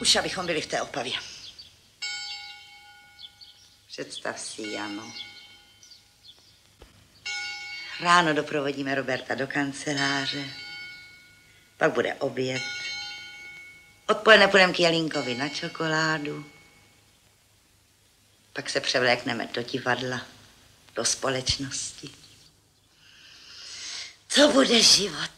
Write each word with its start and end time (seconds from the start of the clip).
Už 0.00 0.16
abychom 0.16 0.46
byli 0.46 0.60
v 0.60 0.66
té 0.66 0.82
Opavě. 0.82 1.12
Představ 3.86 4.40
si, 4.40 4.62
Jano. 4.62 5.12
Ráno 8.00 8.34
doprovodíme 8.34 8.94
Roberta 8.94 9.34
do 9.34 9.46
kanceláře, 9.46 10.44
pak 11.76 11.92
bude 11.92 12.14
oběd. 12.14 12.62
Odpoledne 14.08 14.48
půjdeme 14.48 14.72
k 14.72 14.80
Jelínkovi 14.80 15.34
na 15.34 15.48
čokoládu. 15.48 16.46
Pak 18.52 18.70
se 18.70 18.80
převlékneme 18.80 19.48
do 19.54 19.62
divadla, 19.62 20.26
do 20.96 21.04
společnosti. 21.04 22.19
To 24.34 24.52
bude 24.52 24.82
život. 24.82 25.30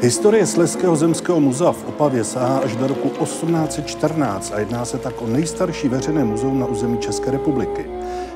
Historie 0.00 0.46
Sleského 0.46 0.96
zemského 0.96 1.40
muzea 1.40 1.72
v 1.72 1.84
Opavě 1.84 2.24
sahá 2.24 2.58
až 2.58 2.76
do 2.76 2.86
roku 2.86 3.08
1814 3.08 4.52
a 4.54 4.58
jedná 4.58 4.84
se 4.84 4.98
tak 4.98 5.22
o 5.22 5.26
nejstarší 5.26 5.88
veřejné 5.88 6.24
muzeum 6.24 6.60
na 6.60 6.66
území 6.66 6.98
České 6.98 7.30
republiky. 7.30 7.90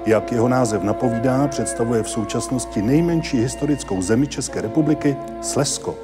Jak 0.06 0.32
jeho 0.32 0.48
název 0.48 0.82
napovídá, 0.82 1.48
představuje 1.48 2.02
v 2.02 2.10
současnosti 2.10 2.82
nejmenší 2.82 3.41
historickou 3.41 4.02
zemi 4.02 4.27
České 4.27 4.60
republiky 4.60 5.16
Slesko. 5.42 5.94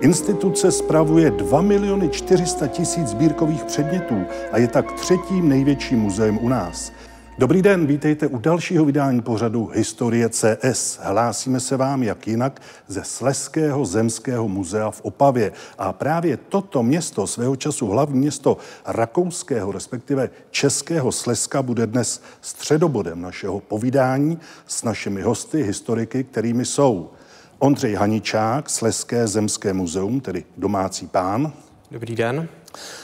Instituce 0.00 0.72
spravuje 0.72 1.30
2 1.30 1.60
miliony 1.60 2.08
400 2.08 2.66
tisíc 2.66 3.08
sbírkových 3.08 3.64
předmětů 3.64 4.24
a 4.52 4.58
je 4.58 4.68
tak 4.68 4.92
třetím 4.92 5.48
největším 5.48 5.98
muzeem 5.98 6.38
u 6.42 6.48
nás. 6.48 6.92
Dobrý 7.38 7.62
den, 7.62 7.86
vítejte 7.86 8.26
u 8.26 8.38
dalšího 8.38 8.84
vydání 8.84 9.22
pořadu 9.22 9.66
Historie 9.74 10.28
CS. 10.28 10.98
Hlásíme 11.02 11.60
se 11.60 11.76
vám 11.76 12.02
jak 12.02 12.26
jinak 12.26 12.62
ze 12.86 13.04
Sleského 13.04 13.84
zemského 13.84 14.48
muzea 14.48 14.90
v 14.90 15.00
Opavě. 15.00 15.52
A 15.78 15.92
právě 15.92 16.36
toto 16.36 16.82
město, 16.82 17.26
svého 17.26 17.56
času 17.56 17.86
hlavní 17.86 18.18
město 18.18 18.56
rakouského, 18.86 19.72
respektive 19.72 20.30
českého 20.50 21.12
Sleska, 21.12 21.62
bude 21.62 21.86
dnes 21.86 22.22
středobodem 22.40 23.22
našeho 23.22 23.60
povídání 23.60 24.38
s 24.66 24.84
našimi 24.84 25.22
hosty, 25.22 25.62
historiky, 25.62 26.24
kterými 26.24 26.64
jsou 26.64 27.10
Ondřej 27.58 27.94
Haničák, 27.94 28.70
Sleské 28.70 29.26
zemské 29.26 29.72
muzeum, 29.72 30.20
tedy 30.20 30.44
domácí 30.56 31.06
pán. 31.06 31.52
Dobrý 31.90 32.16
den. 32.16 32.48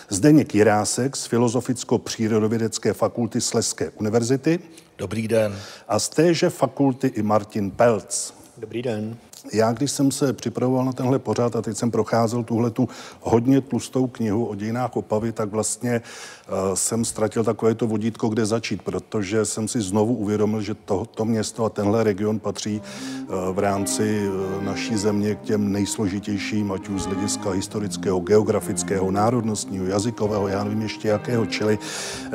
Zdeněk 0.08 0.54
Jirásek 0.54 1.16
z 1.16 1.26
Filozoficko-přírodovědecké 1.26 2.92
fakulty 2.92 3.40
Sleské 3.40 3.90
univerzity. 3.90 4.60
Dobrý 4.98 5.28
den. 5.28 5.58
A 5.88 5.98
z 5.98 6.08
téže 6.08 6.50
fakulty 6.50 7.06
i 7.06 7.22
Martin 7.22 7.70
Pelc. 7.70 8.32
Dobrý 8.58 8.82
den. 8.82 9.16
Já, 9.52 9.72
když 9.72 9.90
jsem 9.90 10.10
se 10.10 10.32
připravoval 10.32 10.84
na 10.84 10.92
tenhle 10.92 11.18
pořád 11.18 11.56
a 11.56 11.62
teď 11.62 11.76
jsem 11.76 11.90
procházel 11.90 12.42
tuhle 12.42 12.70
tu 12.70 12.88
hodně 13.20 13.60
tlustou 13.60 14.06
knihu 14.06 14.46
o 14.46 14.54
dějinách 14.54 14.96
Opavy, 14.96 15.32
tak 15.32 15.48
vlastně 15.48 16.00
uh, 16.48 16.74
jsem 16.74 17.04
ztratil 17.04 17.44
takové 17.44 17.74
to 17.74 17.86
vodítko, 17.86 18.28
kde 18.28 18.46
začít, 18.46 18.82
protože 18.82 19.44
jsem 19.44 19.68
si 19.68 19.80
znovu 19.80 20.14
uvědomil, 20.14 20.60
že 20.62 20.74
to, 20.74 21.04
to 21.14 21.24
město 21.24 21.64
a 21.64 21.68
tenhle 21.68 22.04
region 22.04 22.38
patří 22.38 22.80
uh, 22.80 23.34
v 23.54 23.58
rámci 23.58 24.28
uh, 24.28 24.64
naší 24.64 24.96
země 24.96 25.34
k 25.34 25.40
těm 25.40 25.72
nejsložitějším, 25.72 26.72
ať 26.72 26.88
už 26.88 27.02
z 27.02 27.06
hlediska 27.06 27.50
historického, 27.50 28.20
geografického, 28.20 29.10
národnostního, 29.10 29.86
jazykového, 29.86 30.48
já 30.48 30.64
nevím 30.64 30.82
ještě 30.82 31.08
jakého. 31.08 31.46
Čili 31.46 31.78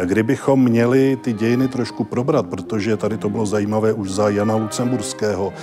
kdybychom 0.06 0.64
měli 0.64 1.18
ty 1.22 1.34
dějiny 1.34 1.68
trošku 1.68 2.04
probrat, 2.04 2.46
protože 2.46 2.98
tady 2.98 3.18
to 3.18 3.30
bylo 3.30 3.46
zajímavé 3.46 3.94
už 3.94 4.12
za 4.12 4.30
Jana 4.30 4.56
Lucemburského, 4.56 5.54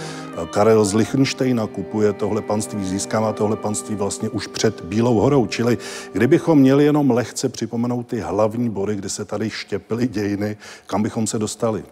Karel 0.50 0.84
z 0.84 0.94
Lichtensteina 0.94 1.66
kupuje 1.66 2.12
tohle 2.12 2.42
panství, 2.42 2.84
získává 2.84 3.32
tohle 3.32 3.56
panství 3.56 3.94
vlastně 3.94 4.28
už 4.28 4.46
před 4.46 4.80
Bílou 4.80 5.14
horou. 5.14 5.46
Čili 5.46 5.78
kdybychom 6.12 6.58
měli 6.58 6.84
jenom 6.84 7.10
lehce 7.10 7.48
připomenout 7.48 8.06
ty 8.06 8.20
hlavní 8.20 8.70
body, 8.70 8.96
kde 8.96 9.08
se 9.08 9.24
tady 9.24 9.50
štěpily 9.50 10.08
dějiny, 10.08 10.56
kam 10.86 11.02
bychom 11.02 11.26
se 11.26 11.38
dostali? 11.38 11.84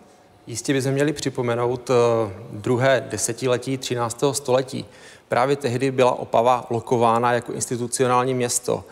Jistě 0.46 0.72
bychom 0.72 0.92
měli 0.92 1.12
připomenout 1.12 1.90
eh, 1.90 1.94
druhé 2.52 3.06
desetiletí 3.10 3.78
13. 3.78 4.24
století. 4.32 4.84
Právě 5.28 5.56
tehdy 5.56 5.90
byla 5.90 6.18
Opava 6.18 6.66
lokována 6.70 7.32
jako 7.32 7.52
institucionální 7.52 8.34
město. 8.34 8.84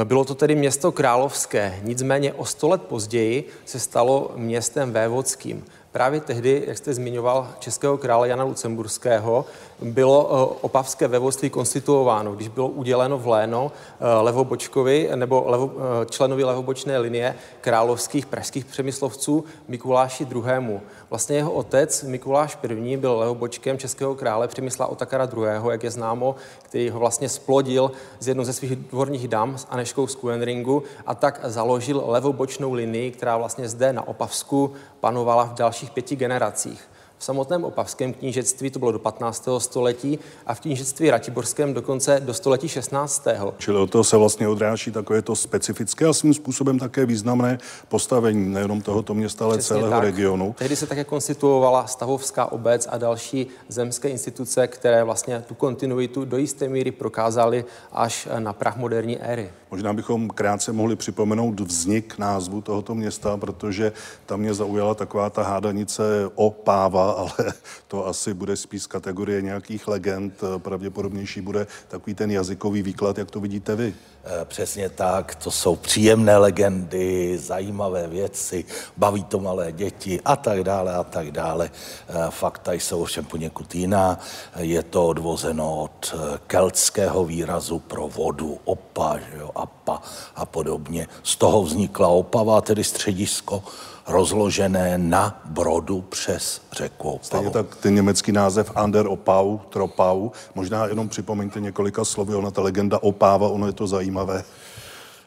Eh, 0.00 0.04
bylo 0.04 0.24
to 0.24 0.34
tedy 0.34 0.54
město 0.54 0.92
královské, 0.92 1.80
nicméně 1.82 2.32
o 2.32 2.44
sto 2.44 2.68
let 2.68 2.82
později 2.82 3.48
se 3.64 3.80
stalo 3.80 4.32
městem 4.36 4.92
vévodským. 4.92 5.64
Právě 5.92 6.20
tehdy, 6.20 6.64
jak 6.66 6.78
jste 6.78 6.94
zmiňoval, 6.94 7.48
českého 7.58 7.98
krále 7.98 8.28
Jana 8.28 8.44
Lucemburského, 8.44 9.44
bylo 9.82 10.28
eh, 10.30 10.58
opavské 10.60 11.08
vévodství 11.08 11.50
konstituováno, 11.50 12.32
když 12.32 12.48
bylo 12.48 12.68
uděleno 12.68 13.18
v 13.18 13.26
léno 13.26 13.72
eh, 13.72 14.04
Levobočkovi 14.20 15.10
nebo 15.14 15.44
levo, 15.46 15.72
eh, 15.76 16.06
členovi 16.06 16.44
levobočné 16.44 16.98
linie 16.98 17.34
královských 17.60 18.26
pražských 18.26 18.64
přemyslovců 18.64 19.44
Mikuláši 19.68 20.26
II. 20.34 20.80
Vlastně 21.10 21.36
jeho 21.36 21.52
otec 21.52 22.02
Mikuláš 22.02 22.58
I. 22.84 22.96
byl 22.96 23.18
levobočkem 23.18 23.78
českého 23.78 24.14
krále 24.14 24.48
Přemysla 24.48 24.86
Otakara 24.86 25.28
II., 25.36 25.70
jak 25.70 25.84
je 25.84 25.90
známo, 25.90 26.34
který 26.62 26.90
ho 26.90 27.00
vlastně 27.00 27.28
splodil 27.28 27.92
z 28.20 28.28
jednou 28.28 28.44
ze 28.44 28.52
svých 28.52 28.76
dvorních 28.76 29.28
dam 29.28 29.58
s 29.58 29.66
Aneškou 29.70 30.06
z 30.06 30.14
Kuenringu 30.14 30.82
a 31.06 31.14
tak 31.14 31.40
založil 31.44 32.02
levobočnou 32.06 32.72
linii, 32.72 33.10
která 33.10 33.36
vlastně 33.36 33.68
zde 33.68 33.92
na 33.92 34.08
Opavsku 34.08 34.72
panovala 35.00 35.44
v 35.44 35.54
dalších 35.54 35.90
pěti 35.90 36.16
generacích. 36.16 36.90
V 37.20 37.24
samotném 37.24 37.64
opavském 37.64 38.12
knížectví 38.12 38.70
to 38.70 38.78
bylo 38.78 38.92
do 38.92 38.98
15. 38.98 39.48
století 39.58 40.18
a 40.46 40.54
v 40.54 40.60
knížectví 40.60 41.10
Ratiborském 41.10 41.74
dokonce 41.74 42.20
do 42.20 42.34
století 42.34 42.68
16. 42.68 43.26
Čili 43.58 43.78
od 43.78 43.90
toho 43.90 44.04
se 44.04 44.16
vlastně 44.16 44.48
odráží 44.48 44.90
takové 44.90 45.22
to 45.22 45.36
specifické 45.36 46.06
a 46.06 46.12
svým 46.12 46.34
způsobem 46.34 46.78
také 46.78 47.06
významné 47.06 47.58
postavení 47.88 48.52
nejenom 48.52 48.80
tohoto 48.80 49.14
města, 49.14 49.44
ale 49.44 49.58
Přesně 49.58 49.68
celého 49.68 49.90
tak. 49.90 50.02
regionu. 50.02 50.54
Tehdy 50.58 50.76
se 50.76 50.86
také 50.86 51.04
konstituovala 51.04 51.86
stavovská 51.86 52.52
obec 52.52 52.88
a 52.90 52.98
další 52.98 53.46
zemské 53.68 54.08
instituce, 54.08 54.66
které 54.66 55.04
vlastně 55.04 55.44
tu 55.48 55.54
kontinuitu 55.54 56.24
do 56.24 56.36
jisté 56.36 56.68
míry 56.68 56.90
prokázaly 56.90 57.64
až 57.92 58.28
na 58.38 58.52
prach 58.52 58.76
moderní 58.76 59.18
éry. 59.18 59.50
Možná 59.70 59.92
bychom 59.92 60.28
krátce 60.28 60.72
mohli 60.72 60.96
připomenout 60.96 61.60
vznik 61.60 62.18
názvu 62.18 62.60
tohoto 62.60 62.94
města, 62.94 63.36
protože 63.36 63.92
tam 64.26 64.40
mě 64.40 64.54
zaujala 64.54 64.94
taková 64.94 65.30
ta 65.30 65.42
hádanice 65.42 66.02
o 66.34 66.50
páva, 66.50 67.10
ale 67.18 67.52
to 67.88 68.06
asi 68.06 68.34
bude 68.34 68.56
spíš 68.56 68.86
kategorie 68.86 69.42
nějakých 69.42 69.88
legend. 69.88 70.40
Pravděpodobnější 70.58 71.40
bude 71.40 71.66
takový 71.88 72.14
ten 72.14 72.30
jazykový 72.30 72.82
výklad, 72.82 73.18
jak 73.18 73.30
to 73.30 73.40
vidíte 73.40 73.76
vy. 73.76 73.94
Eh, 74.24 74.44
přesně 74.44 74.88
tak, 74.88 75.34
to 75.34 75.50
jsou 75.50 75.76
příjemné 75.76 76.36
legendy, 76.36 77.38
zajímavé 77.38 78.06
věci, 78.06 78.64
baví 78.96 79.24
to 79.24 79.40
malé 79.40 79.72
děti 79.72 80.20
a 80.24 80.36
tak 80.36 80.64
dále 80.64 80.94
a 80.94 81.04
tak 81.04 81.30
dále. 81.30 81.70
Eh, 82.08 82.12
fakta 82.30 82.72
jsou 82.72 83.02
ovšem 83.02 83.24
poněkud 83.24 83.74
jiná. 83.74 84.18
Je 84.56 84.82
to 84.82 85.06
odvozeno 85.06 85.82
od 85.82 86.14
eh, 86.14 86.38
keltského 86.46 87.24
výrazu 87.24 87.78
pro 87.78 88.08
vodu, 88.08 88.58
opa, 88.64 89.18
že 89.18 89.38
jo, 89.38 89.50
apa 89.54 90.02
a 90.36 90.46
podobně. 90.46 91.08
Z 91.22 91.36
toho 91.36 91.62
vznikla 91.62 92.08
Opava, 92.08 92.60
tedy 92.60 92.84
středisko 92.84 93.62
rozložené 94.06 94.98
na 94.98 95.40
brodu 95.44 96.00
přes 96.00 96.62
řeku 96.72 97.08
Opavu. 97.08 97.24
Stejně 97.24 97.50
tak 97.50 97.76
ten 97.76 97.94
německý 97.94 98.32
název 98.32 98.72
Ander 98.74 99.06
Opau, 99.06 99.58
Tropau. 99.58 100.30
Možná 100.54 100.86
jenom 100.86 101.08
připomeňte 101.08 101.60
několika 101.60 102.04
slovy, 102.04 102.34
ona 102.34 102.50
ta 102.50 102.62
legenda 102.62 103.02
Opáva, 103.02 103.48
ono 103.48 103.66
je 103.66 103.72
to 103.72 103.86
zajímavé. 103.86 104.44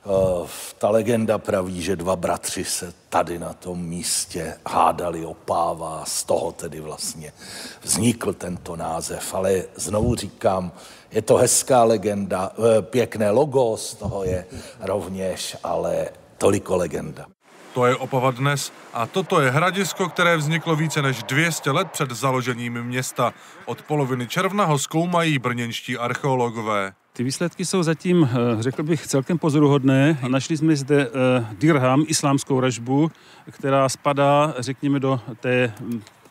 Uh, 0.05 0.47
ta 0.77 0.89
legenda 0.89 1.37
praví, 1.37 1.81
že 1.81 1.95
dva 1.95 2.15
bratři 2.15 2.65
se 2.65 2.93
tady 3.09 3.39
na 3.39 3.53
tom 3.53 3.81
místě 3.81 4.55
hádali 4.67 5.25
o 5.25 5.33
páva, 5.33 6.03
z 6.05 6.23
toho 6.23 6.51
tedy 6.51 6.79
vlastně 6.79 7.33
vznikl 7.81 8.33
tento 8.33 8.75
název. 8.75 9.33
Ale 9.33 9.63
znovu 9.75 10.15
říkám, 10.15 10.71
je 11.11 11.21
to 11.21 11.35
hezká 11.35 11.83
legenda, 11.83 12.51
eh, 12.57 12.81
pěkné 12.81 13.31
logo 13.31 13.77
z 13.77 13.93
toho 13.93 14.23
je 14.23 14.45
rovněž, 14.79 15.57
ale 15.63 16.09
toliko 16.37 16.75
legenda. 16.75 17.25
To 17.73 17.85
je 17.85 17.95
Opava 17.95 18.31
dnes 18.31 18.73
a 18.93 19.05
toto 19.05 19.41
je 19.41 19.51
hradisko, 19.51 20.09
které 20.09 20.37
vzniklo 20.37 20.75
více 20.75 21.01
než 21.01 21.23
200 21.23 21.71
let 21.71 21.87
před 21.91 22.11
založením 22.11 22.83
města. 22.83 23.33
Od 23.65 23.81
poloviny 23.81 24.27
června 24.27 24.65
ho 24.65 24.77
zkoumají 24.77 25.39
brněnští 25.39 25.97
archeologové. 25.97 26.93
Ty 27.13 27.23
výsledky 27.23 27.65
jsou 27.65 27.83
zatím, 27.83 28.29
eh, 28.31 28.63
řekl 28.63 28.83
bych, 28.83 29.07
celkem 29.07 29.37
pozoruhodné. 29.37 30.19
Našli 30.27 30.57
jsme 30.57 30.75
zde 30.75 31.07
eh, 31.07 31.45
dirham, 31.51 32.05
islámskou 32.07 32.59
ražbu, 32.59 33.11
která 33.51 33.89
spadá, 33.89 34.53
řekněme, 34.59 34.99
do 34.99 35.19
té 35.39 35.73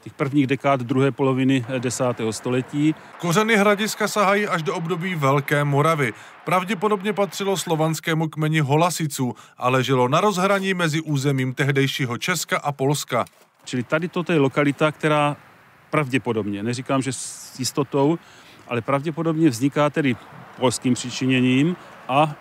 těch 0.03 0.13
prvních 0.13 0.47
dekád 0.47 0.81
druhé 0.81 1.11
poloviny 1.11 1.65
eh, 1.69 1.81
desátého 1.81 2.33
století. 2.33 2.95
Kořeny 3.19 3.57
hradiska 3.57 4.09
sahají 4.09 4.47
až 4.47 4.63
do 4.63 4.75
období 4.75 5.15
Velké 5.15 5.65
Moravy. 5.65 6.13
Pravděpodobně 6.45 7.13
patřilo 7.13 7.57
slovanskému 7.57 8.29
kmeni 8.29 8.61
Holasiců, 8.61 9.35
ale 9.59 9.85
žilo 9.85 10.09
na 10.09 10.21
rozhraní 10.21 10.75
mezi 10.75 11.01
územím 11.01 11.55
tehdejšího 11.55 12.19
Česka 12.19 12.59
a 12.59 12.73
Polska. 12.73 13.25
Čili 13.65 13.83
tady 13.83 14.09
toto 14.09 14.33
je 14.33 14.39
lokalita, 14.39 14.93
která 14.93 15.37
pravděpodobně, 15.91 16.63
neříkám, 16.63 17.03
že 17.03 17.13
s 17.13 17.59
jistotou, 17.59 18.19
ale 18.69 18.81
pravděpodobně 18.81 19.51
vzniká 19.51 19.91
tedy 19.91 20.17
polským 20.57 20.95
přičiněním 20.95 21.77
a 22.09 22.35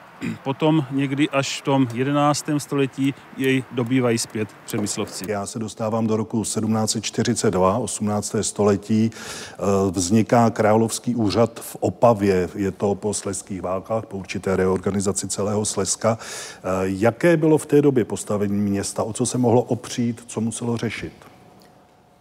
potom 0.44 0.85
někdy 0.91 1.29
až 1.29 1.62
v 1.62 1.63
tom 1.63 1.88
11. 1.94 2.45
století 2.57 3.13
jej 3.38 3.63
dobývají 3.71 4.18
zpět 4.18 4.50
přemyslovci. 4.65 5.25
Já 5.27 5.45
se 5.45 5.59
dostávám 5.59 6.07
do 6.07 6.18
roku 6.18 6.41
1742, 6.41 7.77
18. 7.77 8.35
století. 8.41 9.12
Eh, 9.13 9.91
vzniká 9.91 10.50
královský 10.50 11.15
úřad 11.15 11.59
v 11.59 11.77
Opavě. 11.79 12.50
Je 12.56 12.71
to 12.71 12.95
po 12.95 13.13
sleských 13.13 13.62
válkách, 13.62 14.06
po 14.06 14.18
určité 14.18 14.56
reorganizaci 14.56 15.27
celého 15.27 15.65
Sleska. 15.65 16.18
Eh, 16.18 16.68
jaké 16.83 17.38
bylo 17.38 17.57
v 17.57 17.65
té 17.65 17.81
době 17.81 18.06
postavení 18.06 18.62
města? 18.62 19.03
O 19.03 19.13
co 19.13 19.25
se 19.25 19.38
mohlo 19.38 19.62
opřít? 19.62 20.23
Co 20.27 20.41
muselo 20.41 20.77
řešit? 20.77 21.31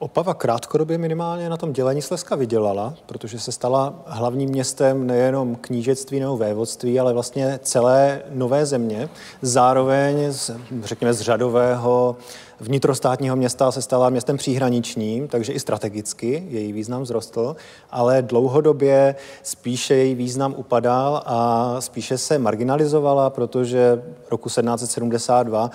Opava 0.02 0.35
krátkodobě 0.35 0.99
minimálně 0.99 1.49
na 1.49 1.56
tom 1.56 1.73
dělení 1.73 2.02
Slezska 2.02 2.37
vydělala, 2.37 2.94
protože 3.06 3.41
se 3.41 3.52
stala 3.52 3.94
hlavním 4.06 4.50
městem 4.50 5.06
nejenom 5.06 5.56
knížectví 5.56 6.20
nebo 6.20 6.37
vévodství, 6.37 7.00
ale 7.00 7.12
vlastně 7.12 7.58
celé 7.62 8.23
nové 8.31 8.67
země. 8.67 9.08
Zároveň, 9.43 10.32
z, 10.32 10.50
řekněme, 10.85 11.12
z 11.14 11.20
řadového 11.20 12.17
vnitrostátního 12.61 13.37
města 13.37 13.73
se 13.73 13.83
stala 13.83 14.11
městem 14.11 14.37
příhraničním, 14.37 15.29
takže 15.29 15.53
i 15.53 15.61
strategicky 15.61 16.47
její 16.49 16.73
význam 16.73 17.05
vzrostl, 17.05 17.57
ale 17.91 18.23
dlouhodobě 18.23 19.15
spíše 19.43 19.95
její 19.95 20.15
význam 20.15 20.55
upadal 20.57 21.23
a 21.27 21.77
spíše 21.81 22.19
se 22.19 22.39
marginalizovala, 22.39 23.31
protože 23.31 24.03
roku 24.31 24.49
1772 24.49 25.71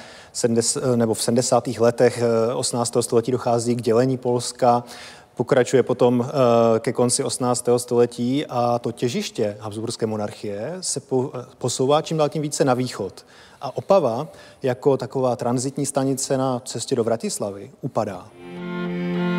nebo 0.95 1.13
v 1.13 1.23
70. 1.23 1.67
letech 1.67 2.23
18. 2.55 2.95
Eh, 2.95 3.03
století 3.03 3.31
dochází 3.31 3.75
k 3.75 3.81
dělení 3.81 4.17
Polska, 4.17 4.83
pokračuje 5.35 5.83
potom 5.83 6.25
eh, 6.27 6.79
ke 6.79 6.93
konci 6.93 7.23
18. 7.23 7.69
století 7.77 8.45
a 8.45 8.79
to 8.79 8.91
těžiště 8.91 9.57
Habsburské 9.59 10.05
monarchie 10.05 10.77
se 10.81 11.01
posouvá 11.57 12.01
čím 12.01 12.17
dál 12.17 12.29
tím 12.29 12.41
více 12.41 12.65
na 12.65 12.73
východ. 12.73 13.25
A 13.61 13.77
Opava 13.77 14.27
jako 14.63 14.97
taková 14.97 15.35
transitní 15.35 15.85
stanice 15.85 16.37
na 16.37 16.59
cestě 16.59 16.95
do 16.95 17.03
Vratislavy 17.03 17.71
upadá. 17.81 18.27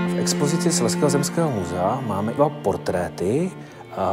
V 0.09 0.19
expozici 0.19 0.73
Slezského 0.73 1.11
zemského 1.11 1.51
muzea 1.51 2.01
máme 2.07 2.33
dva 2.33 2.49
portréty 2.49 3.51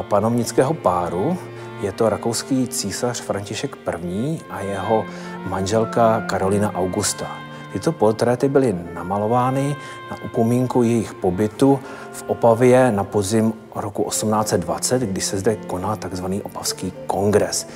panovnického 0.10 0.74
páru. 0.74 1.38
Je 1.82 1.92
to 1.92 2.10
rakouský 2.10 2.68
císař 2.68 3.22
František 3.22 3.78
I. 4.04 4.40
a 4.50 4.62
jeho 4.62 5.06
manželka 5.48 6.22
Karolina 6.22 6.74
Augusta. 6.74 7.43
Tyto 7.74 7.92
portréty 7.92 8.50
byly 8.50 8.76
namalovány 8.94 9.76
na 10.12 10.18
upomínku 10.26 10.84
jejich 10.84 11.14
pobytu 11.14 11.80
v 12.12 12.24
Opavě 12.28 12.92
na 12.92 13.04
podzim 13.04 13.54
roku 13.76 14.04
1820, 14.04 15.02
kdy 15.02 15.22
se 15.22 15.38
zde 15.38 15.56
konal 15.56 15.96
tzv. 15.96 16.26
Opavský 16.44 16.94
kongres. 17.08 17.68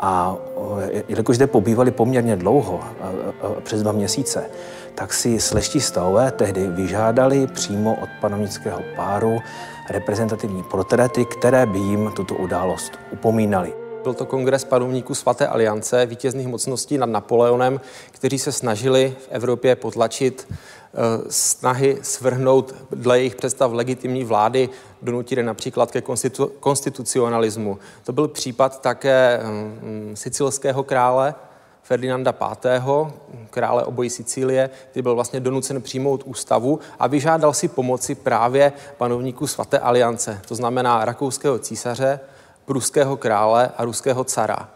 A 0.00 0.36
e, 0.92 1.02
jelikož 1.08 1.36
zde 1.36 1.46
pobývali 1.46 1.90
poměrně 1.90 2.36
dlouho, 2.36 2.80
e, 2.84 3.58
e, 3.58 3.60
přes 3.60 3.82
dva 3.82 3.92
měsíce, 3.92 4.44
tak 4.94 5.14
si 5.14 5.40
sleští 5.40 5.80
stavové 5.80 6.30
tehdy 6.30 6.68
vyžádali 6.68 7.46
přímo 7.46 7.94
od 8.02 8.08
panovnického 8.20 8.80
páru 8.96 9.40
reprezentativní 9.90 10.62
portréty, 10.62 11.24
které 11.24 11.66
by 11.66 11.78
jim 11.78 12.10
tuto 12.16 12.34
událost 12.34 12.92
upomínali. 13.10 13.85
Byl 14.06 14.14
to 14.14 14.26
kongres 14.26 14.64
panovníků 14.64 15.14
svaté 15.14 15.46
aliance, 15.46 16.06
vítězných 16.06 16.46
mocností 16.46 16.98
nad 16.98 17.06
Napoleonem, 17.06 17.80
kteří 18.10 18.38
se 18.38 18.52
snažili 18.52 19.16
v 19.18 19.28
Evropě 19.30 19.76
potlačit 19.76 20.48
snahy 21.28 21.98
svrhnout 22.02 22.74
dle 22.90 23.18
jejich 23.18 23.34
představ 23.34 23.72
legitimní 23.72 24.24
vlády, 24.24 24.68
donutili 25.02 25.42
například 25.42 25.90
ke 25.90 26.00
konstitu- 26.00 26.50
konstitucionalismu. 26.60 27.78
To 28.04 28.12
byl 28.12 28.28
případ 28.28 28.80
také 28.80 29.40
um, 29.42 30.16
sicilského 30.16 30.82
krále, 30.82 31.34
Ferdinanda 31.82 32.34
V., 32.56 33.12
krále 33.50 33.84
obojí 33.84 34.10
Sicílie, 34.10 34.70
který 34.90 35.02
byl 35.02 35.14
vlastně 35.14 35.40
donucen 35.40 35.82
přijmout 35.82 36.22
ústavu 36.24 36.80
a 36.98 37.06
vyžádal 37.06 37.54
si 37.54 37.68
pomoci 37.68 38.14
právě 38.14 38.72
panovníků 38.96 39.46
svaté 39.46 39.78
aliance, 39.78 40.40
to 40.48 40.54
znamená 40.54 41.04
rakouského 41.04 41.58
císaře, 41.58 42.20
pruského 42.66 43.16
krále 43.16 43.70
a 43.76 43.84
ruského 43.84 44.24
cara. 44.24 44.68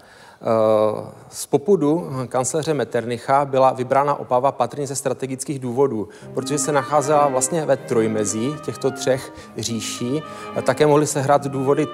Z 1.28 1.46
popudu 1.46 2.10
kancléře 2.28 2.74
Metternicha 2.74 3.44
byla 3.44 3.72
vybrána 3.72 4.14
Opava 4.14 4.52
patrně 4.52 4.86
ze 4.86 4.96
strategických 4.96 5.58
důvodů, 5.58 6.08
protože 6.34 6.58
se 6.58 6.72
nacházela 6.72 7.28
vlastně 7.28 7.66
ve 7.66 7.76
trojmezí 7.76 8.54
těchto 8.64 8.90
třech 8.90 9.32
říší. 9.58 10.22
Také 10.62 10.86
mohly 10.86 11.06
se 11.06 11.20
hrát 11.20 11.46
důvody 11.46 11.86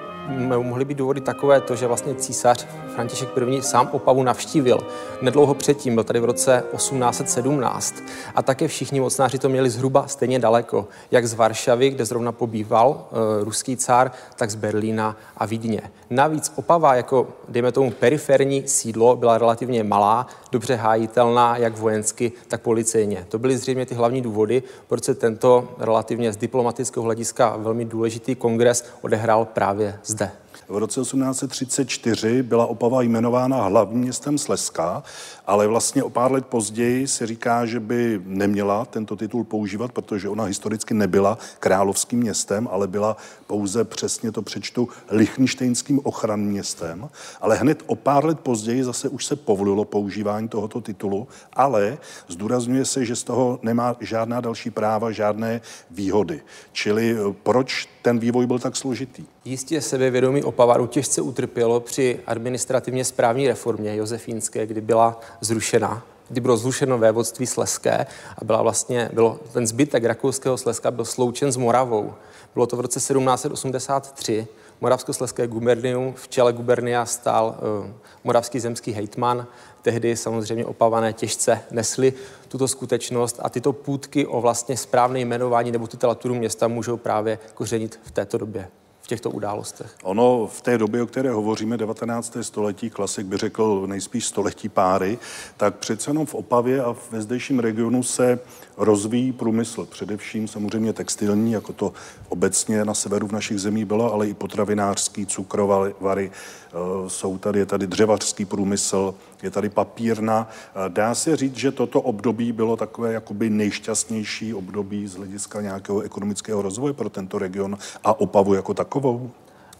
mohly 0.47 0.85
být 0.85 0.99
důvody 0.99 1.21
takové 1.21 1.61
to, 1.61 1.77
že 1.77 1.87
vlastně 1.87 2.15
císař 2.15 2.67
František 2.95 3.29
I. 3.49 3.63
sám 3.63 3.89
Opavu 3.93 4.23
navštívil. 4.23 4.79
Nedlouho 5.23 5.55
předtím, 5.55 5.95
byl 5.95 6.05
tady 6.05 6.21
v 6.21 6.25
roce 6.25 6.63
1817. 6.77 7.95
A 8.35 8.43
také 8.43 8.69
všichni 8.69 9.01
mocnáři 9.01 9.39
to 9.39 9.49
měli 9.49 9.71
zhruba 9.71 10.07
stejně 10.07 10.39
daleko, 10.39 10.89
jak 11.11 11.27
z 11.27 11.35
Varšavy, 11.35 11.91
kde 11.91 12.05
zrovna 12.05 12.33
pobýval 12.33 13.07
e, 13.11 13.45
ruský 13.45 13.77
cár, 13.77 14.13
tak 14.37 14.51
z 14.51 14.55
Berlína 14.55 15.17
a 15.37 15.47
Vídně. 15.47 15.81
Navíc 16.11 16.53
Opava 16.57 16.95
jako, 16.95 17.29
dejme 17.49 17.73
tomu, 17.73 17.91
periferní 17.91 18.69
sídlo 18.69 19.17
byla 19.17 19.39
relativně 19.39 19.85
malá, 19.85 20.27
dobře 20.53 20.75
hájitelná 20.75 21.57
jak 21.57 21.79
vojensky, 21.79 22.33
tak 22.49 22.61
policejně. 22.61 23.27
To 23.29 23.39
byly 23.39 23.59
zřejmě 23.59 23.87
ty 23.87 23.95
hlavní 23.95 24.23
důvody, 24.23 24.63
proč 24.87 25.05
se 25.05 25.15
tento 25.15 25.69
relativně 25.79 26.33
z 26.33 26.37
diplomatického 26.37 27.05
hlediska 27.05 27.57
velmi 27.57 27.85
důležitý 27.85 28.35
kongres 28.35 28.85
odehrál 29.03 29.45
právě 29.45 29.99
zde. 30.05 30.31
V 30.69 30.77
roce 30.77 31.01
1834 31.01 32.43
byla 32.43 32.67
Opava 32.67 33.03
jmenována 33.03 33.63
hlavním 33.63 34.01
městem 34.01 34.39
Slezska, 34.39 35.03
ale 35.47 35.67
vlastně 35.67 36.03
o 36.03 36.11
pár 36.11 36.33
let 36.33 36.47
později 36.47 37.09
se 37.09 37.27
říká, 37.27 37.67
že 37.67 37.81
by 37.81 38.21
neměla 38.25 38.85
tento 38.85 39.17
titul 39.17 39.45
používat, 39.45 39.93
protože 39.93 40.29
ona 40.29 40.45
historicky 40.45 40.95
nebyla 40.95 41.39
královským 41.61 42.19
městem, 42.19 42.69
ale 42.71 42.87
byla 42.87 43.17
pouze, 43.47 43.85
přesně 43.85 44.33
to 44.33 44.43
přečtu, 44.43 44.89
lichtenštejnským 45.11 46.01
ochranným 46.03 46.49
městem. 46.49 47.09
Ale 47.41 47.57
hned 47.57 47.83
o 47.87 47.97
pár 47.97 48.25
let 48.25 48.41
později 48.41 48.85
zase 48.85 49.09
už 49.09 49.27
se 49.27 49.37
povolilo 49.37 49.85
používání 49.85 50.49
tohoto 50.49 50.81
titulu, 50.81 51.29
ale 51.53 51.99
zdůrazňuje 52.29 52.85
se, 52.85 53.05
že 53.05 53.17
z 53.17 53.25
toho 53.25 53.59
nemá 53.63 53.97
žádná 54.01 54.41
další 54.41 54.71
práva, 54.71 55.11
žádné 55.11 55.61
výhody. 55.91 56.43
Čili 56.73 57.17
eh, 57.19 57.35
proč 57.43 57.89
ten 58.07 58.19
vývoj 58.19 58.47
byl 58.47 58.59
tak 58.59 58.77
složitý? 58.77 59.25
Jistě 59.45 59.81
sebevědomí 59.81 60.43
Opavaru 60.43 60.87
těžce 60.87 61.21
utrpělo 61.21 61.81
při 61.81 62.21
administrativně 62.27 63.05
správní 63.05 63.49
reformě 63.49 63.97
Josefínské, 63.97 64.67
kdy 64.67 64.81
byla 64.81 65.21
zrušena 65.41 66.03
kdy 66.29 66.41
bylo 66.41 66.57
zrušeno 66.57 66.99
vévodství 66.99 67.47
Sleské 67.47 68.07
a 68.39 68.45
byla 68.45 68.63
vlastně, 68.63 69.11
bylo, 69.13 69.41
ten 69.53 69.67
zbytek 69.67 70.05
rakouského 70.05 70.59
Sleska 70.59 70.91
byl 70.91 71.05
sloučen 71.05 71.53
s 71.53 71.57
Moravou. 71.57 72.15
Bylo 72.55 72.67
to 72.67 72.77
v 72.77 72.81
roce 72.81 72.99
1783. 72.99 74.47
Moravskoslezské 74.81 75.47
gubernium, 75.47 76.15
v 76.17 76.29
čele 76.29 76.53
gubernia 76.53 77.07
stál 77.07 77.59
uh, 77.81 77.91
moravský 78.25 78.61
zemský 78.61 78.93
hejtman. 78.93 79.47
Tehdy 79.87 80.17
samozřejmě 80.17 80.67
opavané 80.67 81.13
těžce 81.13 81.61
nesli 81.71 82.13
tuto 82.49 82.69
skutečnost 82.69 83.41
a 83.43 83.49
tyto 83.49 83.73
půdky 83.73 84.27
o 84.27 84.41
vlastně 84.41 84.77
správné 84.77 85.21
jmenování 85.21 85.73
nebo 85.73 85.87
titulaturu 85.87 86.35
města 86.35 86.69
můžou 86.69 86.97
právě 86.97 87.39
kořenit 87.55 88.01
v 88.05 88.11
této 88.11 88.39
době 88.39 88.69
v 89.03 89.07
těchto 89.07 89.31
událostech? 89.31 89.95
Ono 90.03 90.47
v 90.47 90.61
té 90.61 90.79
době, 90.79 91.03
o 91.03 91.07
které 91.07 91.31
hovoříme, 91.31 91.77
19. 91.77 92.37
století, 92.41 92.91
klasik 92.91 93.27
by 93.27 93.37
řekl 93.37 93.87
nejspíš 93.87 94.27
století 94.27 94.69
páry, 94.69 95.19
tak 95.57 95.75
přece 95.75 96.11
jenom 96.11 96.27
v 96.27 96.35
Opavě 96.35 96.83
a 96.83 96.97
ve 97.11 97.23
zdejším 97.23 97.59
regionu 97.59 98.03
se 98.03 98.39
rozvíjí 98.77 99.33
průmysl, 99.33 99.87
především 99.87 100.49
samozřejmě 100.49 100.93
textilní, 100.93 101.53
jako 101.53 101.73
to 101.73 101.93
obecně 102.29 102.85
na 102.85 102.95
severu 102.95 103.27
v 103.27 103.33
našich 103.33 103.59
zemí 103.59 103.85
bylo, 103.85 104.13
ale 104.13 104.29
i 104.29 104.35
potravinářský, 104.35 105.27
cukrovary, 105.27 106.31
eh, 106.31 106.77
jsou 107.11 107.39
tady, 107.39 107.59
je 107.59 107.67
tady 107.67 107.87
dřevařský 107.87 108.45
průmysl, 108.45 109.15
je 109.43 109.51
tady 109.51 109.69
papírna. 109.69 110.49
Eh, 110.49 110.89
dá 110.89 111.15
se 111.15 111.37
říct, 111.37 111.57
že 111.57 111.73
toto 111.73 112.01
období 112.01 112.53
bylo 112.53 112.77
takové 112.77 113.13
jakoby 113.13 113.51
nejšťastnější 113.51 114.55
období 114.55 115.07
z 115.07 115.15
hlediska 115.17 115.61
nějakého 115.61 116.01
ekonomického 116.01 116.63
rozvoje 116.63 116.93
pro 116.93 117.11
tento 117.11 117.39
region 117.39 117.79
a 118.05 118.21
Opavu 118.21 118.55
jako 118.55 118.75
takovou? 118.75 119.31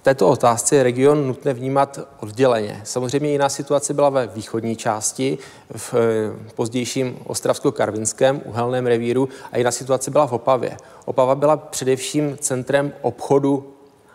Této 0.07 0.29
otázce 0.29 0.77
je 0.77 0.83
region 0.83 1.27
nutné 1.27 1.55
vnímat 1.55 1.99
odděleně. 2.21 2.81
Samozřejmě 2.85 3.31
jiná 3.31 3.49
situace 3.49 3.95
byla 3.95 4.11
ve 4.11 4.27
východní 4.27 4.77
části, 4.77 5.39
v 5.77 5.95
eh, 5.95 6.53
pozdějším 6.55 7.19
ostravsko-karvinském 7.27 8.41
uhelném 8.45 8.87
revíru 8.87 9.29
a 9.53 9.59
jiná 9.59 9.71
situace 9.71 10.11
byla 10.11 10.27
v 10.27 10.33
Opavě. 10.33 10.77
Opava 11.05 11.35
byla 11.35 11.57
především 11.57 12.39
centrem 12.41 12.93
obchodu 13.03 13.75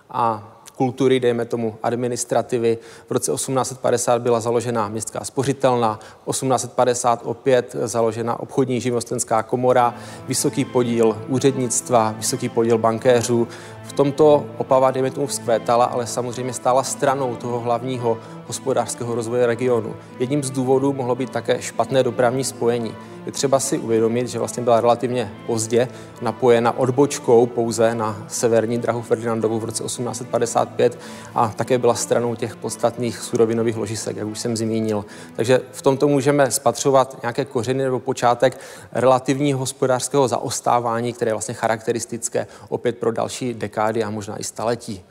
a 0.10 0.52
kultury, 0.82 1.20
dejme 1.20 1.46
tomu 1.46 1.76
administrativy. 1.84 2.78
V 3.08 3.12
roce 3.12 3.32
1850 3.32 4.22
byla 4.22 4.40
založena 4.40 4.88
městská 4.88 5.24
spořitelna, 5.24 6.00
1850 6.30 7.22
opět 7.24 7.76
založena 7.84 8.40
obchodní 8.40 8.82
živnostenská 8.82 9.44
komora, 9.44 9.94
vysoký 10.28 10.66
podíl 10.66 11.18
úřednictva, 11.28 12.16
vysoký 12.18 12.50
podíl 12.50 12.78
bankéřů. 12.78 13.48
V 13.84 13.94
tomto 13.94 14.46
Opava, 14.58 14.92
dejme 14.92 15.12
tomu, 15.12 15.28
vzkvétala, 15.28 15.86
ale 15.86 16.08
samozřejmě 16.08 16.54
stála 16.54 16.84
stranou 16.84 17.36
toho 17.36 17.60
hlavního 17.60 18.18
hospodářského 18.52 19.16
rozvoje 19.16 19.46
regionu. 19.46 19.96
Jedním 20.20 20.44
z 20.44 20.50
důvodů 20.50 20.94
mohlo 20.94 21.16
být 21.16 21.30
také 21.30 21.62
špatné 21.62 22.04
dopravní 22.04 22.44
spojení. 22.44 22.96
Je 23.26 23.32
třeba 23.32 23.60
si 23.60 23.78
uvědomit, 23.78 24.28
že 24.28 24.40
vlastně 24.40 24.64
byla 24.64 24.82
relativně 24.82 25.32
pozdě 25.48 25.88
napojena 26.22 26.78
odbočkou 26.78 27.46
pouze 27.46 27.96
na 27.96 28.26
severní 28.28 28.78
drahu 28.78 29.02
Ferdinandovu 29.02 29.60
v 29.60 29.64
roce 29.64 29.84
1855 29.84 31.00
a 31.36 31.48
také 31.56 31.78
byla 31.78 31.96
stranou 31.96 32.36
těch 32.36 32.56
podstatných 32.56 33.18
surovinových 33.20 33.78
ložisek, 33.78 34.18
jak 34.18 34.28
už 34.28 34.40
jsem 34.40 34.58
zmínil. 34.58 35.06
Takže 35.36 35.62
v 35.72 35.82
tomto 35.82 36.08
můžeme 36.08 36.52
spatřovat 36.52 37.18
nějaké 37.22 37.46
kořeny 37.46 37.84
nebo 37.84 38.00
počátek 38.00 38.60
relativního 38.92 39.60
hospodářského 39.60 40.28
zaostávání, 40.28 41.14
které 41.14 41.30
je 41.30 41.34
vlastně 41.34 41.54
charakteristické 41.54 42.48
opět 42.70 42.98
pro 42.98 43.12
další 43.12 43.54
dekády 43.54 44.04
a 44.04 44.10
možná 44.10 44.40
i 44.40 44.44
staletí. 44.44 45.04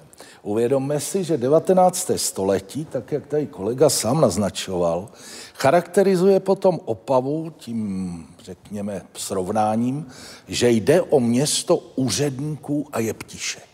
Uvědomme 0.43 1.01
si, 1.01 1.25
že 1.25 1.37
19. 1.37 2.11
století, 2.17 2.85
tak 2.85 3.13
jak 3.13 3.27
tady 3.27 3.47
kolega 3.47 3.91
sám 3.91 4.21
naznačoval, 4.21 5.09
charakterizuje 5.55 6.41
potom 6.41 6.81
Opavu 6.85 7.53
tím, 7.57 8.27
řekněme, 8.45 9.03
srovnáním, 9.15 10.07
že 10.49 10.71
jde 10.71 11.03
o 11.03 11.21
město 11.21 11.77
úředníků 11.77 12.87
a 12.93 13.01
jeptišek. 13.01 13.65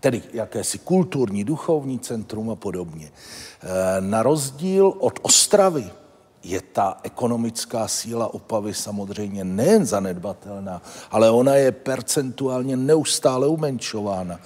Tedy 0.00 0.22
jakési 0.32 0.78
kulturní, 0.78 1.44
duchovní 1.44 1.98
centrum 1.98 2.50
a 2.50 2.56
podobně. 2.56 3.10
E, 3.10 4.00
na 4.00 4.22
rozdíl 4.22 4.92
od 4.98 5.18
Ostravy 5.22 5.90
je 6.42 6.60
ta 6.60 7.00
ekonomická 7.02 7.88
síla 7.88 8.34
Opavy 8.34 8.74
samozřejmě 8.74 9.44
nejen 9.44 9.86
zanedbatelná, 9.86 10.82
ale 11.10 11.30
ona 11.30 11.54
je 11.54 11.72
percentuálně 11.72 12.76
neustále 12.76 13.46
umenšována. 13.46 14.40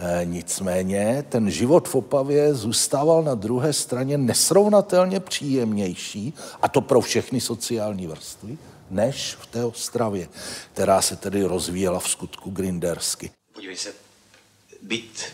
E, 0.00 0.24
nicméně 0.24 1.24
ten 1.28 1.50
život 1.50 1.88
v 1.88 1.94
Opavě 1.94 2.54
zůstával 2.54 3.22
na 3.22 3.34
druhé 3.34 3.72
straně 3.72 4.18
nesrovnatelně 4.18 5.20
příjemnější, 5.20 6.34
a 6.62 6.68
to 6.68 6.80
pro 6.80 7.00
všechny 7.00 7.40
sociální 7.40 8.06
vrstvy, 8.06 8.58
než 8.90 9.36
v 9.40 9.46
té 9.46 9.64
Ostravě, 9.64 10.28
která 10.72 11.02
se 11.02 11.16
tedy 11.16 11.44
rozvíjela 11.44 12.00
v 12.00 12.08
skutku 12.08 12.50
grindersky. 12.50 13.30
Podívej 13.52 13.76
se, 13.76 13.92
byt, 14.82 15.24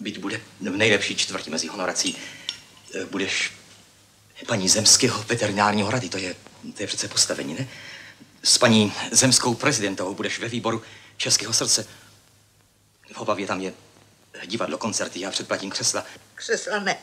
byt 0.00 0.18
bude 0.18 0.40
v 0.60 0.76
nejlepší 0.76 1.16
čtvrti 1.16 1.50
mezi 1.50 1.66
honorací. 1.66 2.16
E, 2.94 3.04
budeš 3.04 3.52
paní 4.46 4.68
zemského 4.68 5.24
veterinárního 5.28 5.90
rady, 5.90 6.08
to 6.08 6.18
je, 6.18 6.34
to 6.76 6.82
je 6.82 6.86
přece 6.86 7.08
postavení, 7.08 7.54
ne? 7.54 7.68
S 8.42 8.58
paní 8.58 8.92
zemskou 9.10 9.54
prezidentovou 9.54 10.14
budeš 10.14 10.40
ve 10.40 10.48
výboru 10.48 10.82
Českého 11.16 11.52
srdce. 11.52 11.86
V 13.12 13.20
Opavě 13.20 13.46
tam 13.46 13.60
je 13.60 13.72
divadlo, 14.46 14.78
koncerty, 14.78 15.20
já 15.20 15.30
předplatím 15.30 15.70
křesla. 15.70 16.04
Křesla 16.34 16.78
ne, 16.78 16.98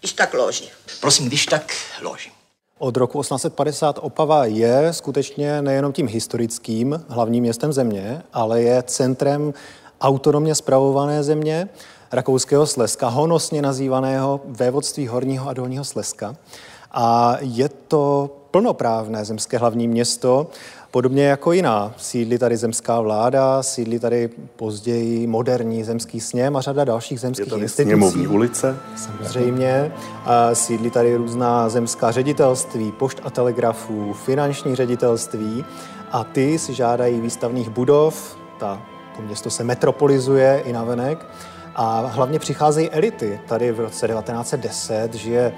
když 0.00 0.12
tak 0.12 0.34
loži. 0.34 0.68
Prosím, 1.00 1.26
když 1.26 1.46
tak 1.46 1.72
loži. 2.02 2.30
Od 2.78 2.96
roku 2.96 3.20
1850 3.20 3.98
Opava 4.02 4.44
je 4.44 4.92
skutečně 4.92 5.62
nejenom 5.62 5.92
tím 5.92 6.08
historickým 6.08 7.04
hlavním 7.08 7.42
městem 7.42 7.72
země, 7.72 8.22
ale 8.32 8.62
je 8.62 8.82
centrem 8.82 9.54
autonomně 10.00 10.54
spravované 10.54 11.22
země 11.22 11.68
Rakouského 12.12 12.66
Slezska, 12.66 13.08
honosně 13.08 13.62
nazývaného 13.62 14.40
vévodství 14.44 15.06
Horního 15.06 15.48
a 15.48 15.52
Dolního 15.52 15.84
Slezska. 15.84 16.36
A 16.92 17.36
je 17.40 17.68
to 17.68 18.30
plnoprávné 18.50 19.24
zemské 19.24 19.58
hlavní 19.58 19.88
město, 19.88 20.46
Podobně 20.92 21.24
jako 21.24 21.52
jiná. 21.52 21.94
Sídlí 21.96 22.38
tady 22.38 22.56
zemská 22.56 23.00
vláda, 23.00 23.62
sídlí 23.62 23.98
tady 23.98 24.30
později 24.56 25.26
moderní 25.26 25.84
zemský 25.84 26.20
sněm 26.20 26.56
a 26.56 26.60
řada 26.60 26.84
dalších 26.84 27.20
zemských 27.20 27.46
Je 27.46 27.50
tady 27.50 27.62
institucí. 27.62 27.88
sněmovní 27.88 28.26
ulice. 28.26 28.76
Samozřejmě. 28.96 29.92
A 30.24 30.54
sídlí 30.54 30.90
tady 30.90 31.16
různá 31.16 31.68
zemská 31.68 32.10
ředitelství, 32.10 32.92
pošt 32.92 33.20
a 33.24 33.30
telegrafů, 33.30 34.12
finanční 34.12 34.74
ředitelství 34.74 35.64
a 36.10 36.24
ty 36.24 36.58
si 36.58 36.74
žádají 36.74 37.20
výstavných 37.20 37.68
budov. 37.68 38.36
Ta, 38.58 38.82
to 39.16 39.22
město 39.22 39.50
se 39.50 39.64
metropolizuje 39.64 40.62
i 40.64 40.72
navenek. 40.72 41.26
A 41.74 42.00
hlavně 42.06 42.38
přicházejí 42.38 42.90
elity. 42.90 43.40
Tady 43.48 43.72
v 43.72 43.80
roce 43.80 44.08
1910 44.08 45.14
žije 45.14 45.52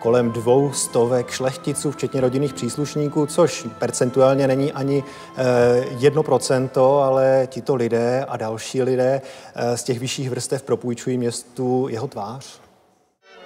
kolem 0.00 0.32
dvou 0.32 0.72
stovek 0.72 1.30
šlechticů, 1.30 1.90
včetně 1.90 2.20
rodinných 2.20 2.54
příslušníků, 2.54 3.26
což 3.26 3.66
percentuálně 3.78 4.46
není 4.46 4.72
ani 4.72 5.04
eh, 5.04 5.42
jedno 5.98 6.22
procento, 6.22 6.98
ale 6.98 7.48
tito 7.50 7.74
lidé 7.74 8.24
a 8.28 8.36
další 8.36 8.82
lidé 8.82 9.22
eh, 9.54 9.76
z 9.76 9.82
těch 9.82 9.98
vyšších 9.98 10.30
vrstev 10.30 10.62
propůjčují 10.62 11.18
městu 11.18 11.86
jeho 11.90 12.08
tvář. 12.08 12.60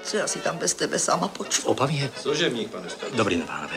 Co 0.02 0.16
já 0.16 0.26
si 0.26 0.38
tam 0.38 0.58
bez 0.58 0.75
tebe 0.75 0.99
sama 0.99 1.28
poču? 1.28 1.62
V 1.62 1.66
Opavě? 1.66 2.11
Služebník, 2.20 2.70
pane 2.70 2.90
starosto. 2.90 3.16
Dobrý 3.16 3.37
den, 3.37 3.46
pánové. 3.46 3.76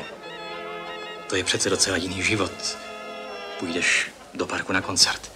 To 1.29 1.35
je 1.35 1.43
přece 1.43 1.69
docela 1.69 1.97
jiný 1.97 2.21
život. 2.21 2.77
Půjdeš 3.59 4.11
do 4.33 4.45
parku 4.45 4.73
na 4.73 4.81
koncert. 4.81 5.31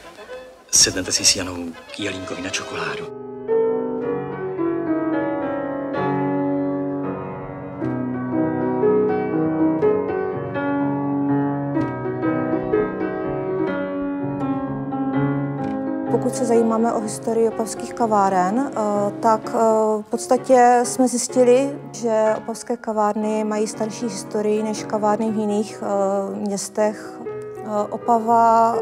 Sednete 0.72 1.12
si 1.12 1.26
s 1.26 1.36
Janou 1.36 1.72
k 1.96 2.00
Jelínkovi 2.00 2.42
na 2.42 2.50
čokoládu. 2.50 3.22
Pokud 16.32 16.38
se 16.38 16.46
zajímáme 16.46 16.94
o 16.94 17.00
historii 17.00 17.48
opavských 17.48 17.94
kaváren, 17.94 18.72
eh, 18.72 18.74
tak 19.20 19.42
eh, 19.48 19.58
v 20.02 20.06
podstatě 20.10 20.80
jsme 20.84 21.08
zjistili, 21.08 21.80
že 21.92 22.34
opavské 22.38 22.78
kavárny 22.78 23.44
mají 23.44 23.68
starší 23.68 24.06
historii 24.06 24.64
než 24.64 24.84
kavárny 24.84 25.32
v 25.32 25.38
jiných 25.38 25.84
eh, 25.84 26.36
městech. 26.36 27.22
Opava 27.90 28.76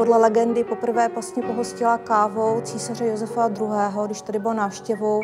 podle 0.00 0.18
legendy 0.18 0.64
poprvé 0.64 1.08
vlastně 1.08 1.42
pohostila 1.42 1.98
kávou 1.98 2.60
císaře 2.60 3.06
Josefa 3.06 3.48
II., 3.48 4.06
když 4.06 4.22
tady 4.22 4.38
byl 4.38 4.54
návštěvou 4.54 5.20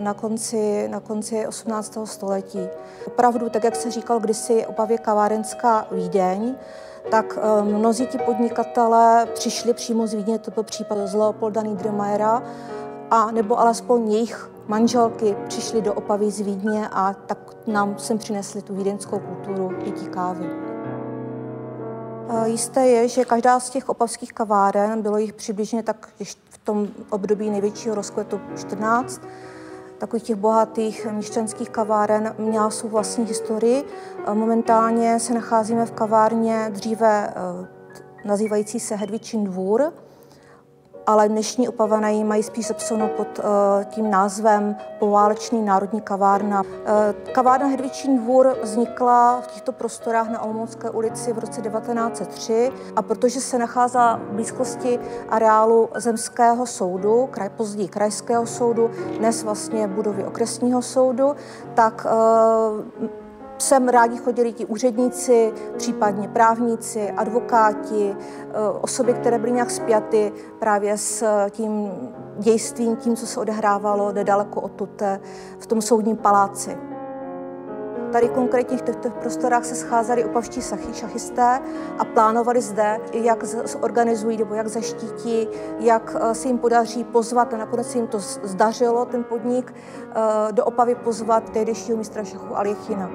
na 0.00 0.14
konci, 0.14 0.88
na 0.88 1.00
konci 1.00 1.46
18. 1.46 1.98
století. 2.04 2.68
Opravdu, 3.06 3.48
tak 3.48 3.64
jak 3.64 3.76
se 3.76 3.90
říkal 3.90 4.20
kdysi, 4.20 4.66
Opavě 4.66 4.98
kavárenská 4.98 5.86
Vídeň, 5.90 6.54
tak 7.10 7.38
eh, 7.38 7.62
mnozí 7.62 8.06
ti 8.06 8.18
podnikatelé 8.18 9.26
přišli 9.34 9.74
přímo 9.74 10.06
z 10.06 10.14
Vídně, 10.14 10.38
to 10.38 10.50
byl 10.50 10.62
případ 10.62 10.98
z 11.04 11.14
Leopolda 11.14 11.62
Niedermayera, 11.62 12.42
a 13.10 13.30
nebo 13.30 13.60
alespoň 13.60 14.12
jejich 14.12 14.50
manželky 14.66 15.36
přišly 15.48 15.82
do 15.82 15.94
Opavy 15.94 16.30
z 16.30 16.40
Vídně 16.40 16.88
a 16.92 17.14
tak 17.26 17.38
nám 17.66 17.98
sem 17.98 18.18
přinesli 18.18 18.62
tu 18.62 18.74
vídeňskou 18.74 19.18
kulturu 19.18 19.72
pití 19.84 20.06
kávy. 20.06 20.75
Jisté 22.44 22.86
je, 22.86 23.08
že 23.08 23.24
každá 23.24 23.60
z 23.60 23.70
těch 23.70 23.88
opavských 23.88 24.32
kaváren, 24.32 25.02
bylo 25.02 25.18
jich 25.18 25.32
přibližně 25.32 25.82
tak 25.82 26.08
v 26.50 26.58
tom 26.58 26.88
období 27.10 27.50
největšího 27.50 27.94
rozkvětu 27.94 28.40
14, 28.56 29.20
takových 29.98 30.22
těch 30.22 30.36
bohatých 30.36 31.06
měšťanských 31.06 31.70
kaváren 31.70 32.34
měla 32.38 32.70
svou 32.70 32.88
vlastní 32.88 33.24
historii. 33.24 33.84
Momentálně 34.32 35.20
se 35.20 35.34
nacházíme 35.34 35.86
v 35.86 35.92
kavárně 35.92 36.70
dříve 36.70 37.28
eh, 37.28 37.66
nazývající 38.24 38.80
se 38.80 38.96
Hedvičin 38.96 39.44
dvůr, 39.44 39.92
ale 41.06 41.28
dnešní 41.28 41.68
upavané 41.68 42.24
mají 42.24 42.42
spíš 42.42 42.66
zapsáno 42.66 43.08
pod 43.08 43.38
uh, 43.38 43.44
tím 43.84 44.10
názvem 44.10 44.76
Poválečný 44.98 45.62
národní 45.62 46.00
kavárna. 46.00 46.62
Uh, 46.62 47.32
kavárna 47.32 47.66
Hedvičín 47.66 48.18
dvůr 48.18 48.56
vznikla 48.62 49.40
v 49.40 49.46
těchto 49.46 49.72
prostorách 49.72 50.28
na 50.28 50.42
Olomoucké 50.42 50.90
ulici 50.90 51.32
v 51.32 51.38
roce 51.38 51.62
1903 51.62 52.72
a 52.96 53.02
protože 53.02 53.40
se 53.40 53.58
nacházela 53.58 54.16
v 54.16 54.32
blízkosti 54.32 54.98
areálu 55.28 55.88
Zemského 55.94 56.66
soudu, 56.66 57.28
kraj, 57.30 57.48
později 57.48 57.88
Krajského 57.88 58.46
soudu, 58.46 58.90
dnes 59.18 59.42
vlastně 59.42 59.88
budovy 59.88 60.24
okresního 60.24 60.82
soudu, 60.82 61.36
tak 61.74 62.06
uh, 63.02 63.08
Sem 63.58 63.88
rádi 63.88 64.16
chodili 64.16 64.52
ti 64.52 64.66
úředníci, 64.66 65.52
případně 65.76 66.28
právníci, 66.28 67.10
advokáti, 67.10 68.16
eh, 68.16 68.54
osoby, 68.80 69.14
které 69.14 69.38
byly 69.38 69.52
nějak 69.52 69.70
spjaty 69.70 70.32
právě 70.58 70.98
s 70.98 71.46
tím 71.50 71.90
dějstvím, 72.38 72.96
tím, 72.96 73.16
co 73.16 73.26
se 73.26 73.40
odehrávalo 73.40 74.12
nedaleko 74.12 74.60
odtud 74.60 75.02
v 75.58 75.66
tom 75.66 75.82
soudním 75.82 76.16
paláci. 76.16 76.76
Tady 78.16 78.28
konkrétně 78.28 78.78
v 78.78 78.82
těchto 78.82 79.10
prostorách 79.10 79.64
se 79.64 79.74
scházeli 79.74 80.24
opavští 80.24 80.60
šachisté 80.92 81.60
a 81.98 82.04
plánovali 82.04 82.60
zde, 82.60 83.00
jak 83.12 83.44
zorganizují 83.44 84.36
nebo 84.36 84.54
jak 84.54 84.68
zaštítí, 84.68 85.48
jak 85.78 86.16
eh, 86.20 86.34
se 86.34 86.48
jim 86.48 86.58
podaří 86.58 87.04
pozvat, 87.04 87.54
a 87.54 87.56
nakonec 87.56 87.90
se 87.90 87.98
jim 87.98 88.06
to 88.06 88.18
zdařilo, 88.18 89.04
ten 89.04 89.24
podnik, 89.24 89.74
eh, 89.74 90.52
do 90.52 90.64
Opavy 90.64 90.94
pozvat 90.94 91.50
tehdejšího 91.50 91.98
mistra 91.98 92.24
šachu 92.24 92.56
Aljechina 92.56 93.10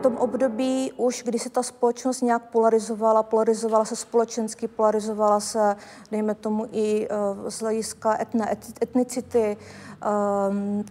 tom 0.00 0.16
období 0.16 0.92
už, 0.96 1.22
kdy 1.22 1.38
se 1.38 1.50
ta 1.50 1.62
společnost 1.62 2.22
nějak 2.22 2.50
polarizovala, 2.50 3.22
polarizovala 3.22 3.84
se 3.84 3.96
společensky, 3.96 4.68
polarizovala 4.68 5.40
se, 5.40 5.76
dejme 6.10 6.34
tomu, 6.34 6.66
i 6.72 7.08
eh, 7.10 7.50
z 7.50 7.60
hlediska 7.60 8.16
etne, 8.20 8.56
etnicity, 8.82 9.56
ehm, 9.56 9.89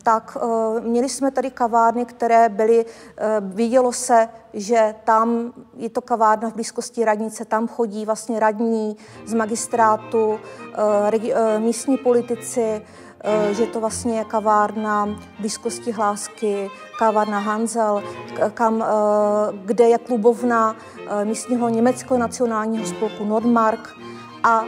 tak 0.04 0.38
eh, 0.42 0.82
měli 0.82 1.10
jsme 1.10 1.32
tady 1.32 1.52
kavárny, 1.52 2.06
které 2.06 2.50
byly, 2.50 2.86
eh, 2.86 3.36
vidělo 3.40 3.94
se, 3.94 4.30
že 4.54 4.96
tam 5.04 5.54
je 5.78 5.90
to 5.90 6.02
kavárna 6.02 6.50
v 6.50 6.54
blízkosti 6.54 7.06
radnice, 7.06 7.46
tam 7.46 7.68
chodí 7.68 8.06
vlastně 8.06 8.40
radní 8.40 8.98
z 9.26 9.34
magistrátu, 9.34 10.40
místní 11.60 11.98
politici, 11.98 12.82
Eh, 13.24 13.54
že 13.54 13.66
to 13.66 13.80
vlastně 13.80 14.18
je 14.18 14.26
kavárna 14.26 15.10
blízkosti 15.40 15.92
Hlásky, 15.92 16.70
kavárna 17.00 17.40
Hanzel, 17.40 18.04
kam, 18.54 18.82
eh, 18.82 18.86
kde 19.66 19.84
je 19.90 19.98
klubovna 19.98 20.76
eh, 21.08 21.26
místního 21.26 21.70
německého 21.70 22.18
nacionálního 22.18 22.86
spolku 22.86 23.26
Nordmark 23.26 23.90
a 24.44 24.66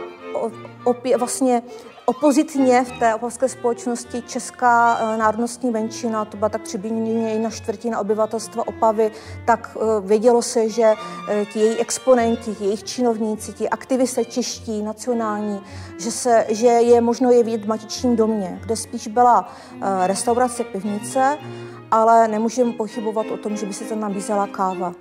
opět 0.84 1.16
vlastně 1.16 1.62
Opozitně 2.04 2.84
v 2.84 2.98
té 2.98 3.14
opavské 3.14 3.48
společnosti 3.48 4.22
česká 4.22 4.98
eh, 4.98 5.16
národnostní 5.16 5.70
menšina, 5.70 6.24
to 6.24 6.36
byla 6.36 6.48
tak 6.48 6.62
přibližně 6.62 7.30
jedna 7.30 7.50
čtvrtina 7.50 7.98
obyvatelstva 7.98 8.68
Opavy, 8.68 9.12
tak 9.46 9.76
eh, 9.76 10.00
vědělo 10.00 10.42
se, 10.42 10.68
že 10.68 10.94
eh, 11.28 11.44
ti 11.52 11.58
její 11.58 11.78
exponenti, 11.78 12.54
ti 12.54 12.64
jejich 12.64 12.84
činovníci, 12.84 13.52
ti 13.52 13.68
aktivisté 13.68 14.24
čeští, 14.24 14.82
nacionální, 14.82 15.60
že, 15.98 16.10
se, 16.10 16.46
že 16.48 16.66
je 16.66 17.00
možno 17.00 17.30
je 17.30 17.42
vidět 17.42 17.64
v 17.64 17.68
Matičním 17.68 18.16
domě, 18.16 18.60
kde 18.64 18.76
spíš 18.76 19.08
byla 19.08 19.52
restaurace, 20.06 20.64
pivnice, 20.64 21.38
ale 21.90 22.28
nemůžeme 22.28 22.72
pochybovat 22.72 23.26
o 23.26 23.36
tom, 23.36 23.56
že 23.56 23.66
by 23.66 23.72
se 23.72 23.84
tam 23.84 24.00
nabízela 24.00 24.46
káva. 24.46 24.94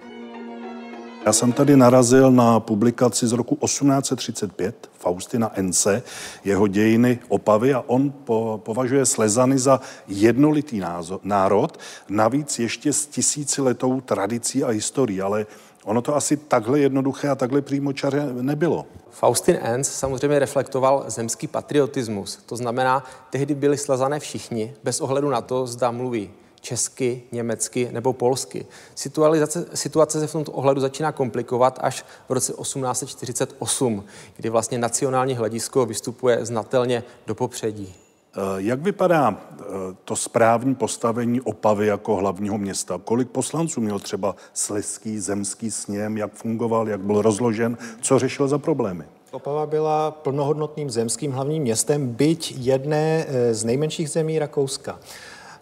Já 1.25 1.33
jsem 1.33 1.51
tady 1.51 1.77
narazil 1.77 2.31
na 2.31 2.59
publikaci 2.59 3.27
z 3.27 3.31
roku 3.31 3.55
1835 3.55 4.89
Faustina 4.99 5.51
Ence, 5.53 6.03
jeho 6.43 6.67
dějiny 6.67 7.19
Opavy 7.27 7.73
a 7.73 7.83
on 7.87 8.11
po, 8.11 8.61
považuje 8.65 9.05
Slezany 9.05 9.59
za 9.59 9.81
jednolitý 10.07 10.79
názo, 10.79 11.19
národ, 11.23 11.79
navíc 12.09 12.59
ještě 12.59 12.93
s 12.93 13.05
tisíciletou 13.05 14.01
tradicí 14.01 14.63
a 14.63 14.69
historií, 14.69 15.21
ale 15.21 15.45
ono 15.83 16.01
to 16.01 16.15
asi 16.15 16.37
takhle 16.37 16.79
jednoduché 16.79 17.29
a 17.29 17.35
takhle 17.35 17.61
přímočaře 17.61 18.27
nebylo. 18.41 18.85
Faustin 19.11 19.57
Enz 19.61 19.89
samozřejmě 19.89 20.39
reflektoval 20.39 21.03
zemský 21.07 21.47
patriotismus. 21.47 22.39
To 22.45 22.55
znamená, 22.55 23.03
tehdy 23.29 23.55
byli 23.55 23.77
slezané 23.77 24.19
všichni, 24.19 24.73
bez 24.83 25.01
ohledu 25.01 25.29
na 25.29 25.41
to, 25.41 25.67
zda 25.67 25.91
mluví 25.91 26.29
česky, 26.61 27.23
německy 27.31 27.89
nebo 27.91 28.13
polsky. 28.13 28.65
Situace, 28.95 29.65
situace 29.73 30.19
se 30.19 30.27
v 30.27 30.31
tomto 30.31 30.51
ohledu 30.51 30.81
začíná 30.81 31.11
komplikovat 31.11 31.79
až 31.81 32.05
v 32.29 32.33
roce 32.33 32.53
1848, 32.61 34.03
kdy 34.37 34.49
vlastně 34.49 34.77
nacionální 34.77 35.35
hledisko 35.35 35.85
vystupuje 35.85 36.45
znatelně 36.45 37.03
do 37.27 37.35
popředí. 37.35 37.95
Eh, 38.35 38.39
jak 38.57 38.81
vypadá 38.81 39.37
eh, 39.51 39.63
to 40.05 40.15
správní 40.15 40.75
postavení 40.75 41.41
Opavy 41.41 41.87
jako 41.87 42.15
hlavního 42.15 42.57
města? 42.57 43.01
Kolik 43.03 43.29
poslanců 43.29 43.81
měl 43.81 43.99
třeba 43.99 44.35
Sleský 44.53 45.19
zemský 45.19 45.71
sněm, 45.71 46.17
jak 46.17 46.33
fungoval, 46.33 46.89
jak 46.89 47.01
byl 47.01 47.21
rozložen, 47.21 47.77
co 48.01 48.19
řešil 48.19 48.47
za 48.47 48.57
problémy? 48.57 49.03
Opava 49.31 49.65
byla 49.65 50.11
plnohodnotným 50.11 50.89
zemským 50.89 51.31
hlavním 51.31 51.63
městem, 51.63 52.07
byť 52.07 52.53
jedné 52.57 53.25
eh, 53.27 53.53
z 53.53 53.63
nejmenších 53.63 54.09
zemí 54.09 54.39
Rakouska. 54.39 54.99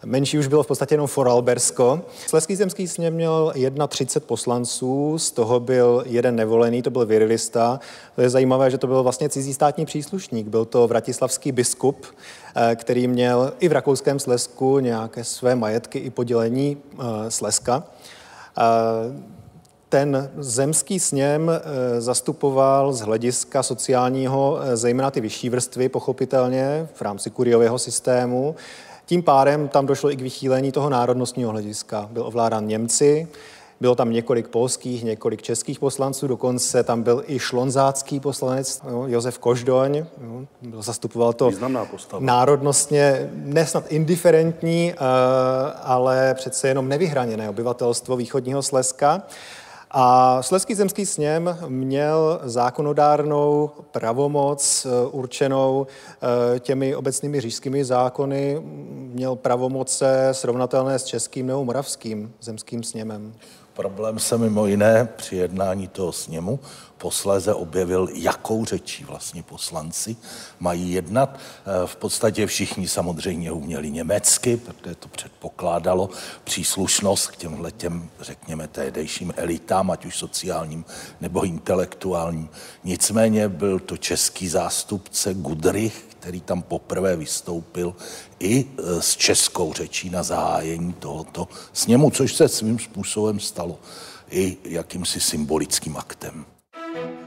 Menší 0.05 0.39
už 0.39 0.47
bylo 0.47 0.63
v 0.63 0.67
podstatě 0.67 0.93
jenom 0.93 1.07
Foralbersko. 1.07 2.01
Sleský 2.27 2.55
zemský 2.55 2.87
sněm 2.87 3.13
měl 3.13 3.53
31 3.87 4.27
poslanců, 4.27 5.17
z 5.17 5.31
toho 5.31 5.59
byl 5.59 6.03
jeden 6.05 6.35
nevolený, 6.35 6.81
to 6.81 6.89
byl 6.89 7.05
virilista. 7.05 7.79
To 8.15 8.21
je 8.21 8.29
zajímavé, 8.29 8.71
že 8.71 8.77
to 8.77 8.87
byl 8.87 9.03
vlastně 9.03 9.29
cizí 9.29 9.53
státní 9.53 9.85
příslušník. 9.85 10.47
Byl 10.47 10.65
to 10.65 10.87
vratislavský 10.87 11.51
biskup, 11.51 12.05
eh, 12.55 12.75
který 12.75 13.07
měl 13.07 13.53
i 13.59 13.69
v 13.69 13.71
rakouském 13.71 14.19
Slesku 14.19 14.79
nějaké 14.79 15.23
své 15.23 15.55
majetky 15.55 15.99
i 15.99 16.09
podělení 16.09 16.77
eh, 16.77 17.31
Sleska. 17.31 17.83
Eh, 18.57 18.63
ten 19.89 20.31
zemský 20.37 20.99
sněm 20.99 21.51
zastupoval 21.97 22.93
z 22.93 23.01
hlediska 23.01 23.63
sociálního 23.63 24.59
zejména 24.73 25.11
ty 25.11 25.21
vyšší 25.21 25.49
vrstvy, 25.49 25.89
pochopitelně, 25.89 26.87
v 26.93 27.01
rámci 27.01 27.29
kuriového 27.29 27.79
systému. 27.79 28.55
Tím 29.09 29.23
pádem 29.23 29.67
tam 29.67 29.85
došlo 29.85 30.11
i 30.11 30.15
k 30.15 30.21
vychýlení 30.21 30.71
toho 30.71 30.89
národnostního 30.89 31.51
hlediska. 31.51 32.09
Byl 32.11 32.25
ovládán 32.25 32.67
Němci, 32.67 33.27
bylo 33.81 33.95
tam 33.95 34.11
několik 34.11 34.47
polských, 34.47 35.03
několik 35.03 35.41
českých 35.41 35.79
poslanců, 35.79 36.27
dokonce 36.27 36.83
tam 36.83 37.03
byl 37.03 37.23
i 37.27 37.39
šlonzácký 37.39 38.19
poslanec 38.19 38.81
jo, 38.89 39.03
Josef 39.07 39.37
Koždoň, 39.37 39.97
jo, 39.97 40.45
zastupoval 40.81 41.33
to 41.33 41.51
národnostně 42.19 43.29
nesnad 43.33 43.83
indiferentní, 43.87 44.93
uh, 44.93 44.99
ale 45.83 46.33
přece 46.33 46.67
jenom 46.67 46.87
nevyhraněné 46.87 47.49
obyvatelstvo 47.49 48.17
východního 48.17 48.61
Slezska. 48.61 49.23
A 49.91 50.41
Slezský 50.41 50.75
zemský 50.75 51.05
sněm 51.05 51.57
měl 51.67 52.39
zákonodárnou 52.43 53.69
pravomoc 53.91 54.85
eh, 54.85 55.07
určenou 55.07 55.87
eh, 56.55 56.59
těmi 56.59 56.95
obecnými 56.95 57.41
říšskými 57.41 57.85
zákony, 57.85 58.61
měl 59.13 59.35
pravomoce 59.35 60.29
srovnatelné 60.31 60.99
s 60.99 61.03
českým 61.03 61.47
nebo 61.47 61.65
moravským 61.65 62.33
zemským 62.41 62.83
sněmem. 62.83 63.33
Problém 63.79 64.19
se 64.19 64.37
mimo 64.37 64.67
jiné 64.67 65.09
při 65.15 65.35
jednání 65.35 65.87
toho 65.87 66.11
sněmu 66.11 66.59
posléze 66.97 67.53
objevil, 67.53 68.09
jakou 68.13 68.65
řečí 68.65 69.03
vlastně 69.03 69.43
poslanci 69.43 70.15
mají 70.59 70.91
jednat. 70.91 71.39
Eh, 71.39 71.87
v 71.87 71.95
podstatě 71.95 72.47
všichni 72.47 72.87
samozřejmě 72.87 73.51
uměli 73.51 73.91
německy, 73.91 74.57
protože 74.57 74.95
to 74.95 75.07
předpokládalo 75.07 76.09
příslušnost 76.43 77.27
k 77.27 77.35
těmhle 77.35 77.71
těm, 77.71 78.09
řekněme, 78.19 78.67
tehdejším 78.67 79.33
elitám, 79.37 79.91
ať 79.91 80.05
už 80.05 80.17
sociálním 80.17 80.85
nebo 81.21 81.43
intelektuálním. 81.43 82.49
Nicméně 82.83 83.49
byl 83.49 83.79
to 83.79 83.97
český 83.97 84.47
zástupce 84.47 85.33
Gudrich, 85.33 86.08
který 86.19 86.41
tam 86.41 86.61
poprvé 86.61 87.15
vystoupil 87.15 87.95
i 88.39 88.65
e, 88.65 89.01
s 89.01 89.15
českou 89.15 89.73
řečí 89.73 90.09
na 90.09 90.23
zahájení 90.23 90.93
tohoto 90.93 91.47
sněmu, 91.73 92.11
což 92.11 92.35
se 92.35 92.47
svým 92.47 92.79
způsobem 92.79 93.39
stalo 93.39 93.79
i 94.31 94.57
jakýmsi 94.63 95.19
symbolickým 95.19 95.97
aktem. 95.97 96.45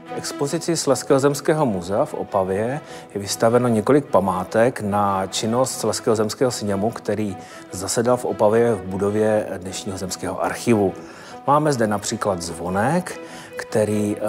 V 0.05 0.17
expozici 0.17 0.77
Sleského 0.77 1.19
zemského 1.19 1.65
muzea 1.65 2.05
v 2.05 2.13
Opavě 2.13 2.81
je 3.15 3.21
vystaveno 3.21 3.67
několik 3.67 4.05
památek 4.05 4.81
na 4.81 5.27
činnost 5.27 5.79
Sleského 5.79 6.15
zemského 6.15 6.51
sněmu, 6.51 6.91
který 6.91 7.37
zasedal 7.71 8.17
v 8.17 8.25
Opavě 8.25 8.75
v 8.75 8.81
budově 8.81 9.47
dnešního 9.57 9.97
zemského 9.97 10.43
archivu. 10.43 10.93
Máme 11.47 11.73
zde 11.73 11.87
například 11.87 12.41
zvonek, 12.41 13.19
který 13.55 14.15
eh, 14.17 14.21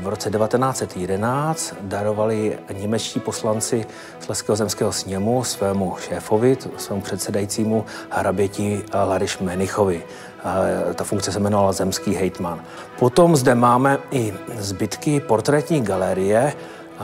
v 0.00 0.08
roce 0.08 0.30
1911 0.30 1.74
darovali 1.80 2.58
němečtí 2.72 3.20
poslanci 3.20 3.86
Sleského 4.20 4.56
zemského 4.56 4.92
sněmu 4.92 5.44
svému 5.44 5.96
šéfovi, 6.00 6.56
svému 6.76 7.02
předsedajícímu 7.02 7.84
hraběti 8.10 8.84
Lariš 9.06 9.38
Menichovi. 9.38 10.02
Eh, 10.90 10.94
ta 10.94 11.04
funkce 11.04 11.32
se 11.32 11.38
jmenovala 11.38 11.72
Zemský 11.72 12.14
hejtman. 12.14 12.60
Potom 12.98 13.36
zde 13.36 13.54
máme 13.54 13.98
i 14.10 14.34
zbytky 14.58 15.20
portrétní 15.20 15.80
galerie 15.80 16.52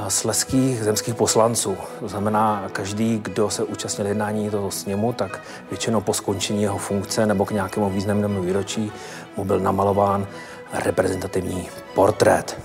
sleských 0.09 0.83
zemských 0.85 1.15
poslanců. 1.15 1.77
To 2.01 2.09
znamená, 2.09 2.69
každý, 2.73 3.19
kdo 3.23 3.51
se 3.51 3.65
účastnil 3.65 4.07
jednání 4.07 4.51
toho 4.51 4.71
sněmu, 4.71 5.13
tak 5.13 5.41
většinou 5.71 6.01
po 6.01 6.15
skončení 6.15 6.63
jeho 6.63 6.79
funkce 6.79 7.27
nebo 7.27 7.45
k 7.45 7.51
nějakému 7.51 7.91
významnému 7.91 8.43
výročí 8.43 8.93
mu 9.37 9.45
byl 9.45 9.61
namalován 9.61 10.27
reprezentativní 10.73 11.69
portrét. 11.95 12.59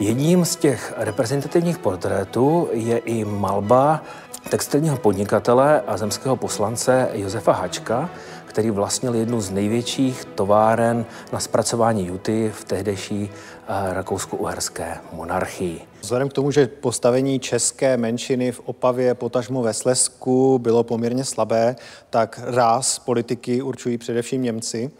Jedním 0.00 0.44
z 0.44 0.56
těch 0.56 0.94
reprezentativních 0.96 1.78
portrétů 1.78 2.68
je 2.72 2.98
i 2.98 3.24
malba 3.24 4.04
textilního 4.50 4.96
podnikatele 4.96 5.80
a 5.80 5.96
zemského 5.96 6.36
poslance 6.36 7.08
Josefa 7.12 7.52
Hačka, 7.52 8.10
který 8.46 8.70
vlastnil 8.70 9.14
jednu 9.14 9.40
z 9.40 9.50
největších 9.50 10.24
továren 10.24 11.06
na 11.32 11.40
zpracování 11.40 12.06
juty 12.06 12.52
v 12.54 12.64
tehdejší 12.64 13.30
eh, 13.30 13.94
rakousko-uherské 13.94 14.96
monarchii. 15.12 15.80
Vzhledem 16.00 16.28
k 16.28 16.32
tomu, 16.32 16.50
že 16.50 16.66
postavení 16.66 17.38
české 17.38 17.96
menšiny 17.96 18.52
v 18.52 18.60
Opavě, 18.64 19.14
potažmo 19.14 19.62
ve 19.62 19.74
Slesku 19.74 20.58
bylo 20.58 20.84
poměrně 20.84 21.24
slabé, 21.24 21.76
tak 22.10 22.40
ráz 22.44 22.98
politiky 22.98 23.62
určují 23.62 23.98
především 23.98 24.42
Němci. 24.42 24.90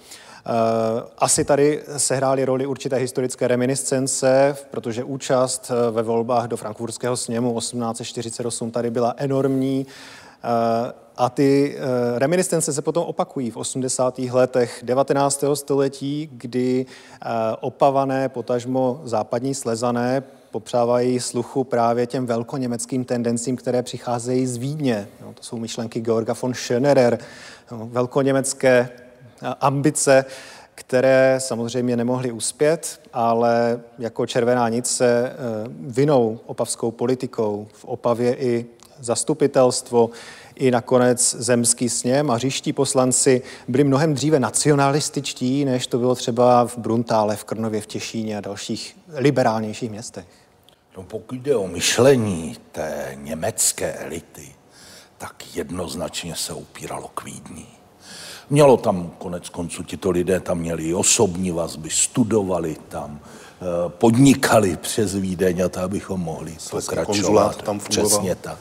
Eh, 0.46 1.03
asi 1.18 1.44
tady 1.44 1.83
sehrály 1.96 2.44
roli 2.44 2.66
určité 2.66 2.96
historické 2.96 3.48
reminiscence, 3.48 4.57
protože 4.70 5.05
účast 5.05 5.70
eh, 5.70 5.90
ve 5.90 6.03
volbách 6.03 6.48
do 6.48 6.57
Frankfurtského 6.57 7.16
sněmu 7.16 7.59
1848 7.59 8.70
tady 8.70 8.90
byla 8.90 9.14
enormní. 9.16 9.87
Eh, 10.44 10.92
a 11.16 11.29
ty 11.31 11.76
reminiscence 12.16 12.72
se 12.72 12.83
potom 12.83 13.05
opakují 13.05 13.50
v 13.50 13.57
80. 13.57 14.18
letech 14.18 14.81
19. 14.83 15.44
století, 15.55 16.31
kdy 16.33 16.87
opavané, 17.61 18.29
potažmo 18.29 19.00
západní 19.05 19.55
slezané, 19.55 20.22
popřávají 20.50 21.20
sluchu 21.20 21.64
právě 21.64 22.07
těm 22.07 22.26
velkoněmeckým 22.26 23.05
tendencím, 23.05 23.57
které 23.57 23.83
přicházejí 23.83 24.46
z 24.46 24.57
Vídně. 24.57 25.09
No, 25.22 25.33
to 25.35 25.42
jsou 25.42 25.59
myšlenky 25.59 26.00
Georga 26.00 26.35
von 26.42 26.53
Schönerer, 26.53 27.18
no, 27.70 27.88
velkoněmecké 27.92 28.88
ambice, 29.61 30.24
které 30.74 31.37
samozřejmě 31.38 31.96
nemohly 31.96 32.33
uspět, 32.33 33.00
ale 33.12 33.81
jako 33.98 34.26
červená 34.26 34.68
nic 34.68 34.87
se 34.87 35.29
eh, 35.29 35.35
vinou 35.81 36.40
opavskou 36.46 36.90
politikou 36.90 37.68
v 37.72 37.85
Opavě 37.85 38.35
i 38.35 38.66
zastupitelstvo, 39.00 40.11
i 40.55 40.70
nakonec 40.70 41.35
zemský 41.38 41.88
sněm 41.88 42.31
a 42.31 42.38
říští 42.38 42.72
poslanci 42.72 43.42
byli 43.68 43.85
mnohem 43.85 44.14
dříve 44.14 44.40
nacionalističtí, 44.40 45.64
než 45.64 45.87
to 45.87 45.98
bylo 45.98 46.14
třeba 46.14 46.66
v 46.66 46.79
Bruntále, 46.79 47.37
v 47.37 47.44
Krnově, 47.44 47.81
v 47.81 47.87
Těšíně 47.87 48.38
a 48.38 48.40
dalších 48.40 48.96
liberálnějších 49.14 49.90
městech. 49.90 50.24
No 50.96 51.03
pokud 51.03 51.35
jde 51.35 51.57
o 51.57 51.66
myšlení 51.66 52.57
té 52.72 53.12
německé 53.14 53.92
elity, 53.92 54.55
tak 55.18 55.57
jednoznačně 55.57 56.37
se 56.37 56.53
upíralo 56.53 57.09
k 57.14 57.24
Vídni. 57.24 57.79
Mělo 58.50 58.76
tam 58.76 59.10
konec 59.18 59.48
konců, 59.48 59.82
tito 59.82 60.10
lidé 60.10 60.40
tam 60.40 60.58
měli 60.58 60.84
i 60.84 60.94
osobní 60.94 61.50
vazby, 61.50 61.90
studovali 61.90 62.76
tam, 62.88 63.20
eh, 63.24 63.88
podnikali 63.88 64.76
přes 64.76 65.14
Vídeň 65.14 65.60
a 65.64 65.68
to, 65.68 65.80
abychom 65.80 66.20
mohli 66.20 66.56
pokračovat. 66.70 67.62
tam 67.62 67.78
fungoval. 67.78 68.08
Přesně 68.08 68.34
tak. 68.34 68.58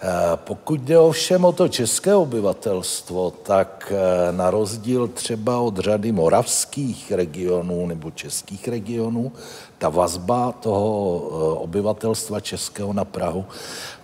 Eh, 0.00 0.36
pokud 0.36 0.80
jde 0.80 0.98
ovšem 0.98 1.44
o 1.44 1.52
to 1.52 1.68
české 1.68 2.14
obyvatelstvo, 2.14 3.30
tak 3.30 3.92
eh, 3.96 4.32
na 4.32 4.50
rozdíl 4.50 5.08
třeba 5.08 5.60
od 5.60 5.78
řady 5.78 6.12
moravských 6.12 7.12
regionů 7.12 7.86
nebo 7.86 8.10
českých 8.10 8.68
regionů, 8.68 9.32
ta 9.78 9.88
vazba 9.88 10.52
toho 10.52 11.18
obyvatelstva 11.58 12.40
českého 12.40 12.92
na 12.92 13.04
Prahu, 13.04 13.44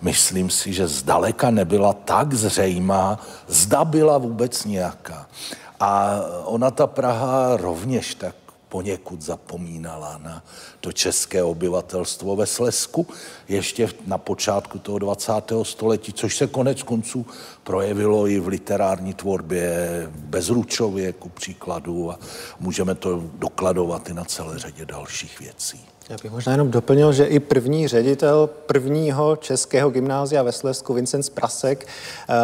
myslím 0.01 0.49
si, 0.49 0.73
že 0.73 0.87
zdaleka 0.87 1.51
nebyla 1.51 1.93
tak 1.93 2.33
zřejmá, 2.33 3.19
zda 3.47 3.85
byla 3.85 4.17
vůbec 4.17 4.65
nějaká. 4.65 5.27
A 5.79 6.19
ona, 6.45 6.71
ta 6.71 6.87
Praha, 6.87 7.57
rovněž 7.57 8.15
tak 8.15 8.35
poněkud 8.73 9.21
zapomínala 9.21 10.17
na 10.23 10.43
to 10.81 10.91
české 10.91 11.43
obyvatelstvo 11.43 12.35
ve 12.35 12.45
Slesku 12.45 13.07
ještě 13.47 13.89
na 14.07 14.17
počátku 14.17 14.79
toho 14.79 14.99
20. 14.99 15.31
století, 15.63 16.13
což 16.13 16.37
se 16.37 16.47
konec 16.47 16.83
konců 16.83 17.25
projevilo 17.63 18.27
i 18.27 18.39
v 18.39 18.47
literární 18.47 19.13
tvorbě 19.13 19.87
Bezručově, 20.15 21.13
ku 21.13 21.29
příkladu, 21.29 22.11
a 22.11 22.19
můžeme 22.59 22.95
to 22.95 23.29
dokladovat 23.37 24.09
i 24.09 24.13
na 24.13 24.25
celé 24.25 24.59
řadě 24.59 24.85
dalších 24.85 25.39
věcí. 25.39 25.92
Já 26.09 26.17
bych 26.23 26.31
možná 26.31 26.51
jenom 26.51 26.71
doplnil, 26.71 27.13
že 27.13 27.25
i 27.25 27.39
první 27.39 27.87
ředitel 27.87 28.47
prvního 28.47 29.35
českého 29.35 29.89
gymnázia 29.89 30.43
ve 30.43 30.51
Slesku, 30.51 30.93
Vincent 30.93 31.29
Prasek, 31.29 31.87
uh, 32.29 32.35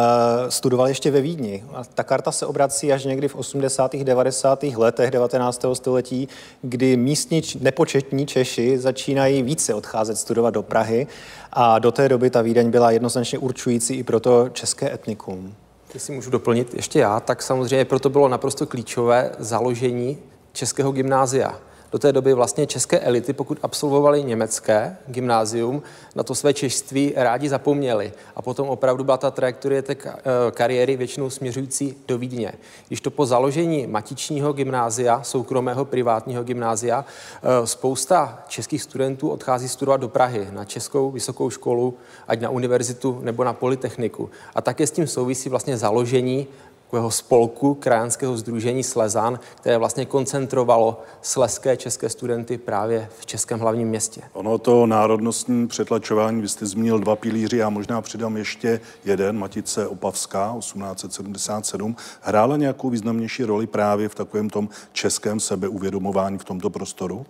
studoval 0.48 0.88
ještě 0.88 1.10
ve 1.10 1.20
Vídni. 1.20 1.64
A 1.74 1.84
ta 1.84 2.02
karta 2.02 2.32
se 2.32 2.46
obrací 2.46 2.92
až 2.92 3.04
někdy 3.04 3.28
v 3.28 3.34
80. 3.34 3.96
90. 3.96 4.62
letech 4.62 5.10
19. 5.10 5.64
století, 5.72 6.28
kdy 6.62 6.96
místní 6.96 7.42
nepočetní 7.60 8.26
Češi 8.26 8.78
začínají 8.78 9.42
více 9.42 9.74
odcházet 9.74 10.16
studovat 10.16 10.54
do 10.54 10.62
Prahy 10.62 11.06
a 11.52 11.78
do 11.78 11.92
té 11.92 12.08
doby 12.08 12.30
ta 12.30 12.42
Vídeň 12.42 12.70
byla 12.70 12.90
jednoznačně 12.90 13.38
určující 13.38 13.94
i 13.94 14.02
pro 14.02 14.20
to 14.20 14.48
české 14.48 14.94
etnikum. 14.94 15.54
Jestli 15.94 16.14
můžu 16.14 16.30
doplnit 16.30 16.74
ještě 16.74 16.98
já, 16.98 17.20
tak 17.20 17.42
samozřejmě 17.42 17.84
proto 17.84 18.08
bylo 18.08 18.28
naprosto 18.28 18.66
klíčové 18.66 19.30
založení 19.38 20.18
českého 20.52 20.92
gymnázia 20.92 21.60
do 21.92 21.98
té 21.98 22.12
doby 22.12 22.34
vlastně 22.34 22.66
české 22.66 22.98
elity, 22.98 23.32
pokud 23.32 23.58
absolvovali 23.62 24.24
německé 24.24 24.96
gymnázium, 25.06 25.82
na 26.14 26.22
to 26.22 26.34
své 26.34 26.54
češtství 26.54 27.12
rádi 27.16 27.48
zapomněli. 27.48 28.12
A 28.36 28.42
potom 28.42 28.68
opravdu 28.68 29.04
byla 29.04 29.16
ta 29.16 29.30
trajektorie 29.30 29.82
té 29.82 29.96
eh, 30.04 30.20
kariéry 30.50 30.96
většinou 30.96 31.30
směřující 31.30 31.96
do 32.08 32.18
Vídně. 32.18 32.52
Když 32.88 33.00
to 33.00 33.10
po 33.10 33.26
založení 33.26 33.86
matičního 33.86 34.52
gymnázia, 34.52 35.22
soukromého 35.22 35.84
privátního 35.84 36.44
gymnázia, 36.44 37.04
eh, 37.04 37.66
spousta 37.66 38.44
českých 38.48 38.82
studentů 38.82 39.28
odchází 39.28 39.68
studovat 39.68 40.00
do 40.00 40.08
Prahy 40.08 40.48
na 40.50 40.64
Českou 40.64 41.10
vysokou 41.10 41.50
školu, 41.50 41.94
ať 42.28 42.40
na 42.40 42.50
univerzitu 42.50 43.18
nebo 43.22 43.44
na 43.44 43.52
polytechniku. 43.52 44.30
A 44.54 44.62
také 44.62 44.86
s 44.86 44.90
tím 44.90 45.06
souvisí 45.06 45.48
vlastně 45.48 45.76
založení 45.76 46.46
takového 46.90 47.10
spolku 47.10 47.74
krajanského 47.74 48.36
združení 48.36 48.82
Slezan, 48.82 49.40
které 49.54 49.78
vlastně 49.78 50.06
koncentrovalo 50.06 51.02
sleské 51.22 51.76
české 51.76 52.08
studenty 52.08 52.58
právě 52.58 53.08
v 53.18 53.26
českém 53.26 53.60
hlavním 53.60 53.88
městě. 53.88 54.22
Ono 54.32 54.58
to 54.58 54.86
národnostní 54.86 55.68
přetlačování, 55.68 56.40
vy 56.40 56.48
jste 56.48 56.66
zmínil 56.66 56.98
dva 56.98 57.16
pilíři, 57.16 57.56
já 57.56 57.70
možná 57.70 58.02
přidám 58.02 58.36
ještě 58.36 58.80
jeden, 59.04 59.38
Matice 59.38 59.86
Opavská, 59.86 60.54
1877, 60.58 61.96
hrála 62.20 62.56
nějakou 62.56 62.90
významnější 62.90 63.44
roli 63.44 63.66
právě 63.66 64.08
v 64.08 64.14
takovém 64.14 64.50
tom 64.50 64.68
českém 64.92 65.40
sebeuvědomování 65.40 66.38
v 66.38 66.44
tomto 66.44 66.70
prostoru? 66.70 67.26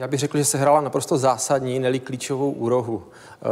Já 0.00 0.08
bych 0.08 0.20
řekl, 0.20 0.38
že 0.38 0.44
se 0.44 0.58
hrála 0.58 0.80
naprosto 0.80 1.18
zásadní, 1.18 1.78
neli 1.78 2.00
klíčovou 2.00 2.50
úrohu. 2.50 3.02
Eh, 3.06 3.44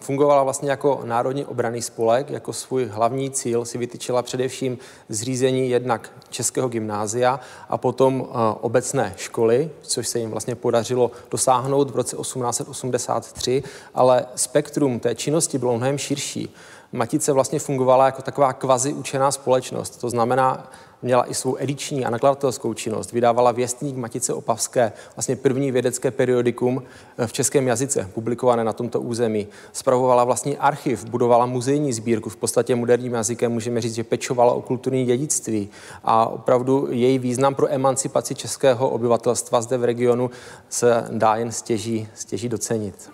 fungovala 0.00 0.42
vlastně 0.42 0.70
jako 0.70 1.00
národní 1.04 1.44
obraný 1.44 1.82
spolek, 1.82 2.30
jako 2.30 2.52
svůj 2.52 2.84
hlavní 2.84 3.30
cíl 3.30 3.64
si 3.64 3.78
vytyčila 3.78 4.22
především 4.22 4.78
zřízení 5.08 5.70
jednak 5.70 6.12
Českého 6.30 6.68
gymnázia 6.68 7.40
a 7.68 7.78
potom 7.78 8.28
eh, 8.28 8.34
obecné 8.60 9.14
školy, 9.16 9.70
což 9.82 10.08
se 10.08 10.18
jim 10.18 10.30
vlastně 10.30 10.54
podařilo 10.54 11.10
dosáhnout 11.30 11.90
v 11.90 11.96
roce 11.96 12.16
1883, 12.16 13.62
ale 13.94 14.26
spektrum 14.34 15.00
té 15.00 15.14
činnosti 15.14 15.58
bylo 15.58 15.76
mnohem 15.76 15.98
širší. 15.98 16.54
Matice 16.92 17.32
vlastně 17.32 17.58
fungovala 17.58 18.06
jako 18.06 18.22
taková 18.22 18.52
kvazi 18.52 18.92
učená 18.92 19.30
společnost. 19.30 20.00
To 20.00 20.10
znamená, 20.10 20.70
měla 21.02 21.30
i 21.30 21.34
svou 21.34 21.56
ediční 21.58 22.04
a 22.04 22.10
nakladatelskou 22.10 22.74
činnost. 22.74 23.12
Vydávala 23.12 23.52
věstník 23.52 23.96
Matice 23.96 24.34
Opavské, 24.34 24.92
vlastně 25.16 25.36
první 25.36 25.70
vědecké 25.70 26.10
periodikum 26.10 26.82
eh, 27.18 27.26
v 27.26 27.32
českém 27.32 27.68
jazyce, 27.68 28.10
publikované 28.14 28.64
na 28.64 28.72
tomto 28.72 29.00
území. 29.00 29.48
Spravovala 29.72 30.24
vlastní 30.24 30.56
archiv, 30.56 31.04
budovala 31.04 31.46
muzejní 31.46 31.92
sbírku, 31.92 32.30
v 32.30 32.36
podstatě 32.36 32.76
moderním 32.76 33.14
jazykem 33.14 33.52
můžeme 33.52 33.80
říct, 33.80 33.94
že 33.94 34.04
pečovala 34.04 34.52
o 34.52 34.62
kulturní 34.62 35.04
dědictví 35.04 35.68
a 36.04 36.26
opravdu 36.26 36.88
její 36.90 37.18
význam 37.18 37.54
pro 37.54 37.72
emancipaci 37.72 38.34
českého 38.34 38.88
obyvatelstva 38.88 39.62
zde 39.62 39.78
v 39.78 39.84
regionu 39.84 40.30
se 40.68 41.04
dá 41.10 41.36
jen 41.36 41.52
stěží, 41.52 42.08
stěží 42.14 42.48
docenit. 42.48 43.10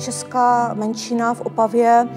Česká 0.00 0.74
menšina 0.74 1.34
v 1.34 1.40
Opavě 1.40 2.08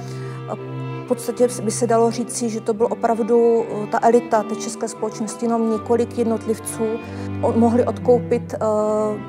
podstatě 1.08 1.48
by 1.64 1.72
se 1.72 1.88
dalo 1.88 2.12
říci, 2.12 2.50
že 2.50 2.62
to 2.62 2.74
byl 2.74 2.88
opravdu 2.92 3.64
eh, 3.64 3.88
ta 3.88 4.00
elita 4.02 4.44
té 4.44 4.56
české 4.56 4.88
společnosti, 4.88 5.46
jenom 5.46 5.72
několik 5.72 6.18
jednotlivců 6.18 6.84
mohli 7.56 7.86
odkoupit 7.86 8.54
eh, 8.54 8.58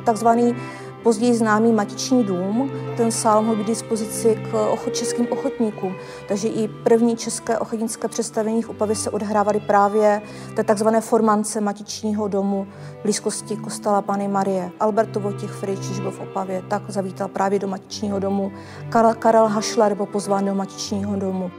takzvaný 0.04 0.54
později 1.02 1.34
známý 1.34 1.72
Matiční 1.72 2.24
dům. 2.24 2.70
Ten 2.96 3.10
sál 3.10 3.42
mohl 3.42 3.56
být 3.56 3.66
dispozici 3.66 4.38
k 4.50 4.90
českým 4.92 5.26
ochotníkům. 5.30 5.94
Takže 6.28 6.48
i 6.48 6.68
první 6.68 7.16
české 7.16 7.58
ochotnické 7.58 8.08
představení 8.08 8.62
v 8.62 8.68
Opavě 8.68 8.96
se 8.96 9.10
odhrávaly 9.10 9.60
právě 9.60 10.22
té 10.56 10.64
takzvané 10.64 11.00
formance 11.00 11.60
Matičního 11.60 12.28
domu 12.28 12.66
v 13.00 13.02
blízkosti 13.02 13.56
kostela 13.56 14.02
Pany 14.02 14.28
Marie. 14.28 14.70
Alberto 14.80 15.20
Vojtěch 15.20 15.50
Frič, 15.50 15.78
když 15.78 16.00
byl 16.00 16.10
v 16.10 16.20
Opavě, 16.20 16.62
tak 16.68 16.90
zavítal 16.90 17.28
právě 17.28 17.58
do 17.58 17.68
Matičního 17.68 18.18
domu. 18.18 18.52
Karel, 18.88 19.14
Karel 19.14 19.46
Hašler 19.46 19.94
byl 19.94 20.06
pozván 20.06 20.44
do 20.44 20.54
Matičního 20.54 21.16
domu 21.16 21.50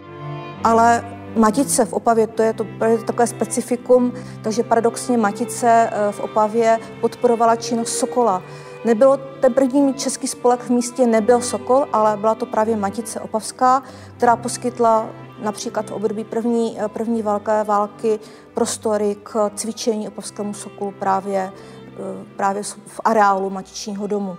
ale 0.64 1.06
Matice 1.36 1.86
v 1.86 1.94
Opavě, 1.94 2.28
to 2.28 2.42
je 2.44 2.54
to, 2.54 2.66
takové 3.06 3.28
specifikum, 3.28 4.14
takže 4.44 4.64
paradoxně 4.64 5.18
Matice 5.18 5.90
eh, 5.92 6.12
v 6.12 6.20
Opavě 6.20 6.80
podporovala 7.02 7.56
činnost 7.56 7.98
Sokola. 7.98 8.44
Nebylo, 8.86 9.18
ten 9.18 9.54
první 9.54 9.94
český 9.94 10.28
spolek 10.28 10.60
v 10.60 10.70
místě 10.70 11.08
nebyl 11.08 11.42
Sokol, 11.42 11.88
ale 11.94 12.18
byla 12.18 12.36
to 12.36 12.46
právě 12.46 12.76
Matice 12.76 13.20
Opavská, 13.20 13.84
která 14.18 14.36
poskytla 14.36 15.10
například 15.40 15.90
v 15.90 15.94
období 15.94 16.24
první, 16.24 16.78
eh, 16.80 16.88
první 16.88 17.22
velké 17.22 17.64
války 17.64 18.20
prostory 18.54 19.16
k 19.24 19.52
cvičení 19.56 20.08
Opavskému 20.08 20.54
Sokolu 20.54 20.92
právě, 20.92 21.52
eh, 21.54 22.26
právě 22.36 22.64
v 22.64 23.02
areálu 23.06 23.50
Matičního 23.50 24.08
domu. 24.08 24.38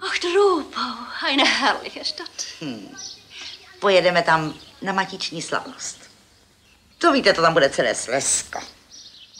Ach, 0.00 0.18
Dropau, 0.20 1.28
eine 1.28 1.44
herrliche 1.44 2.04
Stadt. 2.04 2.28
Hmm. 2.60 2.88
Pojedeme 3.80 4.22
tam 4.22 4.54
na 4.82 4.92
matiční 4.92 5.42
slavnost. 5.42 5.98
To 6.98 7.12
víte, 7.12 7.32
to 7.32 7.42
tam 7.42 7.52
bude 7.52 7.70
celé 7.70 7.94
Slezsko. 7.94 8.58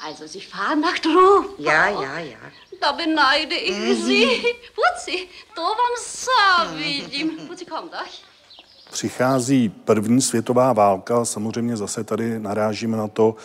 Also, 0.01 0.29
Sie 0.29 0.47
fahren 0.47 0.81
nach 0.81 1.01
Dropau? 1.01 1.55
Já, 1.59 1.89
já, 1.89 2.19
já. 2.19 2.39
Da 2.81 2.93
beneide 2.93 3.55
ich. 3.57 4.05
Sie. 4.05 4.43
Puci, 4.75 5.29
to 5.55 5.63
vám 5.63 5.95
závidím. 6.27 7.31
Puci, 7.31 7.65
komm 7.65 7.89
doch. 7.89 8.09
Přichází 8.91 9.69
první 9.69 10.23
světová 10.23 10.73
válka, 10.73 11.25
samozřejmě 11.25 11.77
zase 11.77 12.05
tady 12.05 12.39
narážíme 12.39 12.97
na 12.97 13.09
to 13.09 13.37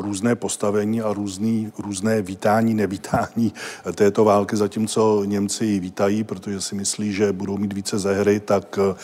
různé 0.00 0.36
postavení 0.36 1.02
a 1.02 1.12
různý, 1.12 1.72
různé 1.78 2.22
vítání, 2.22 2.74
nevítání 2.74 3.52
této 3.94 4.24
války, 4.24 4.56
zatímco 4.56 5.24
Němci 5.24 5.64
ji 5.64 5.80
vítají, 5.80 6.24
protože 6.24 6.60
si 6.60 6.74
myslí, 6.74 7.12
že 7.12 7.32
budou 7.32 7.58
mít 7.58 7.72
více 7.72 7.98
ze 7.98 8.14
hry, 8.14 8.40
tak 8.40 8.78
eh, 8.78 8.94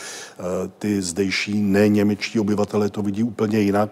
ty 0.79 1.01
zdejší 1.01 1.61
neněmečtí 1.61 2.39
obyvatelé 2.39 2.89
to 2.89 3.01
vidí 3.01 3.23
úplně 3.23 3.59
jinak. 3.59 3.89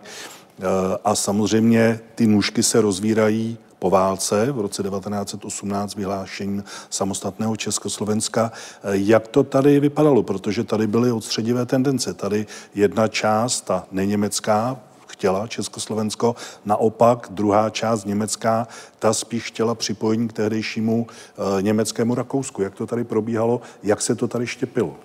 Eh, 0.60 0.64
A 1.04 1.16
samozřejmě 1.16 2.00
ty 2.16 2.28
nůžky 2.28 2.64
se 2.64 2.82
rozvírají 2.82 3.58
po 3.80 3.90
válce 3.90 4.52
v 4.52 4.60
roce 4.60 4.84
1918 4.84 5.96
vyhlášení 5.96 6.64
samostatného 6.90 7.56
Československa. 7.56 8.52
Eh, 8.84 8.90
Jak 8.94 9.28
to 9.28 9.44
tady 9.44 9.80
vypadalo? 9.80 10.24
Protože 10.24 10.64
tady 10.64 10.88
byly 10.88 11.12
odstředivé 11.12 11.66
tendence. 11.66 12.14
Tady 12.14 12.46
jedna 12.76 13.08
část, 13.08 13.62
ta 13.62 13.86
neněmecká, 13.92 14.78
chtěla 15.18 15.48
Československo, 15.48 16.36
naopak 16.66 17.28
druhá 17.32 17.70
část 17.70 18.06
německá, 18.06 18.68
ta 19.00 19.14
spíš 19.14 19.44
chtěla 19.44 19.76
připojení 19.76 20.28
k 20.28 20.34
tehdejšímu 20.34 21.08
eh, 21.10 21.62
německému 21.62 22.16
Rakousku. 22.16 22.62
Jak 22.62 22.76
to 22.76 22.88
tady 22.88 23.04
probíhalo, 23.04 23.62
jak 23.84 24.02
se 24.02 24.16
to 24.16 24.28
tady 24.28 24.48
štěpilo? 24.48 24.96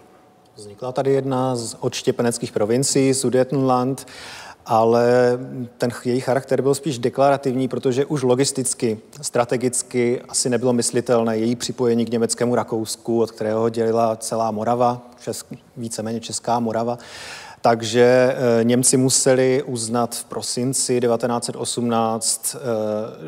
Vznikla 0.56 0.92
tady 0.92 1.12
jedna 1.12 1.56
z 1.56 1.76
odštěpeneckých 1.80 2.52
provincií, 2.52 3.14
Sudetenland, 3.14 4.06
ale 4.66 5.38
ten 5.78 5.90
její 6.04 6.20
charakter 6.20 6.62
byl 6.62 6.74
spíš 6.74 6.98
deklarativní, 6.98 7.68
protože 7.68 8.04
už 8.04 8.22
logisticky, 8.22 8.98
strategicky 9.20 10.22
asi 10.28 10.50
nebylo 10.50 10.72
myslitelné 10.72 11.38
její 11.38 11.56
připojení 11.56 12.04
k 12.04 12.10
německému 12.10 12.54
Rakousku, 12.54 13.20
od 13.20 13.30
kterého 13.30 13.68
dělila 13.68 14.16
celá 14.16 14.50
Morava, 14.50 15.00
česk, 15.24 15.46
víceméně 15.76 16.20
Česká 16.20 16.60
Morava. 16.60 16.98
Takže 17.62 18.36
eh, 18.60 18.64
Němci 18.64 18.96
museli 18.96 19.62
uznat 19.62 20.14
v 20.14 20.24
prosinci 20.24 21.00
1918 21.00 22.56
eh, 22.56 22.58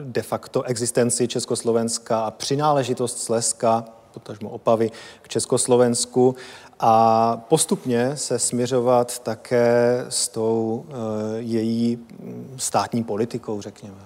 de 0.04 0.22
facto 0.22 0.62
existenci 0.62 1.28
Československa 1.28 2.20
a 2.20 2.30
přináležitost 2.30 3.22
Slezska, 3.22 3.84
potažmo 4.14 4.50
Opavy, 4.50 4.90
k 5.22 5.28
Československu 5.28 6.34
a 6.80 7.36
postupně 7.48 8.16
se 8.16 8.38
směřovat 8.38 9.18
také 9.18 10.04
s 10.08 10.28
tou 10.28 10.84
eh, 10.88 10.94
její 11.38 11.96
mm, 11.96 12.54
státní 12.56 13.04
politikou, 13.04 13.60
řekněme. 13.60 13.96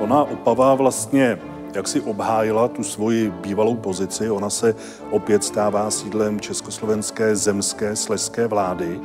Ona 0.00 0.24
Opava 0.24 0.74
vlastně 0.74 1.38
jak 1.76 1.88
si 1.88 2.00
obhájila 2.00 2.68
tu 2.68 2.82
svoji 2.82 3.30
bývalou 3.30 3.76
pozici. 3.76 4.30
Ona 4.30 4.50
se 4.50 4.74
opět 5.10 5.44
stává 5.44 5.90
sídlem 5.90 6.40
československé 6.40 7.36
zemské 7.36 7.96
sleské 7.96 8.46
vlády. 8.46 9.00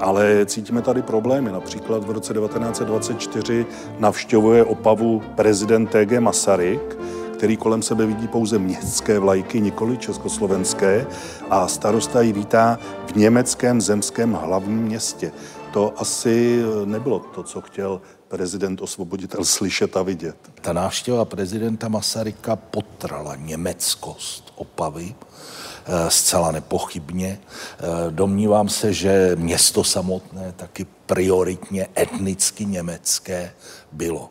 Ale 0.00 0.46
cítíme 0.46 0.82
tady 0.82 1.02
problémy. 1.02 1.52
Například 1.52 2.04
v 2.04 2.10
roce 2.10 2.34
1924 2.34 3.66
navštěvuje 3.98 4.64
Opavu 4.64 5.22
prezident 5.36 5.86
TG 5.86 6.18
Masaryk, 6.18 6.98
který 7.32 7.56
kolem 7.56 7.82
sebe 7.82 8.06
vidí 8.06 8.28
pouze 8.28 8.58
městské 8.58 9.18
vlajky, 9.18 9.60
nikoli 9.60 9.96
československé, 9.96 11.06
a 11.50 11.68
starosta 11.68 12.20
ji 12.20 12.32
vítá 12.32 12.78
v 13.06 13.16
německém 13.16 13.80
zemském 13.80 14.32
hlavním 14.32 14.78
městě. 14.78 15.32
To 15.72 15.92
asi 15.96 16.62
nebylo 16.84 17.18
to, 17.18 17.42
co 17.42 17.60
chtěl 17.60 18.00
prezident 18.28 18.80
osvoboditel 18.80 19.44
slyšet 19.44 19.96
a 19.96 20.02
vidět. 20.02 20.36
Ta 20.60 20.72
návštěva 20.72 21.24
prezidenta 21.24 21.88
Masaryka 21.88 22.56
potrala 22.56 23.34
německost 23.36 24.52
Opavy, 24.56 25.14
eh, 25.14 26.10
zcela 26.10 26.52
nepochybně. 26.52 27.40
Eh, 27.40 28.10
Domnívám 28.10 28.68
se, 28.68 28.92
že 28.92 29.36
město 29.36 29.84
samotné 29.84 30.52
taky 30.56 30.86
prioritně 31.06 31.88
etnicky 31.98 32.64
německé 32.64 33.52
bylo. 33.92 34.30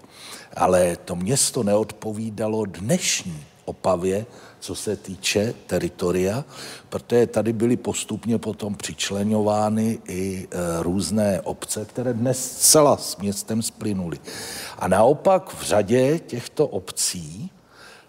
Ale 0.56 0.98
to 1.06 1.16
město 1.16 1.64
neodpovídalo 1.64 2.66
dnešní 2.66 3.46
Opavě, 3.66 4.26
co 4.60 4.76
se 4.76 4.96
týče 4.96 5.54
teritoria, 5.67 6.46
protože 6.89 7.28
tady 7.28 7.54
byly 7.54 7.78
postupně 7.78 8.38
potom 8.38 8.76
přičlenovány 8.76 10.00
i 10.08 10.48
e, 10.52 10.84
různé 10.84 11.41
obce, 11.41 11.86
které 11.86 12.13
dnes 12.13 12.52
zcela 12.52 12.98
s 12.98 13.17
městem 13.17 13.62
splynuly. 13.62 14.20
A 14.80 14.88
naopak 14.88 15.54
v 15.54 15.63
řadě 15.63 16.20
těchto 16.20 16.67
obcí 16.67 17.52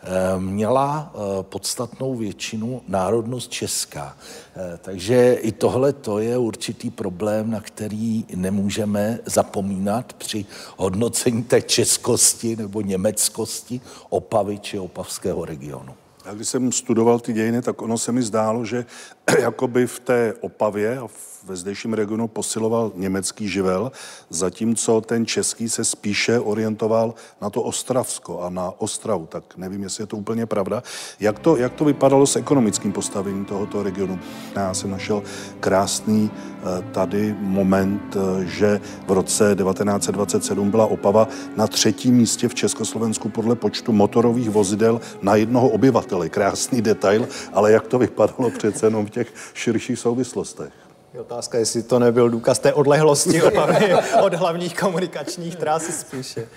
e, 0.02 0.40
měla 0.40 1.12
e, 1.14 1.42
podstatnou 1.42 2.14
většinu 2.14 2.82
národnost 2.88 3.50
česká. 3.50 4.16
E, 4.56 4.78
Takže 4.78 5.34
i 5.34 5.52
tohle 5.52 5.92
to 5.92 6.18
je 6.18 6.38
určitý 6.38 6.90
problém, 6.90 7.50
na 7.50 7.60
který 7.60 8.24
nemůžeme 8.34 9.18
zapomínat 9.24 10.12
při 10.12 10.46
hodnocení 10.76 11.42
té 11.42 11.62
českosti 11.62 12.56
nebo 12.56 12.80
německosti 12.80 13.80
Opavy 14.08 14.58
či 14.58 14.78
opavského 14.78 15.44
regionu. 15.44 15.94
Já 16.28 16.34
když 16.34 16.48
jsem 16.48 16.72
studoval 16.72 17.20
ty 17.20 17.32
dějiny, 17.32 17.62
tak 17.62 17.82
ono 17.82 17.98
se 17.98 18.12
mi 18.12 18.22
zdálo, 18.22 18.64
že 18.64 18.86
jakoby 19.38 19.86
v 19.86 20.00
té 20.00 20.34
Opavě 20.40 20.98
a 20.98 21.08
ve 21.48 21.56
zdejším 21.56 21.94
regionu 21.94 22.28
posiloval 22.28 22.92
německý 22.94 23.48
živel, 23.48 23.92
zatímco 24.30 25.00
ten 25.00 25.26
český 25.26 25.68
se 25.68 25.84
spíše 25.84 26.40
orientoval 26.40 27.14
na 27.40 27.50
to 27.50 27.62
Ostravsko 27.62 28.40
a 28.40 28.50
na 28.50 28.72
Ostravu. 28.78 29.26
Tak 29.26 29.56
nevím, 29.56 29.82
jestli 29.82 30.02
je 30.02 30.06
to 30.06 30.16
úplně 30.16 30.46
pravda. 30.46 30.82
Jak 31.20 31.38
to, 31.38 31.56
jak 31.56 31.72
to 31.72 31.84
vypadalo 31.84 32.26
s 32.26 32.36
ekonomickým 32.36 32.92
postavením 32.92 33.44
tohoto 33.44 33.82
regionu? 33.82 34.18
Já 34.56 34.74
jsem 34.74 34.90
našel 34.90 35.22
krásný 35.60 36.30
eh, 36.30 36.84
tady 36.92 37.36
moment, 37.38 38.16
eh, 38.16 38.44
že 38.44 38.80
v 39.06 39.12
roce 39.12 39.54
1927 39.54 40.70
byla 40.70 40.86
Opava 40.86 41.28
na 41.56 41.66
třetím 41.66 42.14
místě 42.14 42.48
v 42.48 42.54
Československu 42.54 43.28
podle 43.28 43.56
počtu 43.56 43.92
motorových 43.92 44.50
vozidel 44.50 45.00
na 45.22 45.36
jednoho 45.36 45.68
obyvatele. 45.68 46.28
Krásný 46.28 46.82
detail, 46.82 47.28
ale 47.52 47.72
jak 47.72 47.86
to 47.86 47.98
vypadalo 47.98 48.50
přece 48.50 48.86
jenom 48.86 49.06
v 49.06 49.10
těch 49.10 49.17
širších 49.54 49.98
souvislostech? 49.98 50.72
Je 51.14 51.20
otázka, 51.20 51.58
jestli 51.58 51.82
to 51.82 51.98
nebyl 51.98 52.30
důkaz 52.30 52.58
té 52.58 52.72
odlehlosti 52.72 53.42
Opavy 53.42 53.94
od 54.22 54.34
hlavních 54.34 54.76
komunikačních 54.80 55.56
tras 55.56 55.82
spíše. 55.82 56.48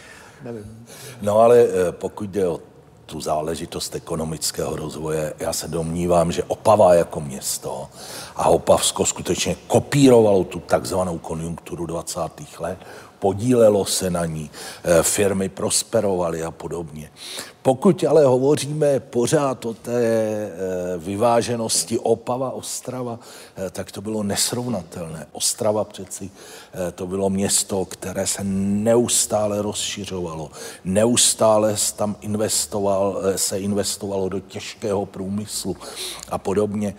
Nevím. 0.44 0.86
No 1.22 1.40
ale 1.40 1.60
eh, 1.60 1.92
pokud 1.92 2.30
jde 2.30 2.48
o 2.48 2.60
tu 3.06 3.22
záležitost 3.22 3.96
ekonomického 3.96 4.76
rozvoje, 4.76 5.34
já 5.40 5.54
se 5.54 5.68
domnívám, 5.68 6.32
že 6.32 6.44
Opava 6.44 6.94
jako 6.94 7.22
město 7.22 7.88
a 8.36 8.50
Opavsko 8.50 9.06
skutečně 9.06 9.56
kopírovalo 9.68 10.44
tu 10.44 10.60
takzvanou 10.60 11.18
konjunkturu 11.18 11.86
20. 11.86 12.20
let, 12.60 12.78
podílelo 13.20 13.86
se 13.86 14.10
na 14.10 14.26
ní, 14.26 14.52
eh, 14.84 15.04
firmy 15.04 15.50
prosperovaly 15.50 16.44
a 16.44 16.52
podobně. 16.52 17.12
Pokud 17.64 18.04
ale 18.04 18.26
hovoříme 18.26 19.00
pořád 19.00 19.66
o 19.66 19.74
té 19.74 20.04
eh, 20.04 20.52
vyváženosti 20.98 22.00
Opava, 22.00 22.52
Ostrava, 22.52 23.20
eh, 23.56 23.70
tak 23.70 23.92
to 23.92 24.02
bylo 24.02 24.24
nesrovnatelné. 24.24 25.28
Ostrava 25.32 25.84
přeci 25.84 26.32
eh, 26.74 26.92
to 26.92 27.08
bylo 27.08 27.30
město, 27.30 27.86
které 27.86 28.28
se 28.28 28.44
neustále 28.44 29.62
rozšiřovalo, 29.62 30.52
neustále 30.84 31.76
tam 31.96 32.16
investoval, 32.22 33.22
se 33.36 33.60
investovalo 33.60 34.30
do 34.30 34.40
těžkého 34.40 35.06
průmyslu 35.06 35.78
a 36.30 36.38
podobně. 36.38 36.96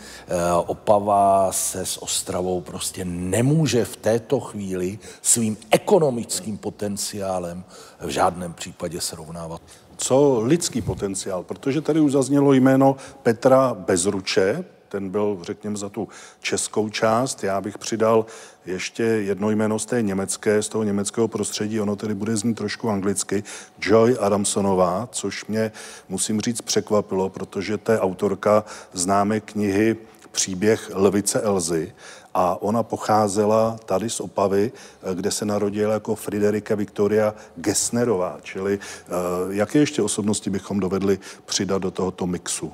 Opava 0.66 1.53
se 1.53 1.87
s 1.87 2.03
Ostravou 2.03 2.61
prostě 2.61 3.05
nemůže 3.05 3.85
v 3.85 3.96
této 3.96 4.40
chvíli 4.40 4.98
svým 5.22 5.57
ekonomickým 5.70 6.59
potenciálem 6.59 7.64
v 8.01 8.09
žádném 8.09 8.53
případě 8.53 9.01
srovnávat 9.01 9.61
co 10.03 10.41
lidský 10.45 10.83
potenciál, 10.83 11.43
protože 11.43 11.81
tady 11.81 12.01
už 12.01 12.12
zaznělo 12.12 12.53
jméno 12.53 12.97
Petra 13.23 13.75
Bezruče, 13.75 14.65
ten 14.88 15.11
byl, 15.11 15.38
řekněme, 15.43 15.77
za 15.77 15.88
tu 15.88 16.09
českou 16.41 16.88
část. 16.88 17.45
Já 17.45 17.61
bych 17.61 17.79
přidal 17.79 18.27
ještě 18.67 19.03
jedno 19.03 19.51
jméno 19.51 19.79
z 19.79 19.87
té 19.87 20.03
německé, 20.03 20.62
z 20.62 20.69
toho 20.69 20.85
německého 20.85 21.29
prostředí, 21.29 21.81
ono 21.81 21.97
tedy 21.97 22.15
bude 22.15 22.37
znít 22.37 22.55
trošku 22.55 22.91
anglicky, 22.91 23.45
Joy 23.81 24.17
Adamsonová, 24.21 25.09
což 25.12 25.47
mě, 25.47 25.73
musím 26.09 26.41
říct, 26.41 26.61
překvapilo, 26.61 27.29
protože 27.29 27.79
to 27.79 27.93
je 27.93 28.01
autorka 28.01 28.65
známé 28.93 29.41
knihy 29.41 29.97
Příběh 30.33 30.90
Lvice 30.95 31.40
Elzy 31.40 31.92
a 32.35 32.62
ona 32.62 32.83
pocházela 32.83 33.77
tady 33.87 34.11
z 34.11 34.21
Opavy, 34.21 34.73
kde 35.14 35.31
se 35.31 35.45
narodila 35.45 35.95
jako 35.95 36.14
Friderika 36.14 36.75
Victoria 36.75 37.35
Gessnerová, 37.57 38.38
čili 38.42 38.79
uh, 38.79 39.55
jaké 39.55 39.79
ještě 39.79 40.03
osobnosti 40.03 40.51
bychom 40.51 40.81
dovedli 40.81 41.18
přidat 41.47 41.83
do 41.83 41.90
tohoto 41.90 42.27
mixu? 42.27 42.73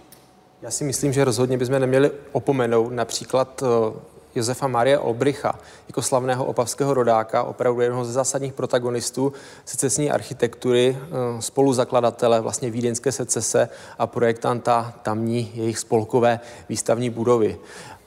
Já 0.63 0.71
si 0.71 0.85
myslím, 0.85 1.13
že 1.13 1.25
rozhodně 1.25 1.59
bychom 1.59 1.81
neměli 1.81 2.11
opomenout 2.33 2.93
například 2.93 3.63
eh, 3.63 3.99
Josefa 4.39 4.69
Marie 4.69 4.99
Olbricha 4.99 5.59
jako 5.89 6.03
slavného 6.03 6.45
opavského 6.45 6.95
rodáka, 6.95 7.43
opravdu 7.43 7.81
jednoho 7.81 8.05
ze 8.05 8.13
zásadních 8.13 8.53
protagonistů 8.53 9.33
secesní 9.65 10.11
architektury, 10.11 10.97
eh, 11.01 11.43
spoluzakladatele 11.43 12.41
vlastně 12.41 12.71
vídeňské 12.71 13.13
secese 13.13 13.69
a 13.99 14.07
projektanta 14.07 14.95
tamní 15.03 15.53
jejich 15.55 15.79
spolkové 15.79 16.41
výstavní 16.69 17.11
budovy. 17.11 17.59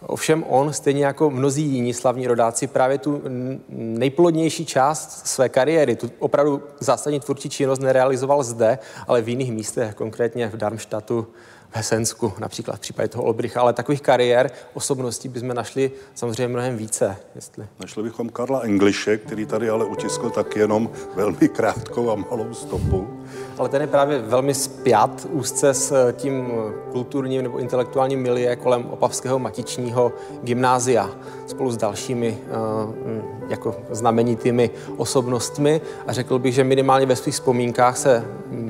Ovšem 0.02 0.44
on, 0.48 0.74
stejně 0.74 1.06
jako 1.06 1.30
mnozí 1.30 1.64
jiní 1.64 1.94
slavní 1.94 2.28
rodáci, 2.28 2.68
právě 2.68 2.98
tu 2.98 3.22
nejplodnější 3.70 4.66
část 4.66 5.28
své 5.28 5.50
kariéry, 5.50 5.96
tu 5.96 6.12
opravdu 6.20 6.64
zásadní 6.80 7.20
tvůrčí 7.20 7.50
činnost 7.50 7.80
nerealizoval 7.80 8.44
zde, 8.44 8.80
ale 9.08 9.22
v 9.22 9.30
jiných 9.30 9.52
místech, 9.52 9.96
konkrétně 9.96 10.48
v 10.48 10.58
Darmstadtu, 10.58 11.28
v 11.72 11.76
Hesensku, 11.76 12.34
například 12.40 12.76
v 12.76 12.80
případě 12.80 13.08
toho 13.08 13.24
Olbricha, 13.24 13.62
ale 13.62 13.74
takových 13.74 14.02
kariér, 14.02 14.52
osobností 14.74 15.30
bychom 15.30 15.54
našli 15.54 15.92
samozřejmě 16.16 16.48
mnohem 16.48 16.78
více. 16.78 17.18
Jestli. 17.36 17.68
Našli 17.80 18.04
bychom 18.04 18.30
Karla 18.30 18.60
Engliše, 18.60 19.18
který 19.18 19.46
tady 19.46 19.70
ale 19.70 19.86
utiskl 19.86 20.30
tak 20.30 20.56
jenom 20.56 20.90
velmi 21.16 21.50
krátkou 21.50 22.12
a 22.12 22.16
malou 22.16 22.54
stopu. 22.54 23.24
Ale 23.62 23.70
ten 23.70 23.82
je 23.82 23.88
právě 23.88 24.20
velmi 24.20 24.54
spjat 24.54 25.28
úzce 25.30 25.74
s 25.74 26.12
tím 26.14 26.52
kulturním 26.92 27.44
nebo 27.44 27.58
intelektuálním 27.58 28.22
milie 28.22 28.56
kolem 28.56 28.86
Opavského 28.86 29.40
matičního 29.40 30.12
gymnázia 30.44 31.10
spolu 31.48 31.72
s 31.72 31.78
dalšími 31.78 32.38
eh, 32.42 33.22
jako 33.50 33.76
znamenitými 33.90 34.70
osobnostmi 34.98 35.82
a 36.08 36.14
řekl 36.14 36.40
bych, 36.40 36.54
že 36.54 36.64
minimálně 36.64 37.06
ve 37.06 37.16
svých 37.16 37.36
vzpomínkách 37.36 37.98
se 37.98 38.26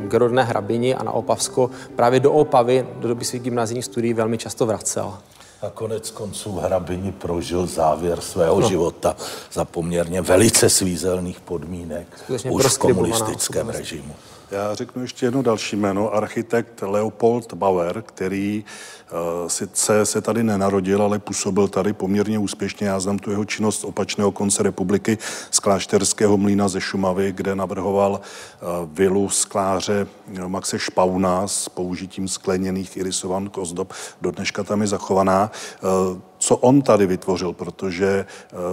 k 0.08 0.14
rodné 0.14 0.44
hrabini 0.44 0.96
a 0.96 1.04
na 1.04 1.12
Opavsko 1.12 1.70
právě 1.96 2.20
do 2.20 2.32
Opavy 2.32 2.88
do 3.00 3.08
doby 3.08 3.26
svých 3.26 3.42
gymnázijních 3.42 3.86
studií 3.86 4.14
velmi 4.14 4.38
často 4.38 4.66
vracel. 4.66 5.14
A 5.62 5.70
konec 5.70 6.12
konců 6.12 6.52
Hrabini 6.52 7.12
prožil 7.12 7.68
závěr 7.68 8.22
svého 8.22 8.60
no. 8.60 8.68
života 8.68 9.16
za 9.54 9.66
poměrně 9.66 10.22
velice 10.22 10.70
svízelných 10.70 11.40
podmínek 11.40 12.08
Skutečně 12.24 12.52
už 12.52 12.66
v 12.66 12.78
komunistickém 12.78 13.70
režimu. 13.70 14.16
Já 14.52 14.76
řeknu 14.76 15.02
ještě 15.02 15.26
jedno 15.26 15.42
další 15.42 15.76
jméno, 15.76 16.14
architekt 16.14 16.82
Leopold 16.82 17.54
Bauer, 17.54 18.02
který 18.02 18.66
uh, 19.12 19.48
sice 19.48 20.06
se 20.06 20.22
tady 20.22 20.44
nenarodil, 20.44 21.02
ale 21.02 21.20
působil 21.20 21.68
tady 21.68 21.94
poměrně 21.94 22.40
úspěšně. 22.40 22.88
Já 22.88 23.00
znám 23.00 23.20
tu 23.20 23.32
jeho 23.32 23.46
činnost 23.46 23.84
opačného 23.84 24.32
konce 24.32 24.64
republiky 24.64 25.18
z 25.52 25.60
klášterského 25.60 26.38
mlína 26.38 26.68
ze 26.68 26.82
Šumavy, 26.82 27.32
kde 27.32 27.56
navrhoval 27.56 28.12
uh, 28.12 28.68
vilu 28.94 29.30
skláře 29.30 30.08
Maxe 30.48 30.80
Špauna 30.80 31.48
s 31.48 31.70
použitím 31.70 32.28
skleněných 32.28 32.98
irisovaných 32.98 33.58
ozdob. 33.58 33.94
Do 34.22 34.32
dneška 34.32 34.64
tam 34.64 34.82
je 34.82 34.88
zachovaná. 34.88 35.52
Uh, 36.12 36.20
co 36.38 36.58
on 36.58 36.82
tady 36.82 37.06
vytvořil, 37.06 37.54
protože 37.54 38.26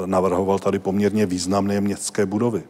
navrhoval 0.07 0.59
tady 0.59 0.79
poměrně 0.79 1.27
významné 1.27 1.81
městské 1.81 2.27
budovy. 2.27 2.62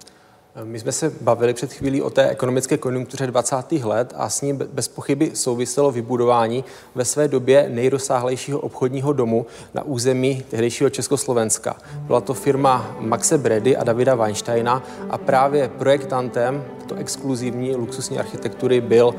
My 0.65 0.79
jsme 0.79 0.93
se 0.93 1.13
bavili 1.21 1.55
před 1.55 1.73
chvílí 1.73 2.03
o 2.03 2.11
té 2.11 2.29
ekonomické 2.29 2.79
konjunktuře 2.79 3.27
20. 3.27 3.73
let 3.73 4.15
a 4.17 4.29
s 4.29 4.43
ní 4.43 4.53
bez 4.53 4.89
pochyby 4.89 5.31
souviselo 5.35 5.91
vybudování 5.91 6.65
ve 6.95 7.05
své 7.05 7.29
době 7.29 7.69
nejrozsáhlejšího 7.69 8.61
obchodního 8.61 9.13
domu 9.13 9.47
na 9.75 9.83
území 9.83 10.43
tehdejšího 10.51 10.91
Československa. 10.91 11.77
Byla 11.95 12.21
to 12.21 12.35
firma 12.35 12.97
Maxe 13.01 13.39
Bredy 13.39 13.77
a 13.77 13.85
Davida 13.85 14.15
Weinsteina 14.15 14.83
a 15.11 15.19
právě 15.19 15.69
projektantem 15.69 16.65
to 16.87 16.95
exkluzivní 16.95 17.77
luxusní 17.77 18.19
architektury 18.19 18.81
byl 18.81 19.15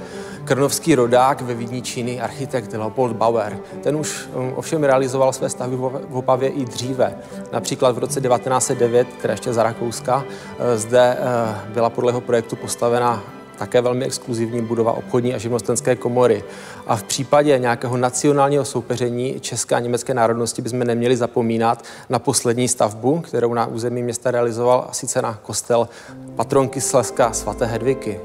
krnovský 0.49 0.95
rodák 0.95 1.41
ve 1.41 1.53
Vidničíny, 1.53 2.21
architekt 2.21 2.73
Leopold 2.73 3.15
Bauer. 3.15 3.57
Ten 3.83 3.95
už 3.95 4.29
um, 4.33 4.53
ovšem 4.55 4.83
realizoval 4.83 5.33
své 5.33 5.49
stavby 5.49 5.75
v 5.75 6.17
Opavě 6.17 6.49
i 6.49 6.65
dříve. 6.65 7.15
Například 7.53 7.95
v 7.95 7.97
roce 7.97 8.21
1909, 8.21 9.07
které 9.07 9.33
ještě 9.33 9.53
za 9.53 9.63
Rakouska, 9.63 10.25
eh, 10.59 10.77
zde 10.77 11.17
eh, 11.19 11.71
byla 11.73 11.89
podle 11.89 12.09
jeho 12.09 12.21
projektu 12.21 12.55
postavena 12.55 13.23
také 13.57 13.81
velmi 13.81 14.05
exkluzivní 14.05 14.61
budova 14.61 14.91
obchodní 14.91 15.33
a 15.33 15.37
živnostenské 15.37 15.95
komory. 15.95 16.43
A 16.87 16.95
v 16.95 17.03
případě 17.03 17.59
nějakého 17.59 17.97
nacionálního 17.97 18.65
soupeření 18.65 19.39
české 19.39 19.75
a 19.75 19.79
německé 19.79 20.13
národnosti 20.13 20.61
bychom 20.61 20.79
neměli 20.79 21.17
zapomínat 21.17 21.83
na 22.09 22.19
poslední 22.19 22.67
stavbu, 22.67 23.19
kterou 23.19 23.53
na 23.53 23.65
území 23.65 24.03
města 24.03 24.31
realizoval, 24.31 24.85
a 24.89 24.93
sice 24.93 25.21
na 25.21 25.39
kostel 25.41 25.89
patronky 26.35 26.81
Slezska 26.81 27.33
svaté 27.33 27.65
Hedviky 27.65 28.19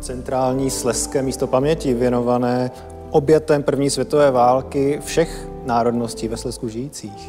centrální 0.00 0.70
sleské 0.70 1.22
místo 1.22 1.46
paměti 1.46 1.94
věnované 1.94 2.70
obětem 3.10 3.62
první 3.62 3.90
světové 3.90 4.30
války 4.30 5.00
všech 5.04 5.48
národností 5.66 6.28
ve 6.28 6.36
Slesku 6.36 6.68
žijících. 6.68 7.28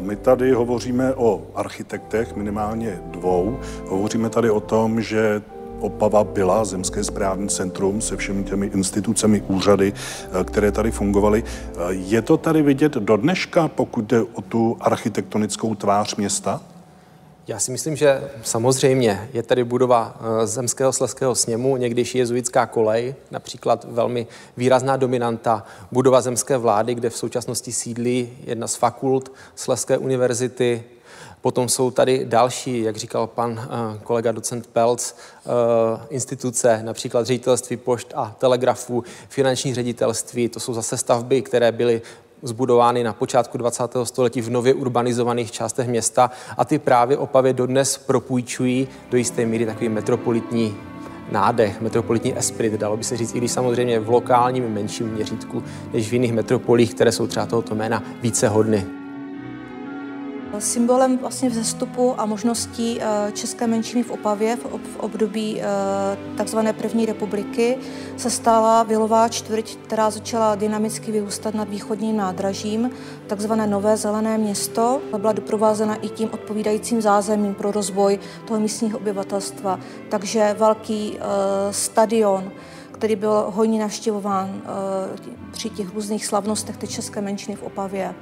My 0.00 0.16
tady 0.16 0.52
hovoříme 0.52 1.14
o 1.14 1.42
architektech, 1.54 2.36
minimálně 2.36 3.00
dvou. 3.04 3.56
Hovoříme 3.88 4.30
tady 4.30 4.50
o 4.50 4.60
tom, 4.60 5.00
že 5.00 5.42
Opava 5.80 6.24
byla 6.24 6.64
zemské 6.64 7.04
správní 7.04 7.48
centrum 7.48 8.00
se 8.00 8.16
všemi 8.16 8.44
těmi 8.44 8.66
institucemi, 8.66 9.42
úřady, 9.48 9.92
které 10.44 10.72
tady 10.72 10.90
fungovaly. 10.90 11.44
Je 11.88 12.22
to 12.22 12.36
tady 12.36 12.62
vidět 12.62 12.94
do 12.94 13.16
dneška, 13.16 13.68
pokud 13.68 14.04
jde 14.04 14.22
o 14.22 14.42
tu 14.42 14.76
architektonickou 14.80 15.74
tvář 15.74 16.16
města? 16.16 16.60
Já 17.46 17.58
si 17.58 17.70
myslím, 17.70 17.96
že 17.96 18.30
samozřejmě 18.42 19.28
je 19.32 19.42
tady 19.42 19.64
budova 19.64 20.16
eh, 20.20 20.46
Zemského 20.46 20.92
sleského 20.92 21.34
sněmu, 21.34 21.76
někdejší 21.76 22.18
jezuitská 22.18 22.66
kolej, 22.66 23.14
například 23.30 23.84
velmi 23.88 24.26
výrazná 24.56 24.96
dominanta 24.96 25.66
budova 25.92 26.20
zemské 26.20 26.56
vlády, 26.56 26.94
kde 26.94 27.10
v 27.10 27.16
současnosti 27.16 27.72
sídlí 27.72 28.38
jedna 28.44 28.66
z 28.66 28.74
fakult 28.74 29.32
Sleské 29.54 29.98
univerzity. 29.98 30.84
Potom 31.40 31.68
jsou 31.68 31.90
tady 31.90 32.24
další, 32.24 32.82
jak 32.82 32.96
říkal 32.96 33.26
pan 33.26 33.60
eh, 33.62 33.98
kolega 34.02 34.32
docent 34.32 34.66
Pelc, 34.66 35.12
eh, 35.12 35.50
instituce, 36.10 36.80
například 36.82 37.26
ředitelství 37.26 37.76
pošt 37.76 38.12
a 38.14 38.36
telegrafů, 38.38 39.04
finanční 39.28 39.74
ředitelství. 39.74 40.48
To 40.48 40.60
jsou 40.60 40.74
zase 40.74 40.96
stavby, 40.96 41.42
které 41.42 41.72
byly 41.72 42.02
zbudovány 42.44 43.04
na 43.04 43.12
počátku 43.12 43.58
20. 43.58 43.82
století 44.04 44.40
v 44.40 44.50
nově 44.50 44.74
urbanizovaných 44.74 45.52
částech 45.52 45.88
města 45.88 46.30
a 46.56 46.64
ty 46.64 46.78
právě 46.78 47.18
Opavě 47.18 47.52
dodnes 47.52 47.98
propůjčují 47.98 48.88
do 49.10 49.16
jisté 49.16 49.46
míry 49.46 49.66
takový 49.66 49.88
metropolitní 49.88 50.76
nádech, 51.30 51.80
metropolitní 51.80 52.38
esprit, 52.38 52.72
dalo 52.72 52.96
by 52.96 53.04
se 53.04 53.16
říct, 53.16 53.34
i 53.34 53.38
když 53.38 53.50
samozřejmě 53.50 54.00
v 54.00 54.08
lokálním 54.08 54.68
menším 54.68 55.06
měřítku 55.06 55.62
než 55.92 56.10
v 56.10 56.12
jiných 56.12 56.32
metropolích, 56.32 56.94
které 56.94 57.12
jsou 57.12 57.26
třeba 57.26 57.46
tohoto 57.46 57.74
jména 57.74 58.02
více 58.22 58.48
hodny. 58.48 59.03
Symbolem 60.58 61.18
vlastně 61.18 61.48
vzestupu 61.48 62.20
a 62.20 62.26
možností 62.26 62.98
eh, 63.00 63.32
české 63.32 63.66
menšiny 63.66 64.02
v 64.02 64.10
Opavě 64.10 64.56
v 64.56 64.96
období 64.96 65.60
eh, 65.60 65.66
takzvané 66.36 66.72
první 66.72 67.06
republiky 67.06 67.78
se 68.16 68.30
stala 68.30 68.82
Vilová 68.82 69.28
čtvrť, 69.28 69.76
která 69.76 70.10
začala 70.10 70.54
dynamicky 70.54 71.12
vyrůstat 71.12 71.54
nad 71.54 71.68
východním 71.68 72.16
nádražím, 72.16 72.90
takzvané 73.26 73.66
Nové 73.66 73.96
zelené 73.96 74.38
město. 74.38 75.00
Byla 75.18 75.32
doprovázena 75.32 75.94
i 75.94 76.08
tím 76.08 76.28
odpovídajícím 76.32 77.02
zázemím 77.02 77.54
pro 77.54 77.72
rozvoj 77.72 78.18
toho 78.46 78.60
místního 78.60 78.98
obyvatelstva. 78.98 79.80
Takže 80.10 80.54
velký 80.58 81.18
eh, 81.18 81.22
stadion, 81.72 82.52
který 82.92 83.16
byl 83.16 83.44
hojně 83.48 83.80
navštěvován 83.80 84.62
při 85.50 85.70
těch 85.70 85.94
různých 85.94 86.26
slavnostech 86.26 86.76
té 86.76 86.86
české 86.86 87.20
menšiny 87.20 87.56
v 87.56 87.62
Opavě 87.62 88.14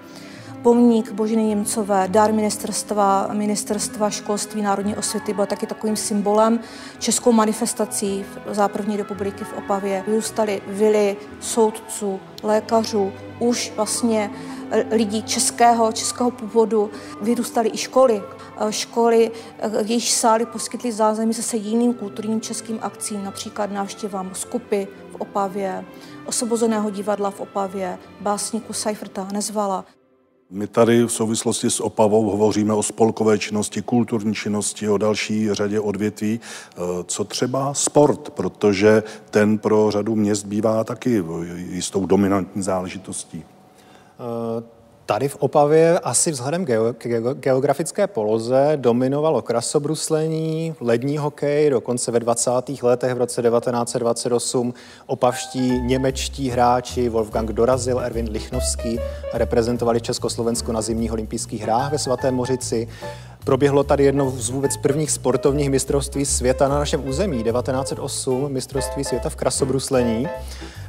pomník 0.63 1.13
Božiny 1.13 1.43
Němcové, 1.43 2.09
dar 2.09 2.33
ministerstva, 2.33 3.29
ministerstva 3.33 4.11
školství 4.11 4.63
národní 4.63 4.97
osvěty 4.97 5.35
byl 5.35 5.47
taky 5.47 5.67
takovým 5.67 5.97
symbolem 5.97 6.61
českou 6.99 7.33
manifestací 7.33 8.25
za 8.51 8.69
první 8.69 8.97
republiky 8.97 9.45
v 9.45 9.53
Opavě. 9.53 10.05
Vyrůstaly 10.07 10.63
vily 10.67 11.17
soudců, 11.41 12.21
lékařů, 12.43 13.13
už 13.39 13.73
vlastně 13.77 14.31
eh, 14.71 14.87
lidí 14.91 15.23
českého, 15.23 15.93
českého 15.93 16.31
původu. 16.31 16.91
Vyrůstaly 17.21 17.71
i 17.73 17.77
školy, 17.77 18.23
eh, 18.61 18.73
školy, 18.73 19.31
eh, 19.59 19.71
jejich 19.85 20.13
sály 20.13 20.47
poskytly 20.47 20.93
zázemí 20.93 21.33
zase 21.33 21.57
jiným 21.57 21.95
kulturním 21.95 22.41
českým 22.41 22.79
akcím, 22.83 23.25
například 23.25 23.73
návštěvám 23.73 24.31
skupy 24.35 24.89
v 25.11 25.15
Opavě, 25.15 25.85
osobozeného 26.27 26.91
divadla 26.91 27.31
v 27.31 27.41
Opavě, 27.41 27.99
básníku 28.21 28.73
Seiferta 28.73 29.29
Nezvala. 29.33 29.85
My 30.55 30.67
tady 30.67 31.05
v 31.05 31.13
souvislosti 31.13 31.71
s 31.71 31.81
Opavou 31.81 32.31
hovoříme 32.31 32.75
o 32.75 32.83
spolkové 32.83 33.39
činnosti, 33.39 33.83
kulturní 33.83 34.35
činnosti, 34.35 34.89
o 34.89 34.99
další 34.99 35.55
řadě 35.55 35.81
odvětví. 35.81 36.41
Eh, 36.41 36.79
co 37.07 37.25
třeba 37.25 37.75
sport, 37.75 38.31
protože 38.31 39.03
ten 39.31 39.59
pro 39.59 39.91
řadu 39.91 40.15
měst 40.15 40.47
bývá 40.47 40.85
taky 40.85 41.25
jistou 41.55 42.07
dominantní 42.07 42.63
záležitostí. 42.63 43.45
Tady 45.07 45.29
v 45.29 45.37
Opavě 45.37 45.99
asi 45.99 46.31
vzhledem 46.31 46.65
k 46.65 47.35
geografické 47.35 48.07
poloze 48.07 48.73
dominovalo 48.77 49.43
krasobruslení, 49.43 50.75
lední 50.81 51.19
hokej, 51.19 51.71
dokonce 51.71 52.11
ve 52.13 52.21
20. 52.21 52.51
letech 52.83 53.15
v 53.15 53.19
roce 53.19 53.43
1928 53.43 54.75
opavští 55.07 55.81
němečtí 55.81 56.51
hráči 56.51 57.09
Wolfgang 57.09 57.53
Dorazil, 57.53 58.01
Erwin 58.01 58.29
Lichnovský 58.31 59.01
reprezentovali 59.33 60.01
Československo 60.01 60.73
na 60.73 60.83
zimních 60.83 61.13
olympijských 61.13 61.63
hrách 61.63 61.93
ve 61.93 61.99
Svaté 61.99 62.31
Mořici. 62.31 62.89
Proběhlo 63.45 63.85
tady 63.85 64.05
jedno 64.05 64.31
z 64.31 64.51
vůbec 64.51 64.77
prvních 64.77 65.11
sportovních 65.11 65.71
mistrovství 65.71 66.25
světa 66.25 66.69
na 66.69 66.79
našem 66.79 67.09
území, 67.09 67.43
1908 67.45 68.53
mistrovství 68.53 69.05
světa 69.05 69.29
v 69.29 69.37
krasobruslení 69.37 70.29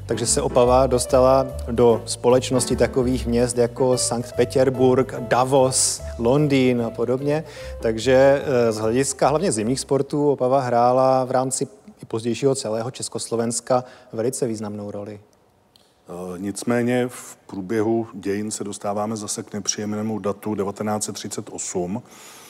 takže 0.06 0.26
se 0.26 0.42
Opava 0.42 0.88
dostala 0.88 1.48
do 1.72 2.02
společnosti 2.06 2.76
takových 2.76 3.28
měst 3.28 3.58
jako 3.58 3.98
Sankt 3.98 4.34
Petersburg, 4.36 5.14
Davos, 5.20 6.02
Londýn 6.20 6.82
a 6.82 6.90
podobně. 6.90 7.44
Takže 7.82 8.44
eh, 8.46 8.72
z 8.72 8.78
hlediska 8.78 9.28
hlavně 9.28 9.52
zimních 9.52 9.80
sportů 9.80 10.32
Opava 10.32 10.62
hrála 10.62 11.24
v 11.26 11.32
rámci 11.32 11.68
i 12.04 12.06
pozdějšího 12.06 12.56
celého 12.56 12.92
Československa 12.92 13.84
velice 14.14 14.48
významnou 14.48 14.92
roli. 14.92 15.20
Eh, 15.20 16.40
nicméně 16.40 17.08
v 17.08 17.36
průběhu 17.36 18.08
dějin 18.14 18.52
se 18.52 18.64
dostáváme 18.64 19.16
zase 19.16 19.44
k 19.44 19.54
nepříjemnému 19.54 20.20
datu 20.20 20.56
1938, 20.56 22.02
Eh, 22.06 22.43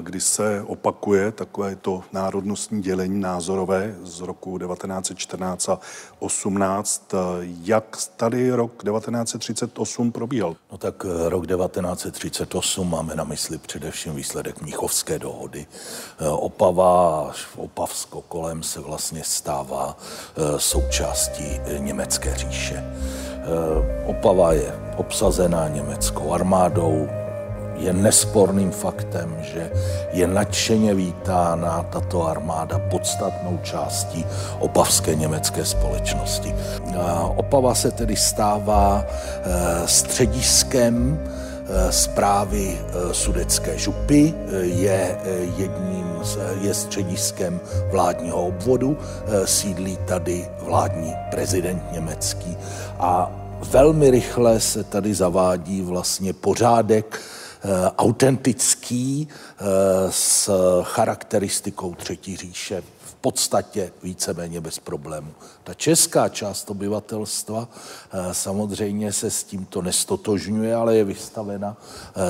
kdy 0.00 0.20
se 0.20 0.62
opakuje 0.66 1.32
takové 1.32 1.76
to 1.76 2.02
národnostní 2.12 2.82
dělení 2.82 3.20
názorové 3.20 3.94
z 4.02 4.20
roku 4.20 4.58
1914 4.58 5.68
a 5.68 5.80
18. 6.18 7.14
Eh, 7.14 7.18
jak 7.62 7.96
tady 8.16 8.50
rok 8.50 8.84
1938 8.84 10.12
probíhal? 10.12 10.56
No 10.72 10.78
tak 10.78 11.06
eh, 11.08 11.28
rok 11.28 11.46
1938 11.46 12.90
máme 12.90 13.14
na 13.14 13.24
mysli 13.24 13.58
především 13.58 14.14
výsledek 14.14 14.60
Mnichovské 14.60 15.18
dohody. 15.18 15.66
Opava, 16.30 17.32
Opavsko 17.56 18.22
kolem 18.22 18.62
se 18.62 18.80
vlastně 18.80 19.24
stává 19.24 19.96
součástí 20.56 21.60
německé 21.78 22.36
říše. 22.36 22.84
Opava 24.06 24.52
je 24.52 24.92
obsazená 24.96 25.68
německou 25.68 26.32
armádou, 26.32 27.08
je 27.78 27.92
nesporným 27.92 28.70
faktem, 28.70 29.36
že 29.40 29.70
je 30.12 30.26
nadšeně 30.26 30.94
vítána 30.94 31.82
tato 31.82 32.26
armáda 32.26 32.78
podstatnou 32.78 33.58
částí 33.62 34.26
opavské 34.58 35.14
německé 35.14 35.64
společnosti. 35.64 36.54
Opava 37.36 37.74
se 37.74 37.90
tedy 37.90 38.16
stává 38.16 39.04
e, 39.04 39.88
střediskem 39.88 41.24
zprávy 41.90 42.78
e, 42.78 43.10
e, 43.10 43.14
sudecké 43.14 43.78
župy, 43.78 44.34
je 44.62 45.18
jedním 45.56 46.18
z, 46.22 46.38
je 46.60 46.74
střediskem 46.74 47.60
vládního 47.90 48.46
obvodu, 48.46 48.98
sídlí 49.44 49.98
tady 50.04 50.48
vládní 50.62 51.14
prezident 51.30 51.82
německý 51.92 52.56
a 52.98 53.30
velmi 53.70 54.10
rychle 54.10 54.60
se 54.60 54.84
tady 54.84 55.14
zavádí 55.14 55.82
vlastně 55.82 56.32
pořádek 56.32 57.20
autentický 57.96 59.28
eh, 59.28 59.64
s 60.10 60.50
charakteristikou 60.82 61.94
Třetí 61.94 62.36
říše 62.36 62.82
v 63.00 63.14
podstatě 63.14 63.92
víceméně 64.02 64.60
bez 64.60 64.78
problému. 64.78 65.30
Ta 65.64 65.74
česká 65.74 66.28
část 66.28 66.70
obyvatelstva 66.70 67.68
eh, 67.68 68.34
samozřejmě 68.34 69.12
se 69.12 69.30
s 69.30 69.44
tímto 69.44 69.82
nestotožňuje, 69.82 70.74
ale 70.74 70.96
je 70.96 71.04
vystavena 71.04 71.76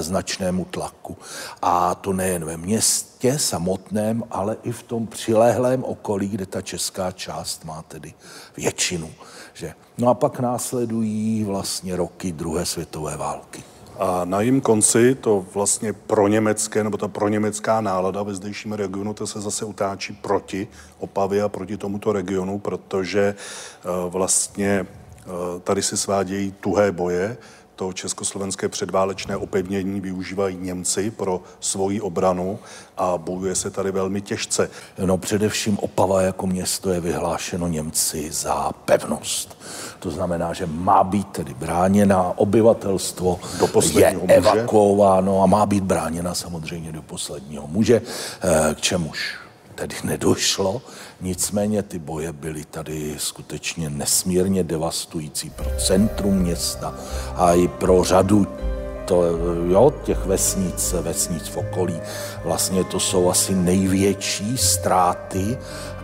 značnému 0.01 0.64
tlaku. 0.64 1.16
A 1.62 1.95
to 1.95 2.12
nejen 2.12 2.45
ve 2.45 2.57
městě 2.57 3.39
samotném, 3.39 4.24
ale 4.31 4.57
i 4.62 4.72
v 4.72 4.83
tom 4.83 5.07
přilehlém 5.07 5.85
okolí, 5.85 6.29
kde 6.29 6.47
ta 6.47 6.62
česká 6.62 7.12
část 7.12 7.64
má 7.64 7.83
tedy 7.83 8.14
většinu. 8.57 9.11
Že? 9.55 9.74
No 9.99 10.09
a 10.09 10.14
pak 10.14 10.41
následují 10.41 11.45
vlastně 11.45 11.97
roky 11.97 12.33
druhé 12.33 12.66
světové 12.66 13.16
války. 13.16 13.68
A 13.99 14.24
na 14.24 14.40
jím 14.40 14.61
konci 14.61 15.14
to 15.14 15.46
vlastně 15.55 15.92
pro 15.92 16.28
německé, 16.28 16.84
nebo 16.84 16.96
ta 16.96 17.09
pro 17.09 17.28
německá 17.28 17.80
nálada 17.80 18.22
ve 18.22 18.34
zdejším 18.34 18.72
regionu, 18.72 19.14
to 19.14 19.26
se 19.26 19.40
zase 19.40 19.64
utáčí 19.64 20.12
proti 20.12 20.68
Opavě 20.99 21.42
a 21.42 21.49
proti 21.49 21.76
tomuto 21.76 22.12
regionu, 22.12 22.59
protože 22.59 23.20
eh, 23.20 23.88
vlastně 24.09 24.86
eh, 24.86 25.61
tady 25.64 25.82
se 25.82 25.96
svádějí 25.96 26.55
tuhé 26.61 26.92
boje, 26.92 27.36
to 27.79 27.93
československé 27.93 28.68
předválečné 28.68 29.37
opevnění 29.37 30.01
využívají 30.01 30.57
Němci 30.57 31.11
pro 31.11 31.41
svoji 31.61 32.01
obranu 32.01 32.59
a 32.97 33.18
bojuje 33.18 33.55
se 33.55 33.70
tady 33.70 33.91
velmi 33.93 34.20
těžce. 34.20 34.70
No 35.05 35.18
především 35.18 35.79
Opava 35.79 36.22
jako 36.22 36.47
město 36.47 36.91
je 36.91 37.01
vyhlášeno 37.01 37.68
Němci 37.68 38.31
za 38.33 38.72
pevnost. 38.85 39.59
To 39.99 40.11
znamená, 40.11 40.53
že 40.53 40.66
má 40.66 41.05
být 41.05 41.29
tedy 41.29 41.55
bráněna, 41.55 42.33
obyvatelstvo 42.37 43.41
do 43.59 43.66
je 43.66 44.18
muže. 44.18 44.35
evakuováno 44.35 45.43
a 45.43 45.47
má 45.47 45.66
být 45.66 45.85
bráněna 45.85 46.35
samozřejmě 46.35 46.93
do 46.93 47.03
posledního 47.03 47.66
muže, 47.66 48.03
eh, 48.43 48.74
k 48.74 48.81
čemuž 48.81 49.47
tedy 49.79 49.97
nedošlo. 50.05 50.83
Nicméně 51.20 51.83
ty 51.83 51.99
boje 51.99 52.33
byly 52.33 52.64
tady 52.64 53.14
skutečně 53.18 53.91
nesmírně 53.91 54.64
devastující 54.64 55.51
pro 55.51 55.66
centrum 55.87 56.35
města 56.35 56.95
a 57.37 57.53
i 57.53 57.68
pro 57.68 58.05
řadu 58.05 58.47
to, 59.05 59.24
jo, 59.68 59.95
těch 60.05 60.26
vesnic, 60.26 60.93
vesnic 60.93 61.49
v 61.49 61.57
okolí. 61.57 62.01
Vlastně 62.45 62.85
to 62.85 63.01
jsou 63.01 63.31
asi 63.31 63.55
největší 63.55 64.59
ztráty 64.59 65.59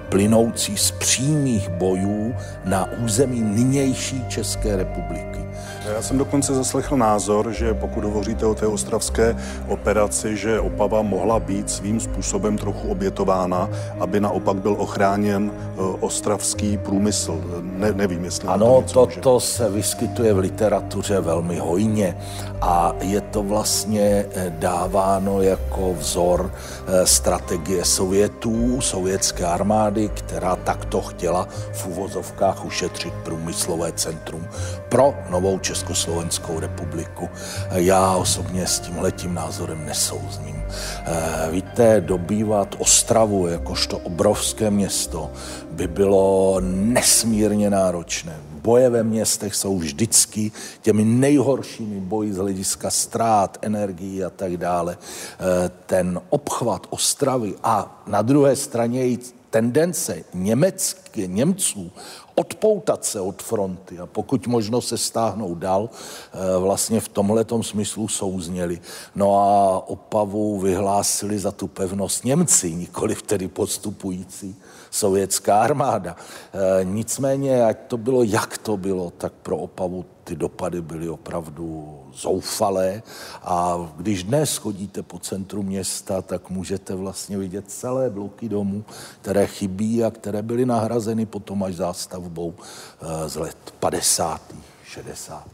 plynoucí 0.09 0.77
z 0.77 0.91
přímých 0.91 1.69
bojů 1.69 2.35
na 2.65 2.89
území 3.05 3.41
nynější 3.41 4.25
České 4.29 4.77
republiky. 4.77 5.45
Já 5.93 6.03
jsem 6.03 6.19
dokonce 6.19 6.55
zaslechl 6.55 6.97
názor, 6.97 7.53
že 7.53 7.75
pokud 7.75 8.05
hovoříte 8.05 8.47
o 8.47 8.55
té 8.55 8.67
ostravské 8.67 9.37
operaci, 9.69 10.37
že 10.37 10.61
Opava 10.61 11.03
mohla 11.03 11.41
být 11.41 11.71
svým 11.71 12.01
způsobem 12.01 12.59
trochu 12.59 12.89
obětována, 12.89 13.71
aby 14.01 14.21
naopak 14.21 14.57
byl 14.57 14.77
ochráněn 14.79 15.51
eh, 15.55 15.81
ostravský 16.01 16.79
průmysl. 16.79 17.41
Ne, 17.63 17.93
nevím, 17.93 18.25
jestli 18.25 18.49
Ano, 18.49 18.85
to 18.93 19.07
toto 19.07 19.41
se 19.41 19.71
vyskytuje 19.71 20.33
v 20.33 20.39
literatuře 20.39 21.21
velmi 21.21 21.59
hojně 21.59 22.17
a 22.61 22.93
je 23.01 23.21
to 23.21 23.43
vlastně 23.43 24.27
eh, 24.35 24.55
dáváno 24.59 25.43
jako 25.43 25.95
vzor 25.95 26.51
eh, 26.87 27.07
strategie 27.07 27.85
Sovětů, 27.85 28.81
sovětské 28.81 29.45
armády, 29.45 29.94
která 29.95 30.57
takto 30.57 31.01
chtěla 31.01 31.49
v 31.73 31.87
uvozovkách 31.87 32.65
ušetřit 32.65 33.15
průmyslové 33.15 33.93
centrum 33.93 34.47
pro 34.89 35.15
novou 35.31 35.59
Československou 35.59 36.61
republiku. 36.61 37.29
Já 37.73 38.17
osobně 38.17 38.67
s 38.67 38.81
tím 38.81 38.99
letím 38.99 39.35
názorem 39.35 39.87
nesouzním. 39.87 40.63
Eh, 41.07 41.49
víte, 41.51 42.01
dobývat 42.01 42.77
Ostravu 42.79 43.47
jakožto 43.47 43.99
obrovské 43.99 44.71
město 44.71 45.31
by 45.71 45.87
bylo 45.87 46.61
nesmírně 46.61 47.71
náročné. 47.71 48.37
Boje 48.65 48.91
ve 48.91 49.03
městech 49.03 49.55
jsou 49.55 49.79
vždycky 49.79 50.53
těmi 50.81 51.05
nejhoršími 51.05 52.01
boji 52.01 52.33
z 52.33 52.37
hlediska 52.37 52.91
ztrát, 52.91 53.59
energií 53.63 54.25
a 54.25 54.31
tak 54.31 54.57
dále. 54.57 54.99
Eh, 54.99 55.71
ten 55.87 56.21
obchvat 56.29 56.87
Ostravy 56.91 57.55
a 57.63 58.03
na 58.07 58.23
druhé 58.23 58.57
straně 58.57 59.07
i 59.07 59.19
tendence 59.55 60.25
německé, 60.35 61.27
Němců 61.27 61.91
odpoutat 62.35 63.05
se 63.05 63.21
od 63.21 63.43
fronty 63.43 63.99
a 63.99 64.07
pokud 64.07 64.47
možno 64.47 64.81
se 64.81 64.99
stáhnout 64.99 65.55
dál, 65.59 65.91
eh, 65.91 66.59
vlastně 66.59 67.01
v 67.01 67.09
tomhletom 67.09 67.63
smyslu 67.63 68.09
souzněli. 68.09 68.81
No 69.15 69.39
a 69.39 69.89
Opavu 69.89 70.59
vyhlásili 70.59 71.39
za 71.39 71.53
tu 71.53 71.67
pevnost 71.67 72.25
Němci, 72.25 72.75
nikoli 72.75 73.15
tedy 73.15 73.49
postupující 73.49 74.57
sovětská 74.91 75.63
armáda. 75.63 76.17
E, 76.19 76.85
nicméně, 76.85 77.65
ať 77.65 77.79
to 77.87 77.97
bylo, 77.97 78.23
jak 78.23 78.59
to 78.59 78.77
bylo, 78.77 79.11
tak 79.11 79.33
pro 79.43 79.57
Opavu 79.57 80.05
ty 80.25 80.37
dopady 80.37 80.83
byly 80.83 81.09
opravdu 81.09 81.99
zoufalé 82.13 83.03
a 83.43 83.77
když 83.97 84.23
dnes 84.23 84.57
chodíte 84.57 85.03
po 85.03 85.19
centru 85.19 85.63
města, 85.63 86.23
tak 86.23 86.51
můžete 86.51 86.95
vlastně 86.95 87.39
vidět 87.39 87.71
celé 87.71 88.11
bloky 88.11 88.49
domů, 88.49 88.85
které 89.21 89.47
chybí 89.47 90.05
a 90.05 90.11
které 90.11 90.43
byly 90.43 90.67
nahrazeny 90.67 91.27
potom 91.27 91.63
až 91.63 91.75
zástavbou 91.75 92.55
e, 92.55 93.29
z 93.29 93.37
let 93.37 93.75
50. 93.79 94.41
60. 94.85 95.45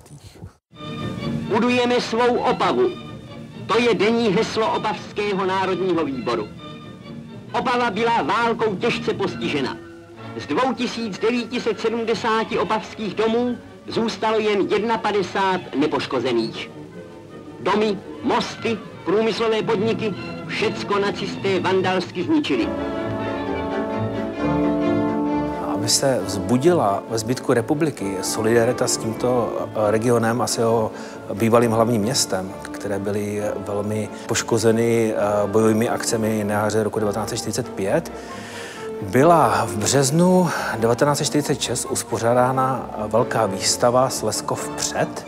Budujeme 1.48 2.00
svou 2.00 2.36
Opavu. 2.36 2.90
To 3.66 3.78
je 3.78 3.94
denní 3.94 4.28
heslo 4.28 4.76
Opavského 4.76 5.46
národního 5.46 6.04
výboru. 6.04 6.48
Opava 7.52 7.90
byla 7.90 8.22
válkou 8.22 8.74
těžce 8.74 9.14
postižena. 9.14 9.76
Z 10.36 10.46
2970 10.46 12.46
opavských 12.60 13.14
domů 13.14 13.58
zůstalo 13.86 14.38
jen 14.38 14.68
51 15.02 15.80
nepoškozených. 15.80 16.70
domy, 17.60 17.98
mosty, 18.22 18.78
průmyslové 19.04 19.62
podniky, 19.62 20.14
všecko 20.46 20.98
nacisté 20.98 21.60
vandalsky 21.60 22.22
zničili. 22.22 22.68
Aby 25.74 25.88
se 25.88 26.20
vzbudila 26.24 27.02
ve 27.10 27.18
zbytku 27.18 27.52
republiky 27.52 28.16
solidarita 28.22 28.88
s 28.88 28.96
tímto 28.96 29.52
eh, 29.60 29.90
regionem 29.90 30.42
a 30.42 30.46
s 30.46 30.58
jeho 30.58 30.92
bývalým 31.34 31.70
hlavním 31.70 32.02
městem, 32.02 32.52
které 32.72 32.98
byly 32.98 33.42
velmi 33.66 34.08
poškozeny 34.26 35.14
eh, 35.16 35.20
bojovými 35.46 35.88
akcemi 35.88 36.44
na 36.44 36.54
jaře 36.54 36.82
roku 36.82 37.00
1945, 37.00 38.12
byla 39.02 39.66
v 39.66 39.76
březnu 39.76 40.48
1946 40.80 41.84
uspořádána 41.84 42.90
velká 43.06 43.46
výstava 43.46 44.08
Sleskov 44.08 44.68
před, 44.68 45.26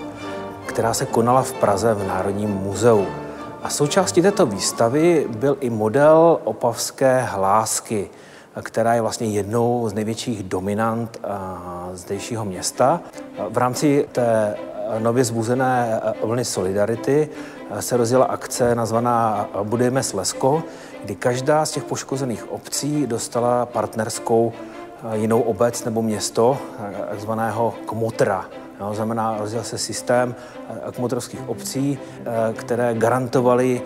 která 0.67 0.95
se 0.95 1.07
konala 1.07 1.43
v 1.43 1.53
Praze 1.53 1.95
v 1.95 2.07
Národním 2.07 2.51
muzeu. 2.51 3.07
A 3.63 3.69
součástí 3.69 4.23
této 4.23 4.47
výstavy 4.47 5.27
byl 5.29 5.57
i 5.61 5.71
model 5.71 6.39
opavské 6.45 7.21
hlásky, 7.21 8.11
která 8.63 8.95
je 8.95 9.01
vlastně 9.01 9.27
jednou 9.27 9.89
z 9.89 9.93
největších 9.93 10.43
dominant 10.43 11.21
zdejšího 11.93 12.45
města. 12.45 13.01
V 13.51 13.59
rámci 13.59 14.09
té 14.13 14.57
nově 14.99 15.25
zbuzené 15.25 16.01
vlny 16.25 16.45
Solidarity 16.45 17.29
se 17.81 17.97
rozjela 17.97 18.25
akce 18.25 18.75
nazvaná 18.75 19.49
Budujeme 19.63 20.03
Slesko, 20.03 20.63
kdy 21.05 21.15
každá 21.15 21.67
z 21.67 21.71
těch 21.71 21.85
poškozených 21.85 22.53
obcí 22.53 23.07
dostala 23.07 23.67
partnerskou 23.67 24.53
jinou 25.13 25.41
obec 25.41 25.85
nebo 25.85 26.03
město, 26.03 26.59
takzvaného 27.11 27.75
kmotra. 27.87 28.47
No, 28.81 28.95
znamená, 28.95 29.37
rozjel 29.39 29.63
se 29.63 29.79
systém 29.79 30.35
kmotrovských 30.93 31.49
obcí, 31.49 31.99
které 32.57 32.95
garantovaly 32.95 33.83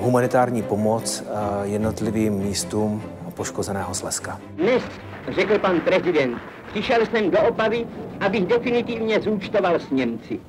humanitární 0.00 0.62
pomoc 0.62 1.24
jednotlivým 1.62 2.32
místům 2.34 3.02
poškozeného 3.34 3.94
Slezska. 3.94 4.40
Dnes, 4.56 4.82
řekl 5.28 5.58
pan 5.58 5.80
prezident, 5.80 6.38
přišel 6.70 7.06
jsem 7.06 7.30
do 7.30 7.38
Opavy, 7.40 7.86
abych 8.20 8.46
definitivně 8.46 9.20
zúčtoval 9.20 9.74
s 9.74 9.90
Němci. 9.90 10.40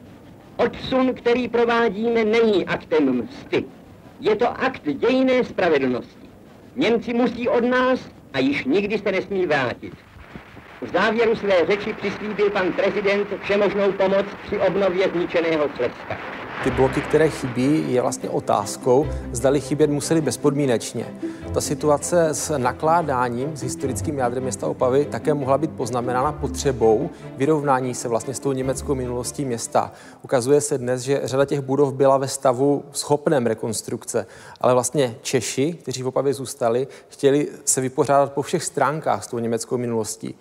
Odsun, 0.57 1.13
který 1.13 1.47
provádíme, 1.47 2.25
není 2.25 2.65
aktem 2.65 3.23
msty. 3.23 3.65
Je 4.21 4.35
to 4.35 4.49
akt 4.61 4.81
dějné 4.87 5.43
spravedlnosti. 5.43 6.29
Němci 6.75 7.13
musí 7.13 7.47
od 7.47 7.63
nás 7.63 8.09
a 8.33 8.39
již 8.39 8.65
nikdy 8.65 8.97
se 8.97 9.11
nesmí 9.11 9.45
vrátit. 9.45 9.93
V 10.81 10.87
závěru 10.87 11.35
své 11.35 11.65
řeči 11.65 11.93
přislíbil 11.93 12.49
pan 12.49 12.73
prezident 12.73 13.27
všemožnou 13.41 13.91
pomoc 13.91 14.25
při 14.41 14.59
obnově 14.59 15.09
zničeného 15.09 15.69
Slezska 15.75 16.38
ty 16.63 16.71
bloky, 16.71 17.01
které 17.01 17.29
chybí, 17.29 17.93
je 17.93 18.01
vlastně 18.01 18.29
otázkou, 18.29 19.07
zdali 19.31 19.61
chybět 19.61 19.89
museli 19.89 20.21
bezpodmínečně. 20.21 21.05
Ta 21.53 21.61
situace 21.61 22.27
s 22.29 22.57
nakládáním 22.57 23.57
s 23.57 23.61
historickým 23.61 24.17
jádrem 24.17 24.43
města 24.43 24.67
Opavy 24.67 25.05
také 25.05 25.33
mohla 25.33 25.57
být 25.57 25.71
poznamenána 25.71 26.31
potřebou 26.31 27.09
vyrovnání 27.37 27.95
se 27.95 28.07
vlastně 28.07 28.33
s 28.33 28.39
tou 28.39 28.51
německou 28.51 28.95
minulostí 28.95 29.45
města. 29.45 29.91
Ukazuje 30.23 30.61
se 30.61 30.77
dnes, 30.77 31.01
že 31.01 31.21
řada 31.23 31.45
těch 31.45 31.61
budov 31.61 31.93
byla 31.93 32.17
ve 32.17 32.27
stavu 32.27 32.83
schopném 32.91 33.45
rekonstrukce, 33.45 34.25
ale 34.61 34.73
vlastně 34.73 35.15
Češi, 35.21 35.73
kteří 35.73 36.03
v 36.03 36.07
Opavě 36.07 36.33
zůstali, 36.33 36.87
chtěli 37.07 37.47
se 37.65 37.81
vypořádat 37.81 38.33
po 38.33 38.41
všech 38.41 38.63
stránkách 38.63 39.23
s 39.23 39.27
tou 39.27 39.39
německou 39.39 39.77
minulostí. 39.77 40.35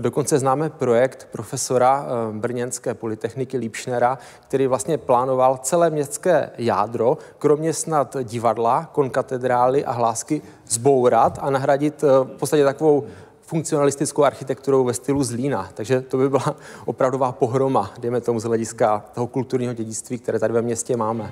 Dokonce 0.00 0.38
známe 0.38 0.70
projekt 0.70 1.28
profesora 1.32 2.06
eh, 2.06 2.38
Brněnské 2.38 2.94
polytechniky 2.94 3.56
Lípšnera, 3.56 4.18
který 4.48 4.66
vlastně 4.66 4.98
plánoval 4.98 5.58
celé 5.62 5.90
městské 5.90 6.50
jádro, 6.58 7.18
kromě 7.38 7.72
snad 7.72 8.16
divadla, 8.22 8.88
konkatedrály 8.92 9.84
a 9.84 9.92
hlásky, 9.92 10.42
zbourat 10.68 11.38
a 11.42 11.50
nahradit 11.50 12.04
eh, 12.04 12.06
v 12.24 12.38
podstatě 12.38 12.64
takovou 12.64 13.04
funkcionalistickou 13.40 14.24
architekturou 14.24 14.84
ve 14.84 14.94
stylu 14.94 15.24
Zlína. 15.24 15.68
Takže 15.74 16.00
to 16.00 16.16
by 16.16 16.28
byla 16.28 16.56
opravdová 16.84 17.32
pohroma, 17.32 17.90
dejme 17.98 18.20
tomu 18.20 18.40
z 18.40 18.44
hlediska 18.44 19.04
toho 19.14 19.26
kulturního 19.26 19.74
dědictví, 19.74 20.18
které 20.18 20.38
tady 20.38 20.54
ve 20.54 20.62
městě 20.62 20.96
máme. 20.96 21.30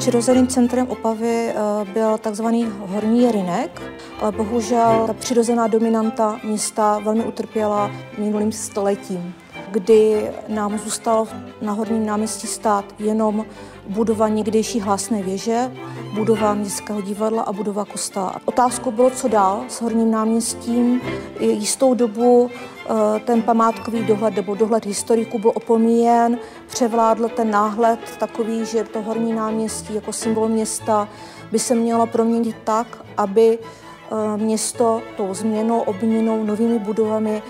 Přirozeným 0.00 0.46
centrem 0.46 0.86
Opavy 0.86 1.48
eh, 1.48 1.54
byl 1.92 2.18
takzvaný 2.18 2.72
Horní 2.78 3.32
Rynek, 3.32 3.82
ale 4.20 4.32
bohužel 4.32 5.04
ta 5.06 5.12
přirozená 5.12 5.66
dominanta 5.66 6.40
města 6.44 6.98
velmi 6.98 7.24
utrpěla 7.24 7.90
minulým 8.18 8.52
stoletím 8.52 9.34
kdy 9.70 10.30
nám 10.48 10.78
zůstalo 10.78 11.28
na 11.62 11.72
Horním 11.72 12.06
náměstí 12.06 12.46
stát 12.46 12.84
jenom 12.98 13.46
budova 13.90 14.28
někdejší 14.28 14.80
hlasné 14.80 15.22
věže, 15.22 15.72
budova 16.14 16.54
městského 16.54 17.00
divadla 17.00 17.42
a 17.42 17.52
budova 17.52 17.84
kostela. 17.84 18.36
Otázkou 18.44 18.90
bylo, 18.90 19.10
co 19.10 19.28
dál 19.28 19.64
s 19.68 19.82
Horním 19.82 20.10
náměstím. 20.10 21.00
Jistou 21.40 21.94
dobu 21.94 22.50
eh, 22.50 23.20
ten 23.20 23.42
památkový 23.42 24.02
dohled 24.02 24.36
nebo 24.36 24.54
dohled 24.54 24.86
historiků 24.86 25.38
byl 25.38 25.52
opomíjen, 25.54 26.38
převládl 26.66 27.28
ten 27.28 27.50
náhled 27.50 28.00
takový, 28.18 28.64
že 28.66 28.84
to 28.84 29.02
Horní 29.02 29.32
náměstí 29.32 29.94
jako 29.94 30.12
symbol 30.12 30.48
města 30.48 31.08
by 31.52 31.58
se 31.58 31.74
mělo 31.74 32.06
proměnit 32.06 32.56
tak, 32.64 33.04
aby 33.16 33.58
eh, 33.58 34.36
město 34.36 35.02
tou 35.16 35.34
změnou, 35.34 35.80
obměnou, 35.80 36.44
novými 36.44 36.78
budovami 36.78 37.42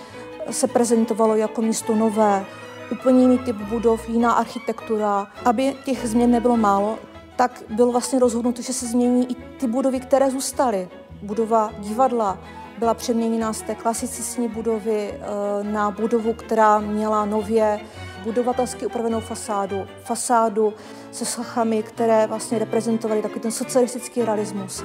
se 0.50 0.66
prezentovalo 0.66 1.36
jako 1.36 1.62
místo 1.62 1.94
nové, 1.94 2.46
úplně 2.92 3.20
jiný 3.20 3.38
typ 3.38 3.56
budov, 3.56 4.08
jiná 4.08 4.32
architektura. 4.32 5.26
Aby 5.44 5.76
těch 5.84 6.06
změn 6.08 6.30
nebylo 6.30 6.56
málo, 6.56 6.98
tak 7.36 7.62
bylo 7.70 7.92
vlastně 7.92 8.18
rozhodnuto, 8.18 8.62
že 8.62 8.72
se 8.72 8.86
změní 8.86 9.32
i 9.32 9.34
ty 9.34 9.66
budovy, 9.66 10.00
které 10.00 10.30
zůstaly. 10.30 10.88
Budova 11.22 11.70
divadla 11.78 12.38
byla 12.78 12.94
přeměněna 12.94 13.52
z 13.52 13.62
té 13.62 13.74
klasicistní 13.74 14.48
budovy 14.48 15.10
eh, 15.12 15.18
na 15.64 15.90
budovu, 15.90 16.32
která 16.32 16.78
měla 16.78 17.24
nově 17.24 17.80
budovatelsky 18.24 18.86
upravenou 18.86 19.20
fasádu, 19.20 19.86
fasádu 20.04 20.74
se 21.12 21.24
sochami, 21.24 21.82
které 21.82 22.26
vlastně 22.26 22.58
reprezentovaly 22.58 23.22
takový 23.22 23.40
ten 23.40 23.50
socialistický 23.50 24.22
realismus. 24.22 24.84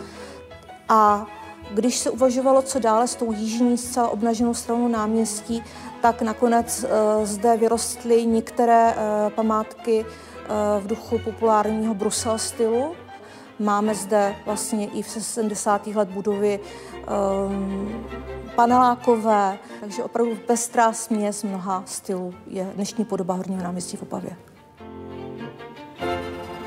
A 0.90 1.26
když 1.72 1.98
se 1.98 2.10
uvažovalo, 2.10 2.62
co 2.62 2.80
dále 2.80 3.08
s 3.08 3.16
tou 3.16 3.32
jižní 3.32 3.78
zcela 3.78 4.10
obnaženou 4.10 4.54
stranou 4.54 4.88
náměstí, 4.88 5.64
tak 6.02 6.22
nakonec 6.22 6.84
uh, 6.84 7.26
zde 7.26 7.58
vyrostly 7.58 8.26
některé 8.26 8.94
uh, 8.94 9.34
památky 9.34 10.06
uh, 10.06 10.84
v 10.84 10.88
duchu 10.88 11.20
populárního 11.20 11.94
Brusel 11.94 12.38
stylu. 12.38 12.96
Máme 13.60 13.96
zde 13.96 14.36
vlastně 14.46 14.88
i 14.88 15.02
v 15.02 15.10
70. 15.10 15.88
let 15.88 16.10
budovy 16.10 16.60
um, 16.60 18.06
panelákové, 18.56 19.60
takže 19.80 20.04
opravdu 20.04 20.36
pestrá 20.36 20.94
směs 20.94 21.44
mnoha 21.44 21.84
stylů 21.86 22.34
je 22.48 22.72
dnešní 22.76 23.06
podoba 23.06 23.34
Horního 23.34 23.64
náměstí 23.64 23.98
v 23.98 24.02
Opavě. 24.02 24.55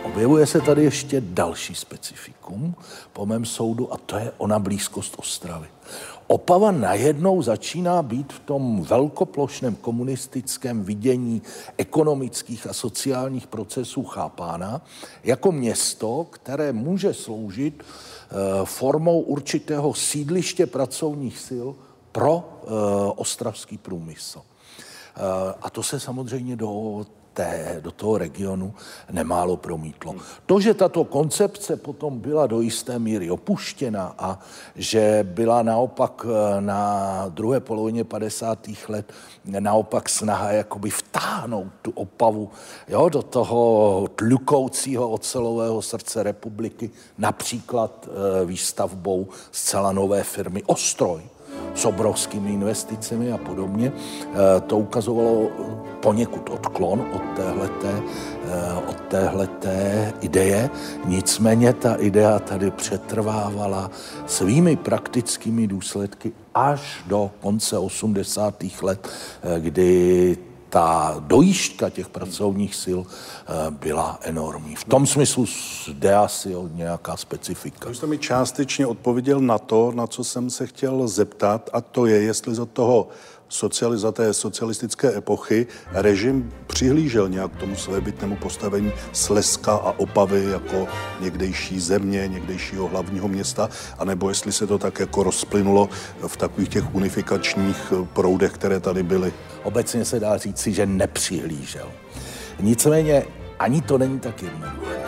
Objevuje 0.08 0.46
se 0.46 0.60
tady 0.60 0.84
ještě 0.84 1.20
další 1.20 1.74
specifikum, 1.74 2.74
po 3.12 3.26
mém 3.26 3.44
soudu, 3.44 3.92
a 3.92 3.96
to 3.96 4.16
je 4.16 4.32
ona 4.38 4.58
blízkost 4.58 5.14
Ostravy. 5.18 5.68
Opava 6.26 6.70
najednou 6.70 7.42
začíná 7.42 8.02
být 8.02 8.32
v 8.32 8.38
tom 8.38 8.82
velkoplošném 8.82 9.74
komunistickém 9.74 10.84
vidění 10.84 11.42
ekonomických 11.76 12.66
a 12.66 12.72
sociálních 12.72 13.46
procesů 13.46 14.04
chápána 14.04 14.80
jako 15.24 15.52
město, 15.52 16.26
které 16.30 16.72
může 16.72 17.14
sloužit 17.14 17.82
eh, 17.82 18.34
formou 18.64 19.20
určitého 19.20 19.94
sídliště 19.94 20.66
pracovních 20.66 21.38
sil 21.48 21.68
pro 22.12 22.44
eh, 22.44 22.66
ostravský 23.16 23.78
průmysl. 23.78 24.40
Eh, 24.40 25.54
a 25.62 25.70
to 25.70 25.82
se 25.82 26.00
samozřejmě 26.00 26.56
do 26.56 27.06
té, 27.38 27.78
do 27.80 27.90
toho 27.90 28.18
regionu 28.18 28.74
nemálo 29.10 29.56
promítlo. 29.56 30.14
To, 30.46 30.60
že 30.60 30.74
tato 30.74 31.04
koncepce 31.04 31.76
potom 31.76 32.18
byla 32.18 32.46
do 32.46 32.60
jisté 32.60 32.98
míry 32.98 33.30
opuštěna 33.30 34.14
a 34.18 34.38
že 34.74 35.20
byla 35.22 35.62
naopak 35.62 36.26
eh, 36.26 36.60
na 36.60 37.24
druhé 37.28 37.60
polovině 37.60 38.04
50. 38.04 38.68
let 38.88 39.12
naopak 39.44 40.08
snaha 40.08 40.52
jakoby 40.52 40.90
vtáhnout 40.90 41.72
tu 41.82 41.90
opavu 41.90 42.50
jo, 42.88 43.08
do 43.08 43.22
toho 43.22 44.08
tlukoucího 44.14 45.10
ocelového 45.10 45.82
srdce 45.82 46.22
republiky, 46.22 46.90
například 47.18 48.08
e, 48.08 48.44
výstavbou 48.44 49.28
zcela 49.52 49.92
nové 49.92 50.24
firmy 50.24 50.62
Ostroj, 50.66 51.22
s 51.78 51.84
obrovskými 51.84 52.52
investicemi 52.52 53.32
a 53.32 53.38
podobně. 53.38 53.92
Eh, 53.94 54.60
to 54.66 54.78
ukazovalo 54.78 55.50
poněkud 56.00 56.50
odklon 56.50 57.06
od 57.12 57.22
téhleté, 57.36 58.02
eh, 58.02 58.74
od 58.88 59.00
téhleté 59.00 60.12
ideje. 60.20 60.70
Nicméně 61.04 61.72
ta 61.72 61.94
idea 61.94 62.38
tady 62.38 62.70
přetrvávala 62.70 63.90
svými 64.26 64.76
praktickými 64.76 65.66
důsledky 65.66 66.32
až 66.54 67.04
do 67.06 67.30
konce 67.40 67.78
80. 67.78 68.82
let, 68.82 69.08
eh, 69.42 69.60
kdy 69.60 70.36
ta 70.68 71.16
dojížďka 71.18 71.90
těch 71.90 72.08
pracovních 72.08 72.74
sil 72.84 73.00
byla 73.70 74.18
enormní. 74.22 74.76
V 74.76 74.84
tom 74.84 75.06
smyslu 75.06 75.44
jde 75.92 76.14
asi 76.14 76.56
o 76.56 76.68
nějaká 76.68 77.16
specifika. 77.16 77.88
Vy 77.88 77.94
jste 77.94 78.06
mi 78.06 78.18
částečně 78.18 78.86
odpověděl 78.86 79.40
na 79.40 79.58
to, 79.58 79.92
na 79.94 80.06
co 80.06 80.24
jsem 80.24 80.50
se 80.50 80.66
chtěl 80.66 81.08
zeptat, 81.08 81.70
a 81.72 81.80
to 81.80 82.06
je, 82.06 82.22
jestli 82.22 82.54
za 82.54 82.64
toho 82.66 83.08
socializa 83.48 84.12
té 84.12 84.34
socialistické 84.34 85.16
epochy 85.16 85.66
režim 85.92 86.52
přihlížel 86.66 87.28
nějak 87.28 87.56
tomu 87.56 87.76
svébytnému 87.76 88.36
postavení 88.36 88.92
Slezska 89.12 89.72
a 89.72 89.98
Opavy 89.98 90.44
jako 90.44 90.88
někdejší 91.20 91.80
země, 91.80 92.28
někdejšího 92.28 92.88
hlavního 92.88 93.28
města, 93.28 93.68
anebo 93.98 94.28
jestli 94.28 94.52
se 94.52 94.66
to 94.66 94.78
tak 94.78 95.00
jako 95.00 95.22
rozplynulo 95.22 95.88
v 96.26 96.36
takových 96.36 96.68
těch 96.68 96.94
unifikačních 96.94 97.92
proudech, 98.12 98.52
které 98.52 98.80
tady 98.80 99.02
byly. 99.02 99.32
Obecně 99.62 100.04
se 100.04 100.20
dá 100.20 100.36
říci, 100.36 100.72
že 100.72 100.86
nepřihlížel. 100.86 101.88
Nicméně 102.60 103.24
ani 103.58 103.82
to 103.82 103.98
není 103.98 104.20
tak 104.20 104.42
jednoduché. 104.42 104.98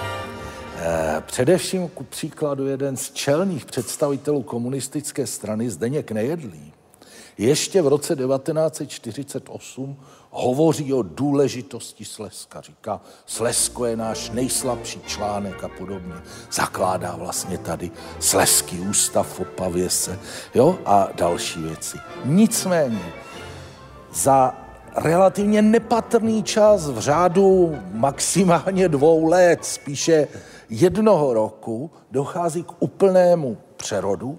Eh, 0.82 1.22
především 1.26 1.88
ku 1.88 2.05
příkladu 2.05 2.66
jeden 2.66 2.97
z 2.97 3.11
čelných 3.11 3.64
představitelů 3.64 4.43
komunistické 4.43 5.26
strany, 5.26 5.70
Zdeněk 5.70 6.12
Nejedlý, 6.12 6.72
ještě 7.41 7.82
v 7.82 7.88
roce 7.88 8.16
1948 8.16 9.97
hovoří 10.30 10.93
o 10.93 11.03
důležitosti 11.03 12.05
Slezska. 12.05 12.61
Říká, 12.61 13.01
Slezsko 13.26 13.84
je 13.84 13.97
náš 13.97 14.30
nejslabší 14.30 15.01
článek 15.07 15.64
a 15.64 15.68
podobně. 15.68 16.14
Zakládá 16.53 17.16
vlastně 17.16 17.59
tady 17.59 17.91
Slezský 18.18 18.80
ústav 18.80 19.26
v 19.34 19.41
Opavě 19.41 19.91
se, 19.91 20.18
jo, 20.55 20.78
a 20.84 21.09
další 21.14 21.62
věci. 21.62 21.99
Nicméně, 22.24 23.12
za 24.12 24.55
relativně 24.97 25.62
nepatrný 25.62 26.43
čas 26.43 26.91
v 26.91 26.99
řádu 26.99 27.78
maximálně 27.93 28.88
dvou 28.88 29.24
let, 29.24 29.64
spíše 29.64 30.28
jednoho 30.68 31.34
roku, 31.34 31.91
dochází 32.11 32.62
k 32.62 32.82
úplnému 32.82 33.59
přerodu 33.76 34.38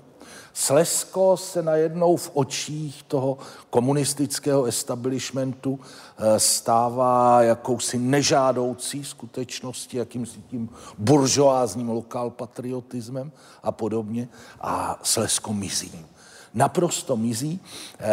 Slesko 0.53 1.37
se 1.37 1.63
najednou 1.63 2.17
v 2.17 2.31
očích 2.33 3.03
toho 3.03 3.37
komunistického 3.69 4.65
establishmentu 4.65 5.79
eh, 5.79 6.39
stává 6.39 7.43
jakousi 7.43 7.97
nežádoucí 7.97 9.03
skutečností, 9.03 9.97
jakýmsi 9.97 10.41
tím 10.41 10.69
buržoázním 10.97 11.89
lokalpatriotismem 11.89 13.31
a 13.63 13.71
podobně 13.71 14.27
a 14.61 14.99
Slesko 15.03 15.53
mizí 15.53 16.05
naprosto 16.53 17.17
mizí. 17.17 17.59
E, 17.99 18.09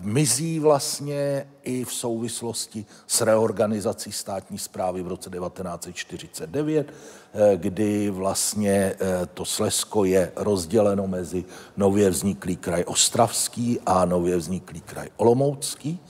mizí 0.00 0.58
vlastně 0.58 1.46
i 1.64 1.84
v 1.84 1.92
souvislosti 1.92 2.86
s 3.06 3.20
reorganizací 3.20 4.12
státní 4.12 4.58
zprávy 4.58 5.02
v 5.02 5.08
roce 5.08 5.30
1949, 5.30 6.92
e, 7.34 7.56
kdy 7.56 8.10
vlastně 8.10 8.72
e, 8.72 8.96
to 9.34 9.44
Slesko 9.44 10.04
je 10.04 10.32
rozděleno 10.36 11.06
mezi 11.06 11.44
nově 11.76 12.10
vzniklý 12.10 12.56
kraj 12.56 12.84
Ostravský 12.86 13.80
a 13.86 14.04
nově 14.04 14.36
vzniklý 14.36 14.80
kraj 14.80 15.08
Olomoucký. 15.16 16.00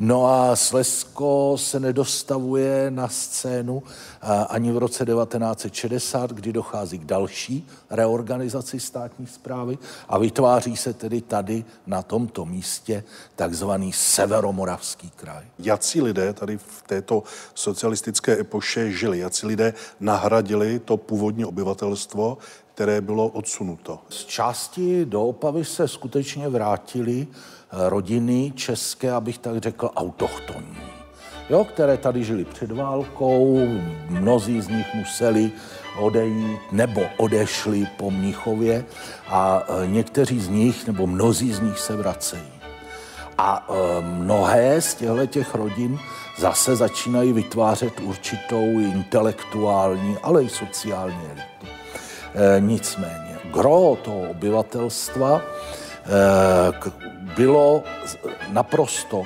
No 0.00 0.26
a 0.26 0.56
Slesko 0.56 1.56
se 1.58 1.80
nedostavuje 1.80 2.90
na 2.90 3.08
scénu 3.08 3.82
ani 4.48 4.72
v 4.72 4.78
roce 4.78 5.04
1960, 5.04 6.30
kdy 6.30 6.52
dochází 6.52 6.98
k 6.98 7.04
další 7.04 7.66
reorganizaci 7.90 8.80
státní 8.80 9.26
zprávy 9.26 9.78
a 10.08 10.18
vytváří 10.18 10.76
se 10.76 10.92
tedy 10.92 11.20
tady 11.20 11.64
na 11.86 12.02
tomto 12.02 12.44
místě 12.44 13.04
takzvaný 13.36 13.92
severomoravský 13.92 14.93
kraj. 15.16 15.44
Jací 15.58 16.02
lidé 16.02 16.32
tady 16.32 16.58
v 16.58 16.82
této 16.86 17.22
socialistické 17.54 18.40
epoše 18.40 18.90
žili? 18.90 19.18
Jací 19.18 19.46
lidé 19.46 19.74
nahradili 20.00 20.78
to 20.78 20.96
původní 20.96 21.44
obyvatelstvo, 21.44 22.38
které 22.74 23.00
bylo 23.00 23.28
odsunuto? 23.28 23.98
Z 24.08 24.24
části 24.24 25.04
do 25.04 25.22
Opavy 25.22 25.64
se 25.64 25.88
skutečně 25.88 26.48
vrátili 26.48 27.26
eh, 27.26 27.88
rodiny 27.88 28.52
české, 28.56 29.12
abych 29.12 29.38
tak 29.38 29.56
řekl, 29.58 29.90
autochtonní 29.96 30.94
jo, 31.50 31.64
které 31.64 31.96
tady 31.96 32.24
žili 32.24 32.44
před 32.44 32.70
válkou, 32.70 33.58
mnozí 34.08 34.60
z 34.60 34.68
nich 34.68 34.94
museli 34.94 35.50
odejít 35.98 36.60
nebo 36.72 37.02
odešli 37.16 37.86
po 37.96 38.10
Mnichově 38.10 38.84
a 39.26 39.62
e, 39.68 39.86
někteří 39.86 40.40
z 40.40 40.48
nich 40.48 40.86
nebo 40.86 41.06
mnozí 41.06 41.52
z 41.52 41.60
nich 41.60 41.78
se 41.78 41.96
vracejí. 41.96 42.53
A 43.38 43.66
e, 43.68 44.00
mnohé 44.00 44.80
z 44.80 44.94
těchto 44.94 45.26
těch 45.26 45.54
rodin 45.54 45.98
zase 46.38 46.76
začínají 46.76 47.32
vytvářet 47.32 48.00
určitou 48.00 48.80
intelektuální, 48.80 50.16
ale 50.22 50.42
i 50.42 50.48
sociální 50.48 51.24
elitu. 51.26 51.66
E, 52.34 52.60
nicméně, 52.60 53.38
gro 53.52 53.98
toho 54.02 54.20
obyvatelstva 54.30 55.42
bylo 57.36 57.82
naprosto 58.48 59.22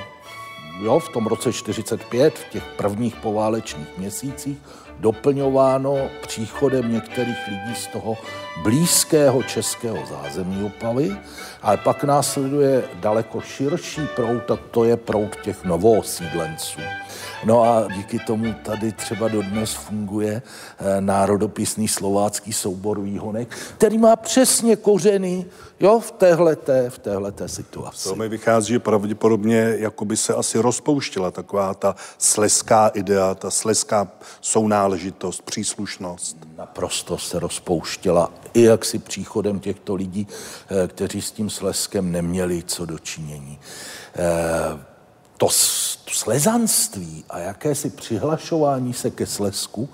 jo, 0.83 0.99
v 0.99 1.09
tom 1.09 1.27
roce 1.27 1.53
45, 1.53 2.39
v 2.39 2.49
těch 2.49 2.65
prvních 2.77 3.17
poválečných 3.17 3.99
měsících, 3.99 4.59
doplňováno 4.99 5.97
příchodem 6.27 6.93
některých 6.93 7.49
lidí 7.49 7.75
z 7.75 7.87
toho 7.87 8.17
blízkého 8.63 9.43
českého 9.43 9.99
zázemí 10.07 10.65
Opavy, 10.65 11.17
ale 11.63 11.77
pak 11.77 12.05
následuje 12.05 12.85
daleko 12.95 13.41
širší 13.41 14.01
prout 14.17 14.51
a 14.51 14.59
to 14.71 14.85
je 14.85 14.97
prout 14.97 15.37
těch 15.43 15.65
novoosídlenců. 15.65 16.81
No 17.45 17.63
a 17.63 17.89
díky 17.95 18.19
tomu 18.19 18.55
tady 18.63 18.93
třeba 18.93 19.29
dodnes 19.29 19.73
funguje 19.73 20.43
eh, 20.79 21.01
národopisný 21.01 21.89
slovácký 21.89 22.53
soubor 22.53 23.01
výhonek, 23.01 23.57
který 23.77 23.99
má 23.99 24.17
přesně 24.17 24.77
kořeny 24.77 25.47
jo, 25.81 26.01
v 26.01 26.11
téhleté, 26.11 26.91
v 26.91 26.99
téhleté 26.99 27.49
situaci. 27.49 28.09
To 28.09 28.17
mi 28.17 28.29
vychází, 28.29 28.69
že 28.69 28.79
pravděpodobně 28.79 29.75
jako 29.79 30.05
by 30.05 30.17
se 30.17 30.35
asi 30.35 30.59
rozpouštěla 30.59 31.31
taková 31.31 31.75
ta 31.75 31.95
sleská 32.19 32.89
idea, 32.89 33.35
ta 33.35 33.51
sleská 33.51 34.09
sounáležitost, 34.41 35.43
příslušnost. 35.43 36.37
Naprosto 36.59 37.19
se 37.19 37.39
rozpouštěla 37.39 38.31
i 38.59 38.63
jaksi 38.63 38.99
příchodem 38.99 39.61
těchto 39.61 39.95
lidí, 39.95 40.27
eh, 40.69 40.89
kteří 40.89 41.23
s 41.23 41.31
tím 41.31 41.51
sleskem 41.51 42.13
neměli 42.13 42.63
co 42.67 42.87
dočinění. 42.87 43.59
Eh, 44.15 44.85
to 45.37 45.49
slezanství 46.11 47.25
a 47.31 47.39
jakési 47.39 47.91
přihlašování 47.91 48.95
se 48.95 49.11
ke 49.11 49.27
Slesku 49.27 49.89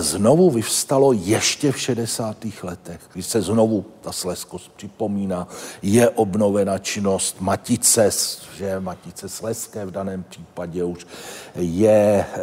znovu 0.00 0.50
vyvstalo 0.50 1.12
ještě 1.12 1.72
v 1.72 1.80
60. 1.80 2.36
letech, 2.62 3.00
když 3.12 3.26
se 3.26 3.42
znovu 3.42 3.84
ta 4.00 4.12
Sleskost 4.12 4.72
připomíná, 4.76 5.48
je 5.82 6.10
obnovena 6.10 6.78
činnost 6.78 7.36
Matice, 7.40 8.10
že 8.56 8.80
Matice 8.80 9.28
Sleské 9.28 9.86
v 9.86 9.90
daném 9.90 10.24
případě 10.28 10.84
už 10.84 11.06
je 11.54 12.26
eh, 12.26 12.38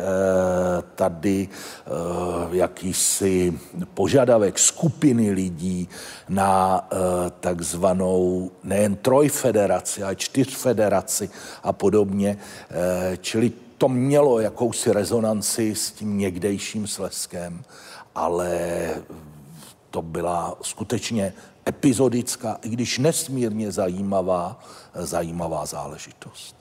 tady 0.95 1.49
eh, 1.49 1.89
jakýsi 2.51 3.59
požadavek 3.93 4.59
skupiny 4.59 5.31
lidí 5.31 5.89
na 6.29 6.87
takzvanou 7.39 8.51
nejen 8.63 8.95
trojfederaci, 8.95 10.03
ale 10.03 10.15
čtyřfederaci 10.15 11.29
a 11.63 11.73
podobně, 11.73 12.37
čili 13.21 13.51
to 13.85 13.89
mělo 13.89 14.39
jakousi 14.39 14.91
rezonanci 14.91 15.75
s 15.75 15.91
tím 15.91 16.17
někdejším 16.17 16.87
Sleskem, 16.87 17.63
ale 18.15 18.49
to 19.89 20.01
byla 20.01 20.57
skutečně 20.61 21.33
epizodická, 21.67 22.59
i 22.61 22.69
když 22.69 22.97
nesmírně 22.97 23.71
zajímavá, 23.71 24.59
zajímavá 24.95 25.65
záležitost. 25.65 26.54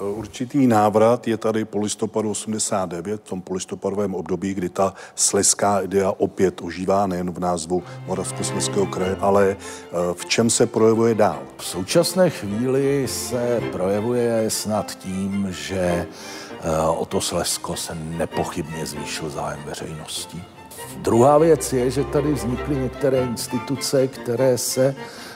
Určitý 0.00 0.66
návrat 0.66 1.28
je 1.28 1.36
tady 1.36 1.64
po 1.64 1.78
listopadu 1.78 2.30
89, 2.30 3.20
v 3.20 3.28
tom 3.28 3.40
polistopadovém 3.40 4.14
období, 4.14 4.54
kdy 4.54 4.68
ta 4.68 4.94
sleská 5.14 5.80
idea 5.80 6.12
opět 6.18 6.60
ožívá 6.62 7.06
nejen 7.06 7.30
v 7.30 7.38
názvu 7.38 7.82
Moravskoslezského 8.06 8.86
kraje, 8.86 9.16
ale 9.20 9.56
eh, 9.56 9.94
v 10.14 10.26
čem 10.26 10.50
se 10.50 10.66
projevuje 10.66 11.14
dál? 11.14 11.42
V 11.56 11.64
současné 11.64 12.30
chvíli 12.30 13.06
se 13.08 13.62
projevuje 13.72 14.50
snad 14.50 14.94
tím, 14.94 15.48
že 15.50 15.80
eh, 15.80 16.06
o 16.96 17.06
to 17.06 17.20
Slesko 17.20 17.76
se 17.76 17.94
nepochybně 17.94 18.86
zvýšil 18.86 19.30
zájem 19.30 19.60
veřejnosti. 19.66 20.42
Druhá 20.96 21.38
věc 21.38 21.72
je, 21.72 21.90
že 21.90 22.04
tady 22.04 22.32
vznikly 22.32 22.76
některé 22.76 23.22
instituce, 23.22 24.08
které 24.08 24.58
se 24.58 24.94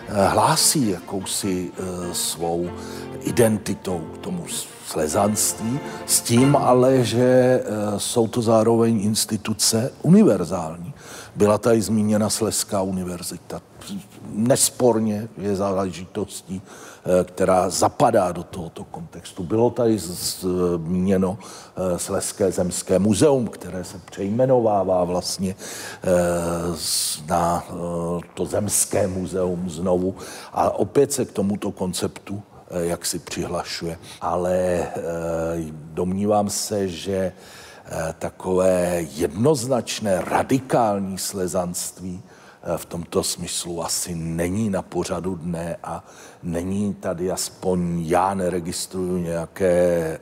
hlásí 0.08 0.90
jakousi 0.90 1.70
svou 2.12 2.70
identitou 3.24 3.98
k 4.14 4.18
tomu 4.18 4.46
slezanství, 4.86 5.80
s 6.06 6.20
tím 6.20 6.56
ale, 6.56 7.04
že 7.04 7.24
eh, 7.24 7.64
jsou 7.96 8.28
to 8.28 8.42
zároveň 8.42 9.00
instituce 9.00 9.92
univerzální. 10.02 10.93
Byla 11.36 11.58
tady 11.58 11.82
zmíněna 11.82 12.30
Sleská 12.30 12.82
univerzita. 12.82 13.62
Nesporně 14.28 15.28
je 15.38 15.56
záležitostí, 15.56 16.62
eh, 16.62 17.24
která 17.24 17.70
zapadá 17.70 18.32
do 18.32 18.42
tohoto 18.42 18.84
kontextu. 18.84 19.42
Bylo 19.44 19.70
tady 19.70 19.98
zmíněno 19.98 21.38
eh, 21.76 21.98
Sleské 21.98 22.52
zemské 22.52 22.98
muzeum, 22.98 23.48
které 23.48 23.84
se 23.84 24.00
přejmenovává 24.10 25.04
vlastně 25.04 25.56
eh, 26.04 26.10
na 27.26 27.64
to 28.34 28.46
zemské 28.46 29.06
muzeum 29.06 29.70
znovu. 29.70 30.14
A 30.52 30.70
opět 30.70 31.12
se 31.12 31.24
k 31.24 31.32
tomuto 31.32 31.72
konceptu 31.72 32.42
jak 32.70 33.06
si 33.06 33.18
přihlašuje. 33.18 33.98
Ale 34.20 34.86
domnívám 35.92 36.50
se, 36.50 36.88
že 36.88 37.32
takové 38.18 39.02
jednoznačné 39.14 40.20
radikální 40.24 41.18
slezanství 41.18 42.22
eh, 42.22 42.78
v 42.78 42.84
tomto 42.84 43.22
smyslu 43.22 43.84
asi 43.84 44.14
není 44.14 44.70
na 44.70 44.82
pořadu 44.82 45.34
dne 45.34 45.76
a 45.84 46.04
není 46.42 46.94
tady, 46.94 47.30
aspoň 47.30 48.02
já 48.02 48.34
neregistruju 48.34 49.18
nějaké 49.18 50.20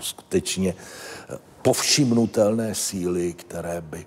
skutečně 0.00 0.74
eh, 0.74 1.38
povšimnutelné 1.62 2.74
síly, 2.74 3.32
které 3.32 3.80
by 3.80 4.06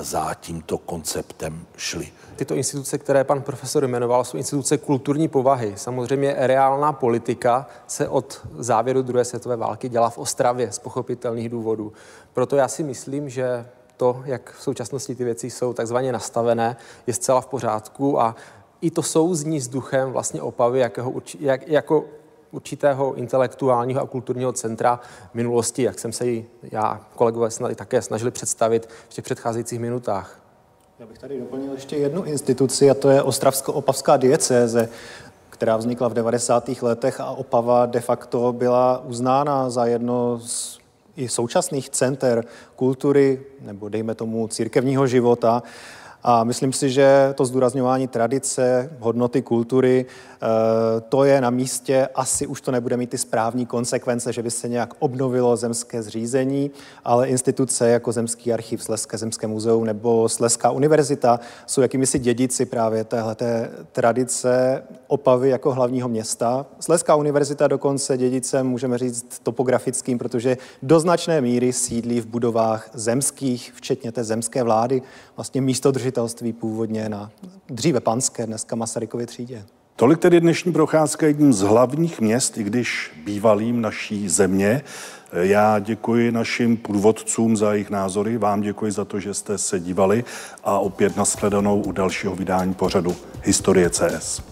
za 0.00 0.34
tímto 0.34 0.78
konceptem 0.78 1.66
šly. 1.76 2.12
Tyto 2.36 2.54
instituce, 2.54 2.98
které 2.98 3.24
pan 3.24 3.42
profesor 3.42 3.86
jmenoval, 3.86 4.24
jsou 4.24 4.36
instituce 4.36 4.78
kulturní 4.78 5.28
povahy. 5.28 5.72
Samozřejmě 5.76 6.34
reálná 6.38 6.92
politika 6.92 7.66
se 7.86 8.08
od 8.08 8.40
závěru 8.58 9.02
druhé 9.02 9.24
světové 9.24 9.56
války 9.56 9.88
dělá 9.88 10.10
v 10.10 10.18
Ostravě 10.18 10.72
z 10.72 10.78
pochopitelných 10.78 11.48
důvodů. 11.48 11.92
Proto 12.34 12.56
já 12.56 12.68
si 12.68 12.82
myslím, 12.82 13.28
že 13.28 13.66
to, 13.96 14.22
jak 14.24 14.52
v 14.52 14.62
současnosti 14.62 15.14
ty 15.14 15.24
věci 15.24 15.50
jsou 15.50 15.72
takzvaně 15.72 16.12
nastavené, 16.12 16.76
je 17.06 17.14
zcela 17.14 17.40
v 17.40 17.46
pořádku 17.46 18.20
a 18.20 18.36
i 18.80 18.90
to 18.90 19.02
souzní 19.02 19.60
s 19.60 19.68
duchem 19.68 20.12
vlastně 20.12 20.42
Opavy 20.42 20.80
jakého, 20.80 21.12
jak, 21.40 21.68
jako 21.68 22.04
určitého 22.50 23.14
intelektuálního 23.14 24.00
a 24.00 24.06
kulturního 24.06 24.52
centra 24.52 25.00
minulosti, 25.34 25.82
jak 25.82 25.98
jsem 25.98 26.12
se 26.12 26.26
ji 26.26 26.50
já, 26.62 27.00
kolegové, 27.14 27.50
snad 27.50 27.76
také 27.76 28.02
snažili 28.02 28.30
představit 28.30 28.88
v 29.08 29.14
těch 29.14 29.24
předcházejících 29.24 29.80
minutách. 29.80 30.40
Já 30.98 31.06
bych 31.06 31.18
tady 31.18 31.40
doplnil 31.40 31.72
ještě 31.72 31.96
jednu 31.96 32.24
instituci, 32.24 32.90
a 32.90 32.94
to 32.94 33.10
je 33.10 33.22
Ostravsko-Opavská 33.22 34.18
diecéze, 34.18 34.88
která 35.50 35.76
vznikla 35.76 36.08
v 36.08 36.14
90. 36.14 36.68
letech 36.82 37.20
a 37.20 37.30
Opava 37.30 37.86
de 37.86 38.00
facto 38.00 38.52
byla 38.52 39.02
uznána 39.04 39.70
za 39.70 39.86
jedno 39.86 40.40
z 40.42 40.83
i 41.16 41.28
současných 41.28 41.90
center 41.90 42.44
kultury, 42.76 43.40
nebo 43.60 43.88
dejme 43.88 44.14
tomu 44.14 44.48
církevního 44.48 45.06
života. 45.06 45.62
A 46.26 46.44
myslím 46.44 46.72
si, 46.72 46.90
že 46.90 47.34
to 47.34 47.44
zdůrazňování 47.44 48.08
tradice, 48.08 48.90
hodnoty 49.00 49.42
kultury 49.42 50.06
Eh, 50.44 51.00
to 51.00 51.24
je 51.24 51.40
na 51.40 51.50
místě, 51.50 52.08
asi 52.14 52.46
už 52.46 52.60
to 52.60 52.70
nebude 52.70 52.96
mít 52.96 53.10
ty 53.10 53.18
správní 53.18 53.66
konsekvence, 53.66 54.32
že 54.32 54.42
by 54.42 54.50
se 54.50 54.68
nějak 54.68 54.94
obnovilo 54.98 55.56
zemské 55.56 56.02
zřízení, 56.02 56.70
ale 57.04 57.28
instituce 57.28 57.88
jako 57.88 58.12
Zemský 58.12 58.52
archiv, 58.52 58.82
Sleské 58.82 59.18
zemské 59.18 59.46
muzeum 59.46 59.84
nebo 59.84 60.28
Sleská 60.28 60.70
univerzita 60.70 61.40
jsou 61.66 61.80
jakýmisi 61.80 62.18
dědici 62.18 62.66
právě 62.66 63.04
téhleté 63.04 63.70
tradice 63.92 64.82
Opavy 65.06 65.48
jako 65.48 65.72
hlavního 65.72 66.08
města. 66.08 66.66
Sleská 66.80 67.14
univerzita 67.14 67.68
dokonce 67.68 68.16
dědicem, 68.16 68.66
můžeme 68.66 68.98
říct, 68.98 69.40
topografickým, 69.42 70.18
protože 70.18 70.56
do 70.82 71.00
značné 71.00 71.40
míry 71.40 71.72
sídlí 71.72 72.20
v 72.20 72.26
budovách 72.26 72.90
zemských, 72.94 73.72
včetně 73.74 74.12
té 74.12 74.24
zemské 74.24 74.62
vlády, 74.62 75.02
vlastně 75.36 75.60
místo 75.60 75.92
držitelství 76.14 76.52
původně 76.52 77.08
na 77.08 77.30
dříve 77.68 78.00
panské, 78.00 78.46
dneska 78.46 78.76
Masarykově 78.76 79.26
třídě. 79.26 79.64
Tolik 79.96 80.18
tedy 80.18 80.40
dnešní 80.40 80.72
procházka 80.72 81.26
jedním 81.26 81.52
z 81.52 81.60
hlavních 81.60 82.20
měst, 82.20 82.58
i 82.58 82.62
když 82.62 83.10
bývalým 83.24 83.80
naší 83.80 84.28
země. 84.28 84.82
Já 85.32 85.78
děkuji 85.78 86.32
našim 86.32 86.76
průvodcům 86.76 87.56
za 87.56 87.72
jejich 87.72 87.90
názory, 87.90 88.38
vám 88.38 88.60
děkuji 88.60 88.92
za 88.92 89.04
to, 89.04 89.20
že 89.20 89.34
jste 89.34 89.58
se 89.58 89.80
dívali 89.80 90.24
a 90.64 90.78
opět 90.78 91.16
nashledanou 91.16 91.82
u 91.82 91.92
dalšího 91.92 92.34
vydání 92.34 92.74
pořadu 92.74 93.16
Historie 93.42 93.90
CS. 93.90 94.42